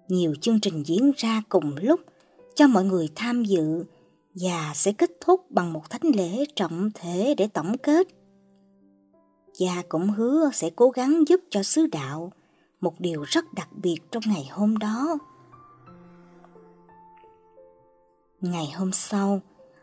Nhiều 0.08 0.34
chương 0.42 0.60
trình 0.60 0.84
diễn 0.86 1.12
ra 1.18 1.42
cùng 1.50 1.76
lúc, 1.82 2.00
cho 2.56 2.68
mọi 2.68 2.84
người 2.84 3.10
tham 3.16 3.44
dự 3.44 3.86
và 4.36 4.72
sẽ 4.76 4.92
kết 4.92 5.12
thúc 5.22 5.52
bằng 5.52 5.74
một 5.74 5.90
thánh 5.90 6.12
lễ 6.16 6.46
trọng 6.56 6.90
thể 6.94 7.36
để 7.38 7.48
tổng 7.48 7.78
kết. 7.78 8.08
Cha 9.54 9.84
cũng 9.90 10.10
hứa 10.10 10.50
sẽ 10.54 10.70
cố 10.70 10.90
gắng 10.90 11.24
giúp 11.28 11.42
cho 11.50 11.64
sứ 11.64 11.88
đạo 11.88 12.32
một 12.82 13.00
điều 13.00 13.24
rất 13.24 13.54
đặc 13.54 13.70
biệt 13.72 14.00
trong 14.12 14.24
ngày 14.28 14.50
hôm 14.52 14.78
đó. 14.78 15.18
Ngày 18.42 18.72
hôm 18.76 18.92
sau, 18.92 19.42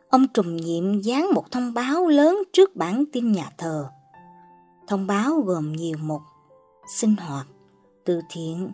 ông 0.09 0.27
trùng 0.35 0.57
nhiệm 0.57 1.01
dán 1.01 1.31
một 1.35 1.51
thông 1.51 1.75
báo 1.75 2.07
lớn 2.07 2.43
trước 2.53 2.77
bản 2.77 3.05
tin 3.13 3.33
nhà 3.33 3.51
thờ. 3.59 3.89
Thông 4.89 5.07
báo 5.07 5.41
gồm 5.41 5.73
nhiều 5.73 5.97
mục, 6.01 6.21
sinh 6.97 7.17
hoạt, 7.17 7.47
từ 8.05 8.21
thiện, 8.31 8.71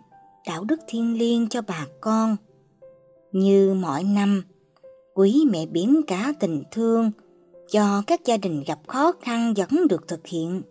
đạo 0.47 0.63
đức 0.63 0.79
thiên 0.87 1.17
liêng 1.17 1.49
cho 1.49 1.61
bà 1.61 1.87
con. 2.01 2.37
Như 3.31 3.73
mỗi 3.73 4.03
năm, 4.03 4.43
quý 5.13 5.43
mẹ 5.51 5.65
biển 5.65 6.01
cả 6.07 6.33
tình 6.39 6.63
thương 6.71 7.11
cho 7.71 8.03
các 8.07 8.25
gia 8.25 8.37
đình 8.37 8.63
gặp 8.67 8.79
khó 8.87 9.11
khăn 9.21 9.53
vẫn 9.53 9.87
được 9.89 10.07
thực 10.07 10.27
hiện. 10.27 10.61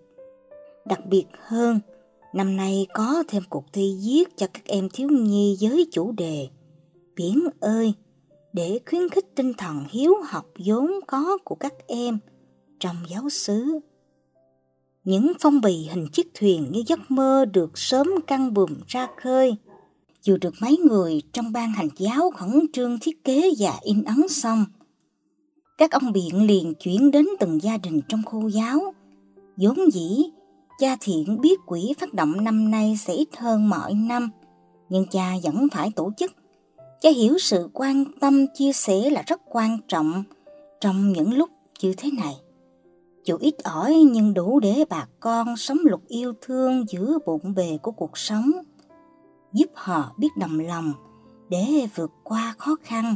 Đặc 0.85 1.07
biệt 1.07 1.27
hơn, 1.39 1.81
năm 2.35 2.57
nay 2.57 2.87
có 2.95 3.25
thêm 3.29 3.43
cuộc 3.51 3.65
thi 3.73 3.99
viết 4.07 4.37
cho 4.37 4.47
các 4.55 4.65
em 4.65 4.89
thiếu 4.93 5.09
nhi 5.09 5.57
với 5.61 5.89
chủ 5.93 6.13
đề 6.13 6.49
Biển 7.21 7.49
ơi, 7.61 7.95
để 8.53 8.81
khuyến 8.91 9.09
khích 9.09 9.35
tinh 9.35 9.53
thần 9.59 9.85
hiếu 9.91 10.15
học 10.25 10.47
vốn 10.67 10.91
có 11.07 11.39
của 11.45 11.55
các 11.55 11.75
em 11.87 12.19
trong 12.81 12.97
giáo 13.09 13.29
xứ. 13.29 13.81
Những 15.11 15.33
phong 15.41 15.61
bì 15.61 15.89
hình 15.91 16.07
chiếc 16.13 16.35
thuyền 16.35 16.67
như 16.71 16.83
giấc 16.87 17.11
mơ 17.11 17.45
được 17.45 17.79
sớm 17.79 18.07
căng 18.27 18.55
buồm 18.55 18.71
ra 18.87 19.09
khơi. 19.23 19.57
Dù 20.23 20.37
được 20.41 20.55
mấy 20.61 20.79
người 20.79 21.23
trong 21.33 21.53
ban 21.53 21.73
hành 21.73 21.89
giáo 21.97 22.31
khẩn 22.31 22.67
trương 22.73 22.99
thiết 23.01 23.25
kế 23.25 23.51
và 23.59 23.79
in 23.83 24.05
ấn 24.05 24.29
xong, 24.29 24.65
các 25.79 25.91
ông 25.91 26.13
biện 26.13 26.47
liền 26.47 26.75
chuyển 26.75 27.11
đến 27.11 27.27
từng 27.41 27.63
gia 27.63 27.77
đình 27.77 28.01
trong 28.09 28.23
khu 28.27 28.49
giáo. 28.49 28.95
vốn 29.57 29.93
dĩ, 29.93 30.25
cha 30.79 30.97
thiện 31.01 31.41
biết 31.41 31.61
quỹ 31.67 31.93
phát 31.99 32.15
động 32.15 32.45
năm 32.45 32.71
nay 32.71 32.99
sẽ 33.07 33.13
ít 33.13 33.29
hơn 33.37 33.69
mọi 33.69 33.95
năm, 33.95 34.31
nhưng 34.89 35.07
cha 35.11 35.33
vẫn 35.43 35.69
phải 35.73 35.91
tổ 35.97 36.13
chức 36.17 36.33
Cha 37.01 37.11
hiểu 37.11 37.39
sự 37.39 37.69
quan 37.73 38.05
tâm 38.21 38.47
chia 38.55 38.73
sẻ 38.73 39.11
là 39.11 39.23
rất 39.27 39.41
quan 39.49 39.79
trọng 39.89 40.25
trong 40.81 41.13
những 41.13 41.35
lúc 41.35 41.51
như 41.83 41.95
thế 41.97 42.11
này. 42.11 42.35
Dù 43.25 43.37
ít 43.41 43.55
ỏi 43.65 43.95
nhưng 44.13 44.35
đủ 44.35 44.61
để 44.61 44.85
bà 44.89 45.07
con 45.21 45.57
sống 45.57 45.79
lục 45.85 46.03
yêu 46.09 46.33
thương 46.41 46.85
giữa 46.89 47.19
bộn 47.27 47.55
bề 47.55 47.79
của 47.83 47.91
cuộc 47.91 48.19
sống, 48.19 48.51
giúp 49.53 49.71
họ 49.75 50.13
biết 50.19 50.29
đồng 50.39 50.61
lòng 50.61 50.93
để 51.49 51.87
vượt 51.97 52.11
qua 52.25 52.55
khó 52.59 52.77
khăn. 52.83 53.15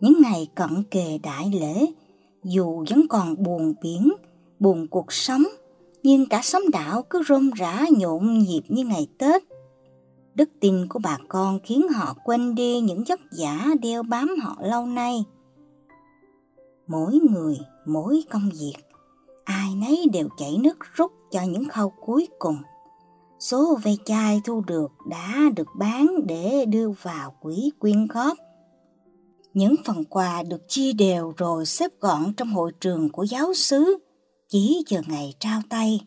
Những 0.00 0.22
ngày 0.22 0.48
cận 0.54 0.82
kề 0.90 1.18
đại 1.18 1.52
lễ, 1.60 1.86
dù 2.44 2.84
vẫn 2.90 3.06
còn 3.08 3.42
buồn 3.42 3.74
biển, 3.82 4.12
buồn 4.58 4.86
cuộc 4.88 5.12
sống, 5.12 5.42
nhưng 6.02 6.26
cả 6.26 6.40
xóm 6.42 6.62
đảo 6.72 7.02
cứ 7.10 7.22
rôm 7.28 7.50
rã 7.50 7.84
nhộn 7.98 8.38
nhịp 8.38 8.62
như 8.68 8.84
ngày 8.84 9.06
Tết– 9.18 9.42
Đức 10.36 10.50
tin 10.60 10.86
của 10.88 10.98
bà 11.02 11.18
con 11.28 11.58
khiến 11.62 11.88
họ 11.88 12.14
quên 12.24 12.54
đi 12.54 12.80
những 12.80 13.04
vất 13.08 13.20
giả 13.32 13.66
đeo 13.82 14.02
bám 14.02 14.28
họ 14.42 14.56
lâu 14.60 14.86
nay. 14.86 15.24
Mỗi 16.86 17.18
người, 17.30 17.58
mỗi 17.86 18.22
công 18.30 18.50
việc, 18.60 18.74
ai 19.46 19.74
nấy 19.74 20.06
đều 20.12 20.28
chảy 20.38 20.56
nước 20.58 20.78
rút 20.94 21.12
cho 21.30 21.42
những 21.42 21.68
khâu 21.68 21.92
cuối 22.00 22.28
cùng. 22.38 22.56
Số 23.38 23.78
ve 23.82 23.92
chai 24.04 24.40
thu 24.44 24.60
được 24.60 24.92
đã 25.08 25.34
được 25.56 25.68
bán 25.76 26.06
để 26.26 26.64
đưa 26.64 26.88
vào 27.02 27.34
quỹ 27.40 27.70
quyên 27.78 28.06
góp. 28.06 28.38
Những 29.54 29.74
phần 29.84 30.04
quà 30.04 30.42
được 30.42 30.68
chia 30.68 30.92
đều 30.92 31.32
rồi 31.36 31.66
xếp 31.66 31.90
gọn 32.00 32.32
trong 32.36 32.48
hội 32.48 32.72
trường 32.80 33.08
của 33.08 33.22
giáo 33.22 33.54
xứ, 33.54 33.98
chỉ 34.48 34.82
chờ 34.86 35.00
ngày 35.08 35.34
trao 35.40 35.60
tay 35.70 36.00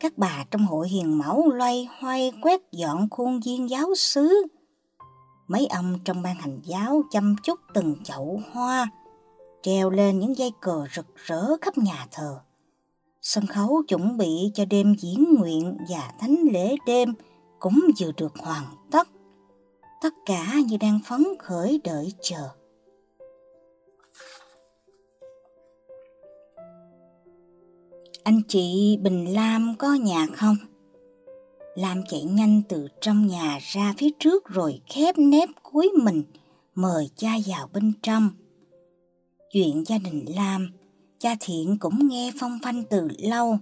các 0.00 0.18
bà 0.18 0.44
trong 0.50 0.66
hội 0.66 0.88
hiền 0.88 1.18
mẫu 1.18 1.50
loay 1.52 1.88
hoay 1.98 2.32
quét 2.42 2.60
dọn 2.72 3.08
khuôn 3.10 3.40
viên 3.40 3.70
giáo 3.70 3.94
xứ. 3.96 4.46
Mấy 5.48 5.66
ông 5.66 5.98
trong 6.04 6.22
ban 6.22 6.34
hành 6.34 6.60
giáo 6.64 7.02
chăm 7.10 7.36
chút 7.42 7.60
từng 7.74 7.96
chậu 8.04 8.40
hoa, 8.52 8.88
treo 9.62 9.90
lên 9.90 10.18
những 10.18 10.36
dây 10.36 10.52
cờ 10.60 10.84
rực 10.94 11.06
rỡ 11.16 11.56
khắp 11.60 11.78
nhà 11.78 12.06
thờ. 12.10 12.40
Sân 13.22 13.46
khấu 13.46 13.82
chuẩn 13.88 14.16
bị 14.16 14.50
cho 14.54 14.64
đêm 14.64 14.94
diễn 14.98 15.34
nguyện 15.38 15.76
và 15.88 16.12
thánh 16.20 16.36
lễ 16.52 16.76
đêm 16.86 17.14
cũng 17.58 17.80
vừa 18.00 18.12
được 18.16 18.32
hoàn 18.38 18.64
tất. 18.90 19.08
Tất 20.02 20.14
cả 20.26 20.54
như 20.68 20.76
đang 20.76 21.00
phấn 21.06 21.24
khởi 21.38 21.80
đợi 21.84 22.12
chờ. 22.20 22.48
Anh 28.24 28.42
chị 28.48 28.98
Bình 29.02 29.34
Lam 29.34 29.74
có 29.78 29.94
nhà 29.94 30.26
không? 30.34 30.56
Lam 31.74 32.02
chạy 32.08 32.22
nhanh 32.22 32.62
từ 32.68 32.88
trong 33.00 33.26
nhà 33.26 33.58
ra 33.60 33.94
phía 33.98 34.10
trước 34.18 34.44
rồi 34.44 34.80
khép 34.86 35.18
nép 35.18 35.48
cúi 35.62 35.90
mình 36.02 36.22
mời 36.74 37.10
cha 37.16 37.30
vào 37.46 37.68
bên 37.72 37.92
trong. 38.02 38.30
Chuyện 39.52 39.84
gia 39.86 39.98
đình 39.98 40.24
Lam, 40.36 40.70
cha 41.20 41.36
Thiện 41.40 41.78
cũng 41.78 42.08
nghe 42.08 42.32
phong 42.38 42.58
phanh 42.62 42.82
từ 42.90 43.08
lâu. 43.18 43.58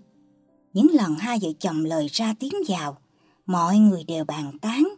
Những 0.72 0.86
lần 0.92 1.14
hai 1.14 1.38
vợ 1.42 1.48
chồng 1.60 1.84
lời 1.84 2.06
ra 2.12 2.34
tiếng 2.40 2.54
vào, 2.68 2.98
mọi 3.46 3.78
người 3.78 4.04
đều 4.04 4.24
bàn 4.24 4.58
tán. 4.58 4.88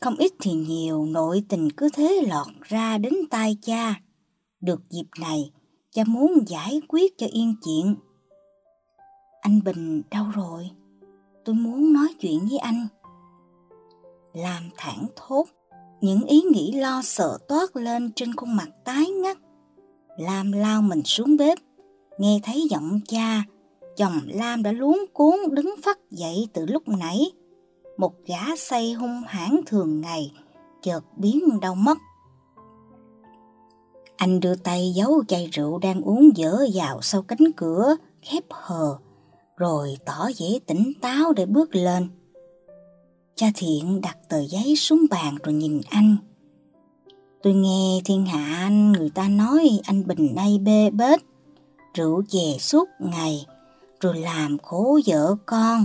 Không 0.00 0.16
ít 0.16 0.32
thì 0.40 0.52
nhiều 0.52 1.06
nội 1.06 1.42
tình 1.48 1.70
cứ 1.72 1.88
thế 1.92 2.22
lọt 2.28 2.46
ra 2.62 2.98
đến 2.98 3.14
tai 3.30 3.56
cha. 3.62 4.00
Được 4.60 4.90
dịp 4.90 5.06
này, 5.20 5.52
cha 5.90 6.04
muốn 6.06 6.44
giải 6.46 6.80
quyết 6.88 7.18
cho 7.18 7.26
yên 7.32 7.54
chuyện 7.64 7.96
anh 9.46 9.62
Bình 9.64 10.02
đâu 10.10 10.24
rồi? 10.34 10.70
Tôi 11.44 11.54
muốn 11.54 11.92
nói 11.92 12.08
chuyện 12.20 12.46
với 12.48 12.58
anh. 12.58 12.86
Làm 14.32 14.62
thẳng 14.76 15.06
thốt, 15.16 15.44
những 16.00 16.24
ý 16.24 16.40
nghĩ 16.40 16.72
lo 16.72 17.02
sợ 17.02 17.38
toát 17.48 17.76
lên 17.76 18.12
trên 18.16 18.36
khuôn 18.36 18.56
mặt 18.56 18.68
tái 18.84 19.06
ngắt. 19.06 19.38
Lam 20.18 20.52
lao 20.52 20.82
mình 20.82 21.02
xuống 21.04 21.36
bếp, 21.36 21.58
nghe 22.18 22.40
thấy 22.42 22.66
giọng 22.70 23.00
cha, 23.08 23.44
chồng 23.96 24.20
Lam 24.26 24.62
đã 24.62 24.72
luống 24.72 25.04
cuốn 25.12 25.34
đứng 25.50 25.74
phát 25.84 25.98
dậy 26.10 26.48
từ 26.52 26.66
lúc 26.66 26.88
nãy. 26.88 27.32
Một 27.96 28.12
gã 28.26 28.56
say 28.56 28.92
hung 28.92 29.22
hãn 29.26 29.60
thường 29.66 30.00
ngày, 30.00 30.32
chợt 30.82 31.00
biến 31.16 31.60
đâu 31.60 31.74
mất. 31.74 31.98
Anh 34.16 34.40
đưa 34.40 34.54
tay 34.54 34.92
giấu 34.96 35.24
chai 35.28 35.48
rượu 35.52 35.78
đang 35.78 36.02
uống 36.02 36.36
dở 36.36 36.66
vào 36.74 37.02
sau 37.02 37.22
cánh 37.22 37.52
cửa, 37.56 37.96
khép 38.22 38.44
hờ, 38.50 38.98
rồi 39.56 39.96
tỏ 40.04 40.28
vẻ 40.38 40.58
tỉnh 40.66 40.92
táo 41.00 41.32
để 41.32 41.46
bước 41.46 41.74
lên. 41.74 42.08
Cha 43.34 43.46
Thiện 43.54 44.00
đặt 44.00 44.18
tờ 44.28 44.40
giấy 44.40 44.76
xuống 44.76 45.06
bàn 45.10 45.36
rồi 45.42 45.54
nhìn 45.54 45.80
anh. 45.90 46.16
Tôi 47.42 47.54
nghe 47.54 48.00
thiên 48.04 48.26
hạ 48.26 48.56
anh 48.56 48.92
người 48.92 49.10
ta 49.10 49.28
nói 49.28 49.80
anh 49.84 50.06
Bình 50.06 50.34
nay 50.34 50.58
bê 50.58 50.90
bết, 50.90 51.20
rượu 51.96 52.22
chè 52.28 52.56
suốt 52.58 52.88
ngày, 52.98 53.46
rồi 54.00 54.18
làm 54.18 54.58
khổ 54.58 55.00
vợ 55.06 55.36
con, 55.46 55.84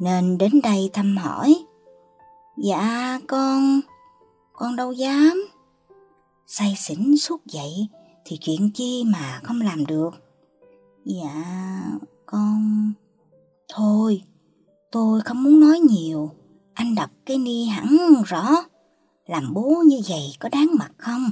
nên 0.00 0.38
đến 0.38 0.60
đây 0.62 0.90
thăm 0.92 1.16
hỏi. 1.16 1.64
Dạ 2.56 3.20
con, 3.28 3.80
con 4.52 4.76
đâu 4.76 4.92
dám. 4.92 5.44
Say 6.46 6.74
xỉn 6.78 7.16
suốt 7.16 7.46
dậy 7.46 7.88
thì 8.24 8.36
chuyện 8.40 8.70
chi 8.74 9.04
mà 9.06 9.40
không 9.42 9.60
làm 9.60 9.86
được. 9.86 10.10
Dạ, 11.04 11.44
con... 12.26 12.92
Thôi, 13.74 14.22
tôi 14.90 15.20
không 15.20 15.42
muốn 15.42 15.60
nói 15.60 15.78
nhiều. 15.78 16.30
Anh 16.74 16.94
đập 16.94 17.10
cái 17.26 17.38
ni 17.38 17.64
hẳn 17.64 17.98
rõ. 18.26 18.48
Làm 19.26 19.54
bố 19.54 19.82
như 19.86 20.00
vậy 20.08 20.32
có 20.40 20.48
đáng 20.48 20.70
mặt 20.78 20.90
không? 20.96 21.30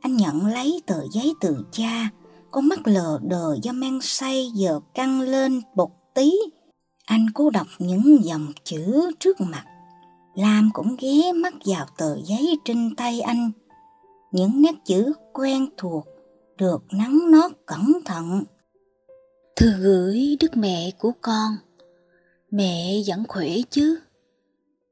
Anh 0.00 0.16
nhận 0.16 0.46
lấy 0.46 0.82
tờ 0.86 1.02
giấy 1.12 1.34
từ 1.40 1.64
cha, 1.72 2.10
con 2.50 2.68
mắt 2.68 2.88
lờ 2.88 3.18
đờ 3.22 3.56
do 3.62 3.72
men 3.72 3.98
say 4.02 4.50
giờ 4.54 4.80
căng 4.94 5.20
lên 5.20 5.60
bột 5.74 5.90
tí. 6.14 6.32
Anh 7.04 7.26
cố 7.34 7.50
đọc 7.50 7.66
những 7.78 8.18
dòng 8.24 8.52
chữ 8.64 9.10
trước 9.20 9.40
mặt. 9.40 9.64
Lam 10.34 10.70
cũng 10.72 10.96
ghé 11.00 11.32
mắt 11.32 11.54
vào 11.64 11.86
tờ 11.96 12.16
giấy 12.24 12.58
trên 12.64 12.94
tay 12.96 13.20
anh. 13.20 13.50
Những 14.32 14.62
nét 14.62 14.74
chữ 14.84 15.12
quen 15.32 15.66
thuộc, 15.76 16.04
được 16.58 16.84
nắng 16.92 17.30
nót 17.30 17.52
cẩn 17.66 17.92
thận. 18.04 18.44
Thư 19.58 19.72
gửi 19.72 20.36
đức 20.40 20.56
mẹ 20.56 20.90
của 20.98 21.12
con 21.22 21.56
Mẹ 22.50 23.02
vẫn 23.06 23.24
khỏe 23.28 23.48
chứ 23.70 24.00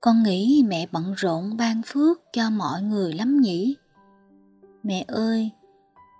Con 0.00 0.22
nghĩ 0.22 0.64
mẹ 0.66 0.86
bận 0.92 1.14
rộn 1.16 1.56
ban 1.56 1.82
phước 1.86 2.20
cho 2.32 2.50
mọi 2.50 2.82
người 2.82 3.12
lắm 3.12 3.40
nhỉ 3.40 3.76
Mẹ 4.82 5.04
ơi 5.08 5.50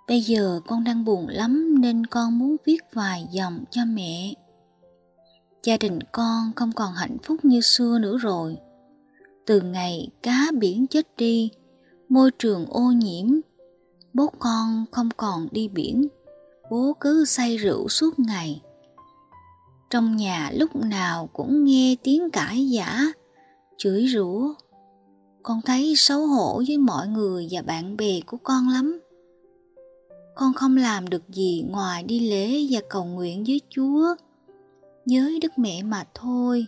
Bây 0.07 0.21
giờ 0.21 0.61
con 0.67 0.83
đang 0.83 1.05
buồn 1.05 1.27
lắm 1.27 1.81
nên 1.81 2.05
con 2.05 2.39
muốn 2.39 2.55
viết 2.65 2.79
vài 2.93 3.27
dòng 3.31 3.63
cho 3.71 3.81
mẹ 3.85 4.33
Gia 5.63 5.77
đình 5.77 5.99
con 6.11 6.51
không 6.55 6.71
còn 6.71 6.93
hạnh 6.93 7.17
phúc 7.23 7.45
như 7.45 7.61
xưa 7.61 7.99
nữa 7.99 8.17
rồi 8.17 8.57
Từ 9.45 9.61
ngày 9.61 10.07
cá 10.21 10.51
biển 10.59 10.87
chết 10.87 11.07
đi 11.17 11.51
môi 12.09 12.31
trường 12.39 12.65
ô 12.65 12.81
nhiễm, 12.81 13.27
bố 14.13 14.27
con 14.39 14.85
không 14.91 15.09
còn 15.17 15.47
đi 15.51 15.67
biển, 15.67 16.07
bố 16.71 16.93
cứ 16.99 17.25
say 17.25 17.57
rượu 17.57 17.89
suốt 17.89 18.19
ngày. 18.19 18.61
Trong 19.89 20.15
nhà 20.15 20.51
lúc 20.53 20.75
nào 20.75 21.29
cũng 21.33 21.63
nghe 21.63 21.95
tiếng 22.03 22.29
cãi 22.29 22.69
giả, 22.69 23.01
chửi 23.77 24.07
rủa. 24.07 24.53
Con 25.43 25.61
thấy 25.65 25.93
xấu 25.97 26.27
hổ 26.27 26.63
với 26.67 26.77
mọi 26.77 27.07
người 27.07 27.47
và 27.51 27.61
bạn 27.61 27.97
bè 27.97 28.19
của 28.25 28.37
con 28.43 28.69
lắm. 28.69 28.99
Con 30.39 30.53
không 30.53 30.77
làm 30.77 31.07
được 31.07 31.29
gì 31.29 31.65
ngoài 31.69 32.03
đi 32.03 32.19
lễ 32.19 32.67
và 32.69 32.79
cầu 32.89 33.05
nguyện 33.05 33.43
với 33.47 33.61
Chúa, 33.69 34.15
với 35.05 35.39
Đức 35.39 35.51
Mẹ 35.57 35.83
mà 35.83 36.03
thôi. 36.13 36.67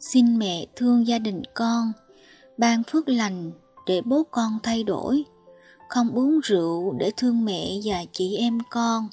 Xin 0.00 0.38
mẹ 0.38 0.66
thương 0.76 1.06
gia 1.06 1.18
đình 1.18 1.42
con, 1.54 1.92
ban 2.58 2.82
phước 2.82 3.08
lành 3.08 3.50
để 3.86 4.02
bố 4.04 4.22
con 4.30 4.58
thay 4.62 4.84
đổi, 4.84 5.24
không 5.88 6.10
uống 6.10 6.40
rượu 6.40 6.92
để 6.92 7.10
thương 7.16 7.44
mẹ 7.44 7.80
và 7.84 8.04
chị 8.12 8.36
em 8.36 8.58
con. 8.70 9.08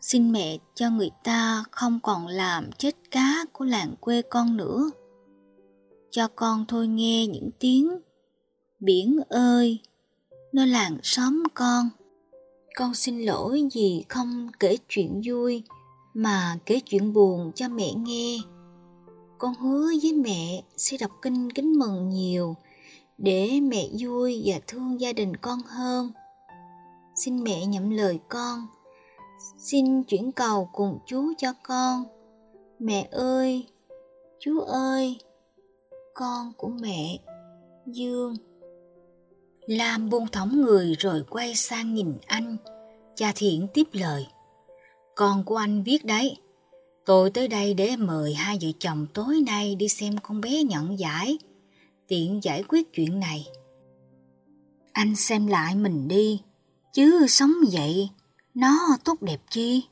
Xin 0.00 0.32
mẹ 0.32 0.58
cho 0.74 0.90
người 0.90 1.10
ta 1.24 1.64
không 1.70 2.00
còn 2.02 2.26
làm 2.26 2.72
chết 2.72 2.96
cá 3.10 3.44
của 3.52 3.64
làng 3.64 3.94
quê 4.00 4.22
con 4.22 4.56
nữa. 4.56 4.90
Cho 6.10 6.28
con 6.28 6.64
thôi 6.68 6.88
nghe 6.88 7.26
những 7.26 7.50
tiếng 7.58 7.98
biển 8.80 9.20
ơi, 9.28 9.78
nơi 10.52 10.66
làng 10.66 10.98
xóm 11.02 11.42
con. 11.54 11.88
Con 12.76 12.94
xin 12.94 13.20
lỗi 13.20 13.68
vì 13.74 14.04
không 14.08 14.48
kể 14.60 14.76
chuyện 14.88 15.20
vui, 15.24 15.62
mà 16.14 16.58
kể 16.66 16.80
chuyện 16.84 17.12
buồn 17.12 17.52
cho 17.54 17.68
mẹ 17.68 17.92
nghe. 17.96 18.38
Con 19.38 19.54
hứa 19.54 19.86
với 20.02 20.12
mẹ 20.12 20.62
sẽ 20.76 20.96
đọc 21.00 21.10
kinh 21.22 21.52
kính 21.52 21.78
mừng 21.78 22.08
nhiều, 22.08 22.56
để 23.18 23.60
mẹ 23.60 23.88
vui 23.98 24.42
và 24.44 24.60
thương 24.66 25.00
gia 25.00 25.12
đình 25.12 25.36
con 25.36 25.58
hơn. 25.66 26.12
Xin 27.14 27.44
mẹ 27.44 27.66
nhậm 27.66 27.90
lời 27.90 28.18
con. 28.28 28.66
Xin 29.58 30.02
chuyển 30.02 30.32
cầu 30.32 30.68
cùng 30.72 30.98
chú 31.06 31.32
cho 31.38 31.52
con. 31.62 32.04
Mẹ 32.78 33.08
ơi 33.10 33.66
chú 34.40 34.60
ơi, 34.60 35.18
con 36.14 36.52
của 36.56 36.68
mẹ, 36.68 37.18
dương 37.86 38.36
lam 39.70 40.10
buông 40.10 40.28
thõng 40.28 40.60
người 40.60 40.94
rồi 40.98 41.24
quay 41.30 41.54
sang 41.54 41.94
nhìn 41.94 42.14
anh 42.26 42.56
cha 43.16 43.32
thiện 43.36 43.66
tiếp 43.74 43.86
lời 43.92 44.26
con 45.16 45.44
của 45.44 45.56
anh 45.56 45.82
viết 45.82 46.04
đấy 46.04 46.36
Tôi 47.04 47.30
tới 47.30 47.48
đây 47.48 47.74
để 47.74 47.96
mời 47.96 48.34
hai 48.34 48.58
vợ 48.62 48.68
chồng 48.78 49.06
tối 49.14 49.42
nay 49.46 49.74
đi 49.74 49.88
xem 49.88 50.18
con 50.22 50.40
bé 50.40 50.62
nhận 50.62 50.98
giải, 50.98 51.38
tiện 52.08 52.40
giải 52.42 52.62
quyết 52.68 52.92
chuyện 52.92 53.20
này. 53.20 53.46
Anh 54.92 55.16
xem 55.16 55.46
lại 55.46 55.74
mình 55.74 56.08
đi, 56.08 56.42
chứ 56.92 57.26
sống 57.26 57.52
vậy, 57.72 58.10
nó 58.54 58.96
tốt 59.04 59.22
đẹp 59.22 59.40
chi? 59.50 59.84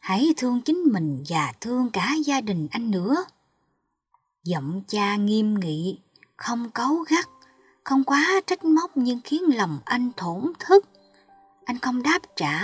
Hãy 0.00 0.28
thương 0.36 0.60
chính 0.60 0.76
mình 0.92 1.24
và 1.28 1.52
thương 1.60 1.90
cả 1.90 2.14
gia 2.24 2.40
đình 2.40 2.68
anh 2.70 2.90
nữa. 2.90 3.24
Giọng 4.44 4.82
cha 4.88 5.16
nghiêm 5.16 5.54
nghị, 5.60 5.98
không 6.36 6.70
cấu 6.70 6.96
gắt, 6.96 7.28
không 7.86 8.04
quá 8.04 8.40
trách 8.46 8.64
móc 8.64 8.96
nhưng 8.96 9.20
khiến 9.24 9.56
lòng 9.56 9.78
anh 9.84 10.10
thổn 10.16 10.52
thức. 10.58 10.88
Anh 11.64 11.78
không 11.78 12.02
đáp 12.02 12.18
trả, 12.36 12.60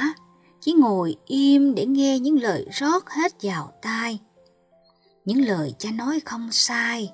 chỉ 0.60 0.72
ngồi 0.72 1.16
im 1.26 1.74
để 1.74 1.86
nghe 1.86 2.18
những 2.18 2.40
lời 2.40 2.66
rót 2.72 3.10
hết 3.10 3.32
vào 3.42 3.72
tai. 3.82 4.18
Những 5.24 5.44
lời 5.44 5.74
cha 5.78 5.90
nói 5.90 6.20
không 6.20 6.48
sai, 6.52 7.12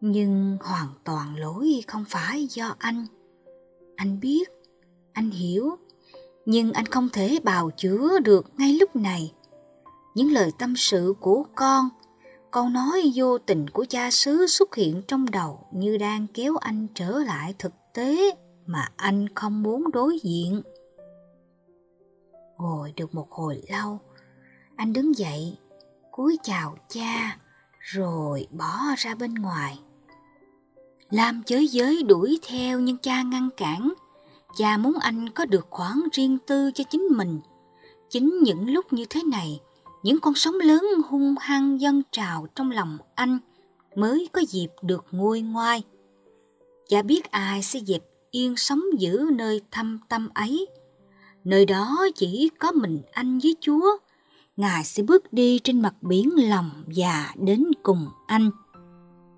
nhưng 0.00 0.58
hoàn 0.60 0.88
toàn 1.04 1.36
lỗi 1.36 1.84
không 1.86 2.04
phải 2.08 2.46
do 2.50 2.74
anh. 2.78 3.06
Anh 3.96 4.20
biết, 4.20 4.48
anh 5.12 5.30
hiểu, 5.30 5.76
nhưng 6.46 6.72
anh 6.72 6.86
không 6.86 7.08
thể 7.12 7.38
bào 7.44 7.70
chữa 7.76 8.18
được 8.18 8.46
ngay 8.58 8.72
lúc 8.72 8.96
này. 8.96 9.32
Những 10.14 10.32
lời 10.32 10.50
tâm 10.58 10.74
sự 10.76 11.14
của 11.20 11.44
con, 11.54 11.88
câu 12.56 12.68
nói 12.68 13.12
vô 13.14 13.38
tình 13.38 13.70
của 13.70 13.86
cha 13.88 14.10
xứ 14.10 14.46
xuất 14.46 14.74
hiện 14.74 15.02
trong 15.08 15.30
đầu 15.30 15.66
như 15.72 15.98
đang 15.98 16.26
kéo 16.34 16.56
anh 16.56 16.86
trở 16.94 17.18
lại 17.18 17.54
thực 17.58 17.72
tế 17.94 18.30
mà 18.66 18.88
anh 18.96 19.26
không 19.34 19.62
muốn 19.62 19.90
đối 19.92 20.18
diện. 20.22 20.62
Ngồi 22.58 22.92
được 22.96 23.14
một 23.14 23.30
hồi 23.30 23.62
lâu, 23.68 23.98
anh 24.76 24.92
đứng 24.92 25.18
dậy, 25.18 25.58
cúi 26.10 26.38
chào 26.42 26.76
cha, 26.88 27.38
rồi 27.78 28.46
bỏ 28.50 28.76
ra 28.96 29.14
bên 29.14 29.34
ngoài. 29.34 29.80
Lam 31.10 31.42
chới 31.42 31.68
giới 31.68 32.02
đuổi 32.02 32.38
theo 32.48 32.80
nhưng 32.80 32.98
cha 32.98 33.22
ngăn 33.22 33.48
cản. 33.56 33.92
Cha 34.56 34.76
muốn 34.76 34.98
anh 35.00 35.28
có 35.28 35.44
được 35.44 35.66
khoảng 35.70 36.04
riêng 36.12 36.38
tư 36.46 36.70
cho 36.74 36.84
chính 36.90 37.08
mình. 37.10 37.40
Chính 38.08 38.38
những 38.42 38.70
lúc 38.70 38.92
như 38.92 39.04
thế 39.10 39.22
này, 39.22 39.60
những 40.06 40.20
con 40.20 40.34
sóng 40.34 40.54
lớn 40.54 40.84
hung 41.08 41.34
hăng 41.40 41.80
dâng 41.80 42.02
trào 42.12 42.46
trong 42.54 42.70
lòng 42.70 42.98
anh 43.14 43.38
mới 43.96 44.28
có 44.32 44.40
dịp 44.48 44.68
được 44.82 45.04
nguôi 45.10 45.40
ngoai. 45.40 45.82
Chả 46.88 47.02
biết 47.02 47.30
ai 47.30 47.62
sẽ 47.62 47.80
dẹp 47.80 48.02
yên 48.30 48.56
sống 48.56 48.80
giữ 48.98 49.28
nơi 49.32 49.60
thâm 49.70 49.98
tâm 50.08 50.28
ấy 50.34 50.66
Nơi 51.44 51.66
đó 51.66 52.06
chỉ 52.14 52.50
có 52.58 52.72
mình 52.72 53.02
anh 53.12 53.38
với 53.38 53.56
Chúa. 53.60 53.96
Ngài 54.56 54.84
sẽ 54.84 55.02
bước 55.02 55.32
đi 55.32 55.58
trên 55.64 55.80
mặt 55.80 55.94
biển 56.00 56.48
lòng 56.48 56.70
và 56.96 57.32
đến 57.36 57.64
cùng 57.82 58.06
anh. 58.26 58.50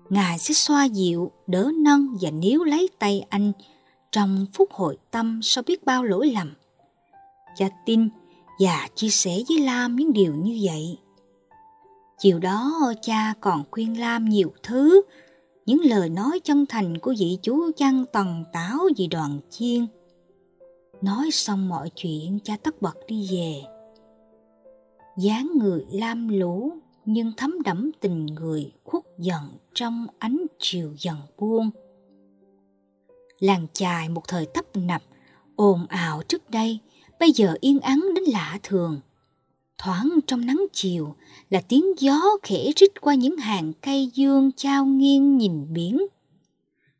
Ngài 0.09 0.39
sẽ 0.39 0.53
xoa 0.53 0.85
dịu, 0.85 1.31
đỡ 1.47 1.71
nâng 1.75 2.17
và 2.21 2.31
níu 2.31 2.63
lấy 2.63 2.89
tay 2.99 3.25
anh 3.29 3.51
trong 4.11 4.45
phút 4.53 4.71
hội 4.71 4.97
tâm 5.11 5.39
sau 5.43 5.63
biết 5.67 5.85
bao 5.85 6.03
lỗi 6.03 6.31
lầm. 6.35 6.53
Cha 7.57 7.69
tin 7.85 8.09
và 8.59 8.87
chia 8.95 9.09
sẻ 9.09 9.37
với 9.49 9.59
Lam 9.59 9.95
những 9.95 10.13
điều 10.13 10.35
như 10.35 10.59
vậy. 10.63 10.97
Chiều 12.17 12.39
đó 12.39 12.93
cha 13.01 13.33
còn 13.41 13.63
khuyên 13.71 13.99
Lam 13.99 14.25
nhiều 14.25 14.53
thứ, 14.63 15.01
những 15.65 15.81
lời 15.83 16.09
nói 16.09 16.39
chân 16.43 16.65
thành 16.65 16.97
của 16.97 17.13
vị 17.19 17.37
chú 17.41 17.71
chăn 17.77 18.05
tần 18.13 18.43
táo 18.53 18.79
vì 18.97 19.07
đoàn 19.07 19.39
chiên– 19.49 19.87
Nói 21.01 21.31
xong 21.31 21.69
mọi 21.69 21.89
chuyện 21.95 22.39
cha 22.43 22.57
tất 22.63 22.81
bật 22.81 22.97
đi 23.07 23.27
về. 23.31 23.61
dáng 25.17 25.51
người 25.59 25.85
lam 25.91 26.27
lũ 26.27 26.73
nhưng 27.05 27.31
thấm 27.37 27.61
đẫm 27.65 27.91
tình 27.99 28.25
người 28.25 28.71
khuất 28.83 29.03
dần 29.17 29.43
trong 29.73 30.07
ánh 30.17 30.45
chiều 30.59 30.93
dần 30.97 31.17
buông. 31.37 31.69
Làng 33.39 33.67
chài 33.73 34.09
một 34.09 34.27
thời 34.27 34.45
tấp 34.45 34.65
nập, 34.73 35.01
ồn 35.55 35.85
ào 35.89 36.21
trước 36.27 36.49
đây, 36.49 36.79
bây 37.19 37.31
giờ 37.31 37.55
yên 37.61 37.79
ắng 37.79 38.05
đến 38.15 38.23
lạ 38.23 38.59
thường. 38.63 38.99
Thoáng 39.77 40.19
trong 40.27 40.45
nắng 40.45 40.65
chiều 40.73 41.15
là 41.49 41.61
tiếng 41.61 41.85
gió 41.99 42.21
khẽ 42.43 42.71
rít 42.75 43.01
qua 43.01 43.13
những 43.15 43.37
hàng 43.37 43.73
cây 43.81 44.11
dương 44.13 44.51
trao 44.51 44.85
nghiêng 44.85 45.37
nhìn 45.37 45.73
biển 45.73 45.99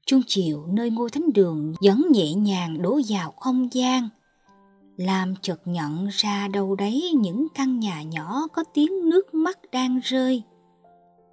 Trung 0.10 0.22
chiều 0.28 0.66
nơi 0.68 0.90
ngôi 0.90 1.10
thánh 1.10 1.34
đường 1.34 1.74
vẫn 1.82 2.08
nhẹ 2.12 2.34
nhàng 2.34 2.82
đổ 2.82 3.00
vào 3.10 3.32
không 3.32 3.74
gian. 3.74 4.10
Làm 4.98 5.34
chợt 5.42 5.62
nhận 5.66 6.08
ra 6.12 6.48
đâu 6.48 6.76
đấy 6.76 7.12
những 7.16 7.48
căn 7.56 7.80
nhà 7.80 8.04
nhỏ 8.04 8.48
có 8.54 8.64
tiếng 8.74 9.10
nước 9.10 9.34
mắt 9.34 9.60
đang 9.72 10.00
rơi. 10.04 10.44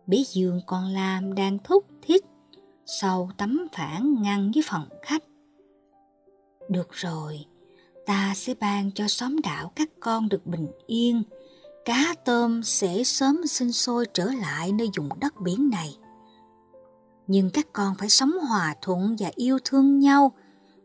Bé 0.07 0.19
Dương 0.27 0.61
con 0.67 0.85
Lam 0.85 1.35
đang 1.35 1.59
thúc 1.65 1.87
thích 2.03 2.25
sau 2.87 3.31
tấm 3.37 3.67
phản 3.73 4.23
ngăn 4.23 4.51
với 4.55 4.63
phòng 4.67 4.89
khách. 5.03 5.25
Được 6.69 6.89
rồi, 6.93 7.45
ta 8.07 8.33
sẽ 8.37 8.55
ban 8.55 8.91
cho 8.93 9.09
xóm 9.09 9.41
đảo 9.41 9.73
các 9.77 9.89
con 10.01 10.29
được 10.29 10.47
bình 10.47 10.69
yên. 10.87 11.23
Cá 11.85 12.15
tôm 12.25 12.63
sẽ 12.63 13.05
sớm 13.05 13.47
sinh 13.47 13.73
sôi 13.73 14.07
trở 14.15 14.25
lại 14.25 14.73
nơi 14.73 14.91
vùng 14.97 15.09
đất 15.21 15.41
biển 15.41 15.71
này 15.71 15.97
nhưng 17.27 17.51
các 17.51 17.73
con 17.73 17.95
phải 17.99 18.09
sống 18.09 18.33
hòa 18.39 18.75
thuận 18.83 19.17
và 19.19 19.31
yêu 19.35 19.59
thương 19.65 19.99
nhau 19.99 20.33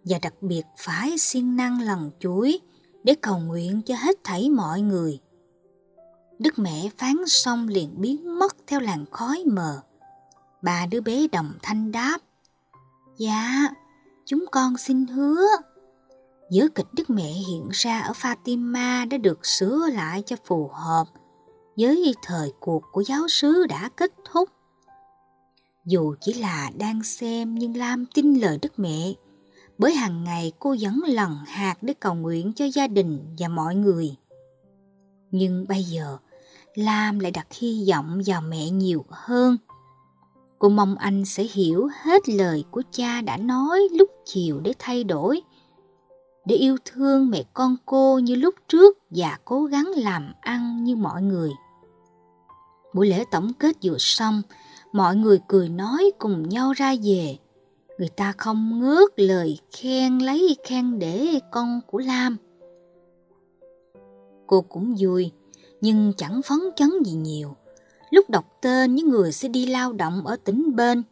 và 0.04 0.20
đặc 0.22 0.34
biệt 0.42 0.64
phải 0.78 1.18
siêng 1.18 1.56
năng 1.56 1.82
lần 1.82 2.12
chuối 2.20 2.60
để 3.04 3.16
cầu 3.22 3.40
nguyện 3.40 3.82
cho 3.86 3.96
hết 3.96 4.24
thảy 4.24 4.50
mọi 4.50 4.82
người. 4.82 5.20
Đức 6.40 6.60
mẹ 6.60 6.90
phán 6.98 7.16
xong 7.28 7.68
liền 7.68 8.02
biến 8.02 8.40
mất 8.40 8.56
theo 8.68 8.80
làn 8.80 9.06
khói 9.12 9.44
mờ. 9.48 9.82
Ba 10.62 10.86
đứa 10.86 11.02
bé 11.02 11.28
đồng 11.32 11.54
thanh 11.62 11.92
đáp. 11.92 12.18
Dạ, 13.18 13.68
chúng 14.26 14.46
con 14.52 14.78
xin 14.78 15.08
hứa. 15.08 15.42
Giới 16.52 16.70
kịch 16.70 16.88
Đức 16.94 17.10
Mẹ 17.10 17.24
hiện 17.24 17.70
ra 17.72 18.00
ở 18.00 18.12
Fatima 18.12 19.10
đã 19.10 19.18
được 19.18 19.46
sửa 19.46 19.90
lại 19.94 20.24
cho 20.26 20.36
phù 20.46 20.68
hợp 20.74 21.06
với 21.78 22.16
thời 22.24 22.52
cuộc 22.60 22.84
của 22.92 23.02
giáo 23.02 23.28
sứ 23.28 23.68
đã 23.70 23.90
kết 23.96 24.12
thúc. 24.32 24.50
Dù 25.86 26.16
chỉ 26.22 26.34
là 26.34 26.72
đang 26.78 27.04
xem 27.04 27.56
nhưng 27.56 27.78
Lam 27.78 28.06
tin 28.06 28.34
lời 28.34 28.60
Đức 28.62 28.80
Mẹ, 28.80 29.14
bởi 29.78 29.94
hàng 29.94 30.24
ngày 30.24 30.52
cô 30.60 30.76
vẫn 30.82 31.02
lần 31.06 31.38
hạt 31.46 31.76
để 31.82 31.94
cầu 31.94 32.16
nguyện 32.16 32.54
cho 32.54 32.66
gia 32.66 32.88
đình 32.88 33.36
và 33.38 33.48
mọi 33.48 33.76
người. 33.76 34.16
Nhưng 35.32 35.66
bây 35.68 35.84
giờ, 35.84 36.18
Lam 36.76 37.20
lại 37.20 37.32
đặt 37.32 37.48
hy 37.52 37.86
vọng 37.90 38.22
vào 38.26 38.42
mẹ 38.42 38.70
nhiều 38.70 39.06
hơn. 39.10 39.58
Cô 40.60 40.70
mong 40.70 40.96
anh 40.96 41.26
sẽ 41.26 41.44
hiểu 41.44 41.90
hết 42.02 42.30
lời 42.30 42.64
của 42.72 42.84
cha 42.92 43.22
đã 43.22 43.38
nói 43.38 43.80
lúc 43.92 44.10
chiều 44.26 44.60
để 44.60 44.74
thay 44.80 45.04
đổi, 45.04 45.42
để 46.46 46.56
yêu 46.56 46.78
thương 46.86 47.30
mẹ 47.30 47.44
con 47.54 47.76
cô 47.86 48.20
như 48.20 48.36
lúc 48.36 48.56
trước 48.68 48.98
và 49.10 49.38
cố 49.46 49.64
gắng 49.64 49.92
làm 49.96 50.34
ăn 50.42 50.84
như 50.84 50.96
mọi 50.96 51.22
người. 51.22 51.52
Buổi 52.94 53.08
lễ 53.08 53.24
tổng 53.32 53.54
kết 53.60 53.76
vừa 53.84 53.98
xong, 54.00 54.42
mọi 54.92 55.16
người 55.16 55.40
cười 55.48 55.70
nói 55.70 56.12
cùng 56.20 56.50
nhau 56.50 56.74
ra 56.74 56.96
về. 57.04 57.38
Người 57.98 58.10
ta 58.10 58.34
không 58.38 58.80
ngớt 58.80 59.10
lời 59.16 59.60
khen 59.72 60.20
lấy 60.20 60.58
khen 60.64 61.00
để 61.00 61.40
con 61.52 61.82
của 61.88 61.98
Lam. 61.98 62.38
Cô 64.48 64.62
cũng 64.62 64.96
vui, 65.00 65.32
nhưng 65.82 66.14
chẳng 66.18 66.42
phấn 66.42 66.60
chấn 66.76 66.90
gì 67.06 67.14
nhiều. 67.14 67.56
Lúc 68.10 68.30
đọc 68.30 68.46
tên 68.62 68.96
những 68.96 69.10
người 69.10 69.32
sẽ 69.32 69.48
đi 69.48 69.66
lao 69.66 69.94
động 69.94 70.28
ở 70.28 70.36
tỉnh 70.44 70.76
bên, 70.76 71.04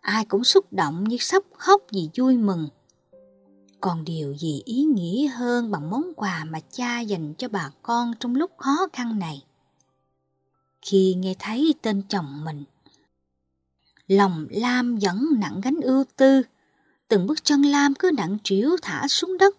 ai 0.00 0.24
cũng 0.24 0.44
xúc 0.44 0.72
động 0.72 1.04
như 1.04 1.16
sắp 1.20 1.42
khóc 1.52 1.82
vì 1.92 2.08
vui 2.18 2.36
mừng. 2.36 2.68
Còn 3.80 4.04
điều 4.04 4.34
gì 4.34 4.62
ý 4.64 4.84
nghĩa 4.84 5.26
hơn 5.26 5.70
bằng 5.70 5.90
món 5.90 6.12
quà 6.16 6.44
mà 6.44 6.60
cha 6.70 7.00
dành 7.00 7.34
cho 7.38 7.48
bà 7.48 7.70
con 7.82 8.12
trong 8.20 8.34
lúc 8.34 8.50
khó 8.56 8.86
khăn 8.92 9.18
này? 9.18 9.44
Khi 10.82 11.14
nghe 11.18 11.34
thấy 11.38 11.74
tên 11.82 12.02
chồng 12.08 12.44
mình, 12.44 12.64
lòng 14.06 14.46
Lam 14.50 14.98
vẫn 15.02 15.26
nặng 15.38 15.60
gánh 15.60 15.80
ưu 15.82 16.04
tư, 16.16 16.42
từng 17.08 17.26
bước 17.26 17.44
chân 17.44 17.62
Lam 17.62 17.94
cứ 17.94 18.10
nặng 18.16 18.38
trĩu 18.44 18.76
thả 18.82 19.08
xuống 19.08 19.38
đất, 19.38 19.56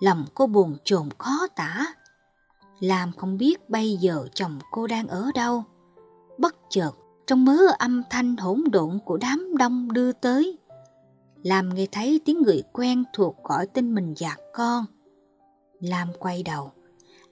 lòng 0.00 0.24
cô 0.34 0.46
buồn 0.46 0.76
chồn 0.84 1.08
khó 1.18 1.46
tả. 1.46 1.86
Lam 2.80 3.12
không 3.12 3.38
biết 3.38 3.70
bây 3.70 3.96
giờ 3.96 4.26
chồng 4.34 4.58
cô 4.70 4.86
đang 4.86 5.06
ở 5.06 5.30
đâu 5.34 5.64
bất 6.38 6.56
chợt 6.70 6.90
trong 7.26 7.44
mớ 7.44 7.58
âm 7.78 8.02
thanh 8.10 8.36
hỗn 8.36 8.64
độn 8.72 8.98
của 9.04 9.16
đám 9.16 9.56
đông 9.58 9.92
đưa 9.92 10.12
tới 10.12 10.58
làm 11.44 11.74
nghe 11.74 11.86
thấy 11.92 12.20
tiếng 12.24 12.42
người 12.42 12.62
quen 12.72 13.04
thuộc 13.12 13.36
gọi 13.44 13.66
tên 13.66 13.94
mình 13.94 14.14
và 14.20 14.36
con. 14.54 14.84
Lam 15.80 16.08
quay 16.18 16.42
đầu. 16.42 16.72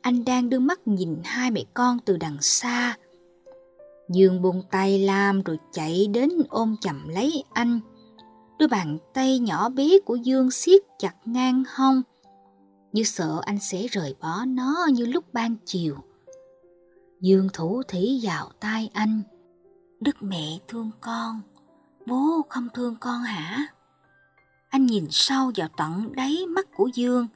Anh 0.01 0.25
đang 0.25 0.51
đưa 0.51 0.59
mắt 0.59 0.81
nhìn 0.85 1.17
hai 1.25 1.51
mẹ 1.51 1.65
con 1.75 1.99
từ 2.05 2.17
đằng 2.17 2.37
xa. 2.41 2.97
Dương 4.09 4.43
buông 4.43 4.63
tay 4.71 4.99
lam 4.99 5.43
rồi 5.43 5.59
chạy 5.73 6.07
đến 6.07 6.31
ôm 6.49 6.77
chầm 6.81 7.09
lấy 7.09 7.45
anh. 7.53 7.81
Đôi 8.59 8.69
bàn 8.69 8.99
tay 9.15 9.39
nhỏ 9.39 9.69
bé 9.69 9.99
của 10.05 10.17
dương 10.17 10.51
siết 10.51 10.83
chặt 10.99 11.15
ngang 11.25 11.65
hông. 11.75 12.03
Như 12.93 13.03
sợ 13.03 13.41
anh 13.45 13.59
sẽ 13.61 13.87
rời 13.87 14.15
bỏ 14.21 14.45
nó 14.45 14.89
như 14.93 15.07
lúc 15.07 15.25
ban 15.33 15.57
chiều. 15.65 15.97
Dương 17.21 17.49
thủ 17.53 17.83
thỉ 17.89 18.21
vào 18.23 18.51
tai 18.61 18.91
anh. 18.93 19.23
Đức 20.01 20.23
mẹ 20.23 20.59
thương 20.69 20.91
con, 21.01 21.41
bố 22.07 22.43
không 22.49 22.69
thương 22.75 22.97
con 23.01 23.23
hả? 23.23 23.67
Anh 24.73 24.87
nhìn 24.87 25.07
sâu 25.11 25.53
vào 25.57 25.69
tận 25.77 26.13
đáy 26.13 26.47
mắt 26.49 26.67
của 26.75 26.91
Dương, 26.95 27.27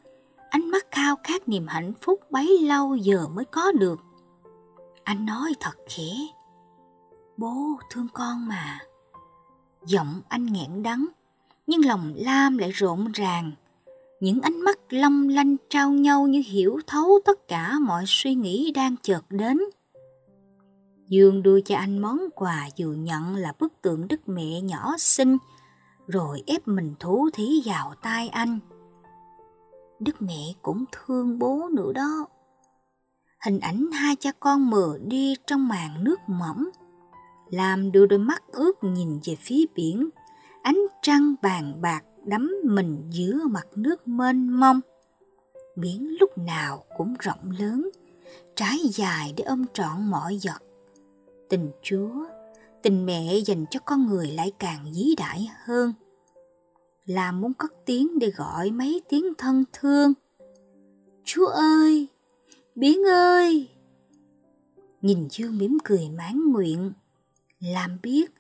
ánh 0.51 0.71
mắt 0.71 0.87
khao 0.91 1.17
khát 1.25 1.49
niềm 1.49 1.67
hạnh 1.67 1.93
phúc 2.01 2.21
bấy 2.31 2.59
lâu 2.63 2.97
giờ 2.97 3.27
mới 3.35 3.45
có 3.45 3.73
được. 3.73 4.01
Anh 5.05 5.27
nói 5.27 5.53
thật 5.61 5.77
khẽ, 5.89 6.13
bố 7.37 7.77
thương 7.91 8.09
con 8.13 8.49
mà. 8.49 8.79
Giọng 9.87 10.21
anh 10.29 10.47
nghẹn 10.47 10.83
đắng, 10.83 11.07
nhưng 11.67 11.85
lòng 11.85 12.13
Lam 12.17 12.59
lại 12.59 12.71
rộn 12.71 13.13
ràng. 13.13 13.53
Những 14.21 14.41
ánh 14.41 14.61
mắt 14.61 14.79
long 14.91 15.29
lanh 15.29 15.57
trao 15.71 15.91
nhau 15.91 16.27
như 16.27 16.43
hiểu 16.47 16.81
thấu 16.87 17.19
tất 17.25 17.49
cả 17.49 17.75
mọi 17.81 18.05
suy 18.07 18.35
nghĩ 18.35 18.73
đang 18.75 18.97
chợt 19.03 19.23
đến. 19.31 19.59
Dương 21.09 21.43
đưa 21.43 21.61
cho 21.61 21.77
anh 21.77 21.99
món 21.99 22.21
quà 22.35 22.69
dù 22.77 22.95
nhận 22.99 23.37
là 23.37 23.53
bức 23.59 23.73
tượng 23.83 24.09
Đức 24.09 24.29
Mẹ 24.29 24.61
nhỏ 24.61 24.95
xinh, 24.99 25.37
rồi 26.07 26.43
ép 26.47 26.69
mình 26.69 26.95
thú 27.01 27.31
thí 27.33 27.63
vào 27.65 27.95
tai 28.03 28.29
anh. 28.29 28.59
Đức 30.01 30.23
Mẹ 30.23 30.53
cũng 30.63 30.85
thương 30.93 31.39
bố 31.39 31.69
nữa 31.73 31.93
đó. 31.93 32.27
Hình 33.45 33.61
ảnh 33.61 33.91
hai 33.93 34.17
cha 34.17 34.31
con 34.41 34.71
mờ 34.71 34.99
đi 35.03 35.35
trong 35.47 35.69
màn 35.69 36.05
nước 36.05 36.21
mỏng, 36.27 36.65
làm 37.51 37.93
đưa 37.93 38.07
đôi 38.07 38.19
mắt 38.19 38.43
ướt 38.53 38.73
nhìn 38.83 39.21
về 39.25 39.37
phía 39.41 39.65
biển, 39.75 40.09
ánh 40.63 40.79
trăng 41.03 41.35
vàng 41.43 41.81
bạc 41.81 42.05
đắm 42.25 42.53
mình 42.65 43.09
giữa 43.11 43.39
mặt 43.51 43.67
nước 43.75 44.09
mênh 44.09 44.61
mông. 44.61 44.81
Biển 45.77 46.17
lúc 46.21 46.39
nào 46.39 46.85
cũng 46.97 47.15
rộng 47.21 47.51
lớn, 47.59 47.91
trái 48.57 48.79
dài 48.91 49.35
để 49.37 49.45
ôm 49.45 49.65
trọn 49.73 50.11
mọi 50.11 50.39
vật 50.45 50.63
tình 51.49 51.71
Chúa, 51.83 52.27
tình 52.87 53.07
mẹ 53.07 53.37
dành 53.47 53.65
cho 53.71 53.81
con 53.81 54.07
người 54.07 54.27
lại 54.27 54.53
càng 54.59 54.93
dí 54.95 55.15
đại 55.17 55.49
hơn. 55.65 55.93
Là 57.05 57.33
muốn 57.33 57.55
cất 57.55 57.73
tiếng 57.87 58.19
để 58.19 58.31
gọi 58.31 58.71
mấy 58.71 59.03
tiếng 59.09 59.25
thân 59.39 59.65
thương. 59.73 60.13
Chúa 61.25 61.47
ơi, 61.47 62.09
biến 62.75 63.07
ơi! 63.07 63.69
Nhìn 65.03 65.29
Dương 65.31 65.59
mỉm 65.59 65.79
cười 65.85 66.09
mãn 66.09 66.53
nguyện, 66.53 66.93
làm 67.61 67.99
biết 68.03 68.33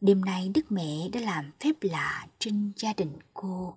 đêm 0.00 0.24
nay 0.24 0.50
Đức 0.54 0.72
Mẹ 0.72 1.08
đã 1.12 1.20
làm 1.20 1.50
phép 1.60 1.74
lạ 1.80 2.26
trên 2.38 2.72
gia 2.76 2.92
đình 2.92 3.12
cô. 3.34 3.76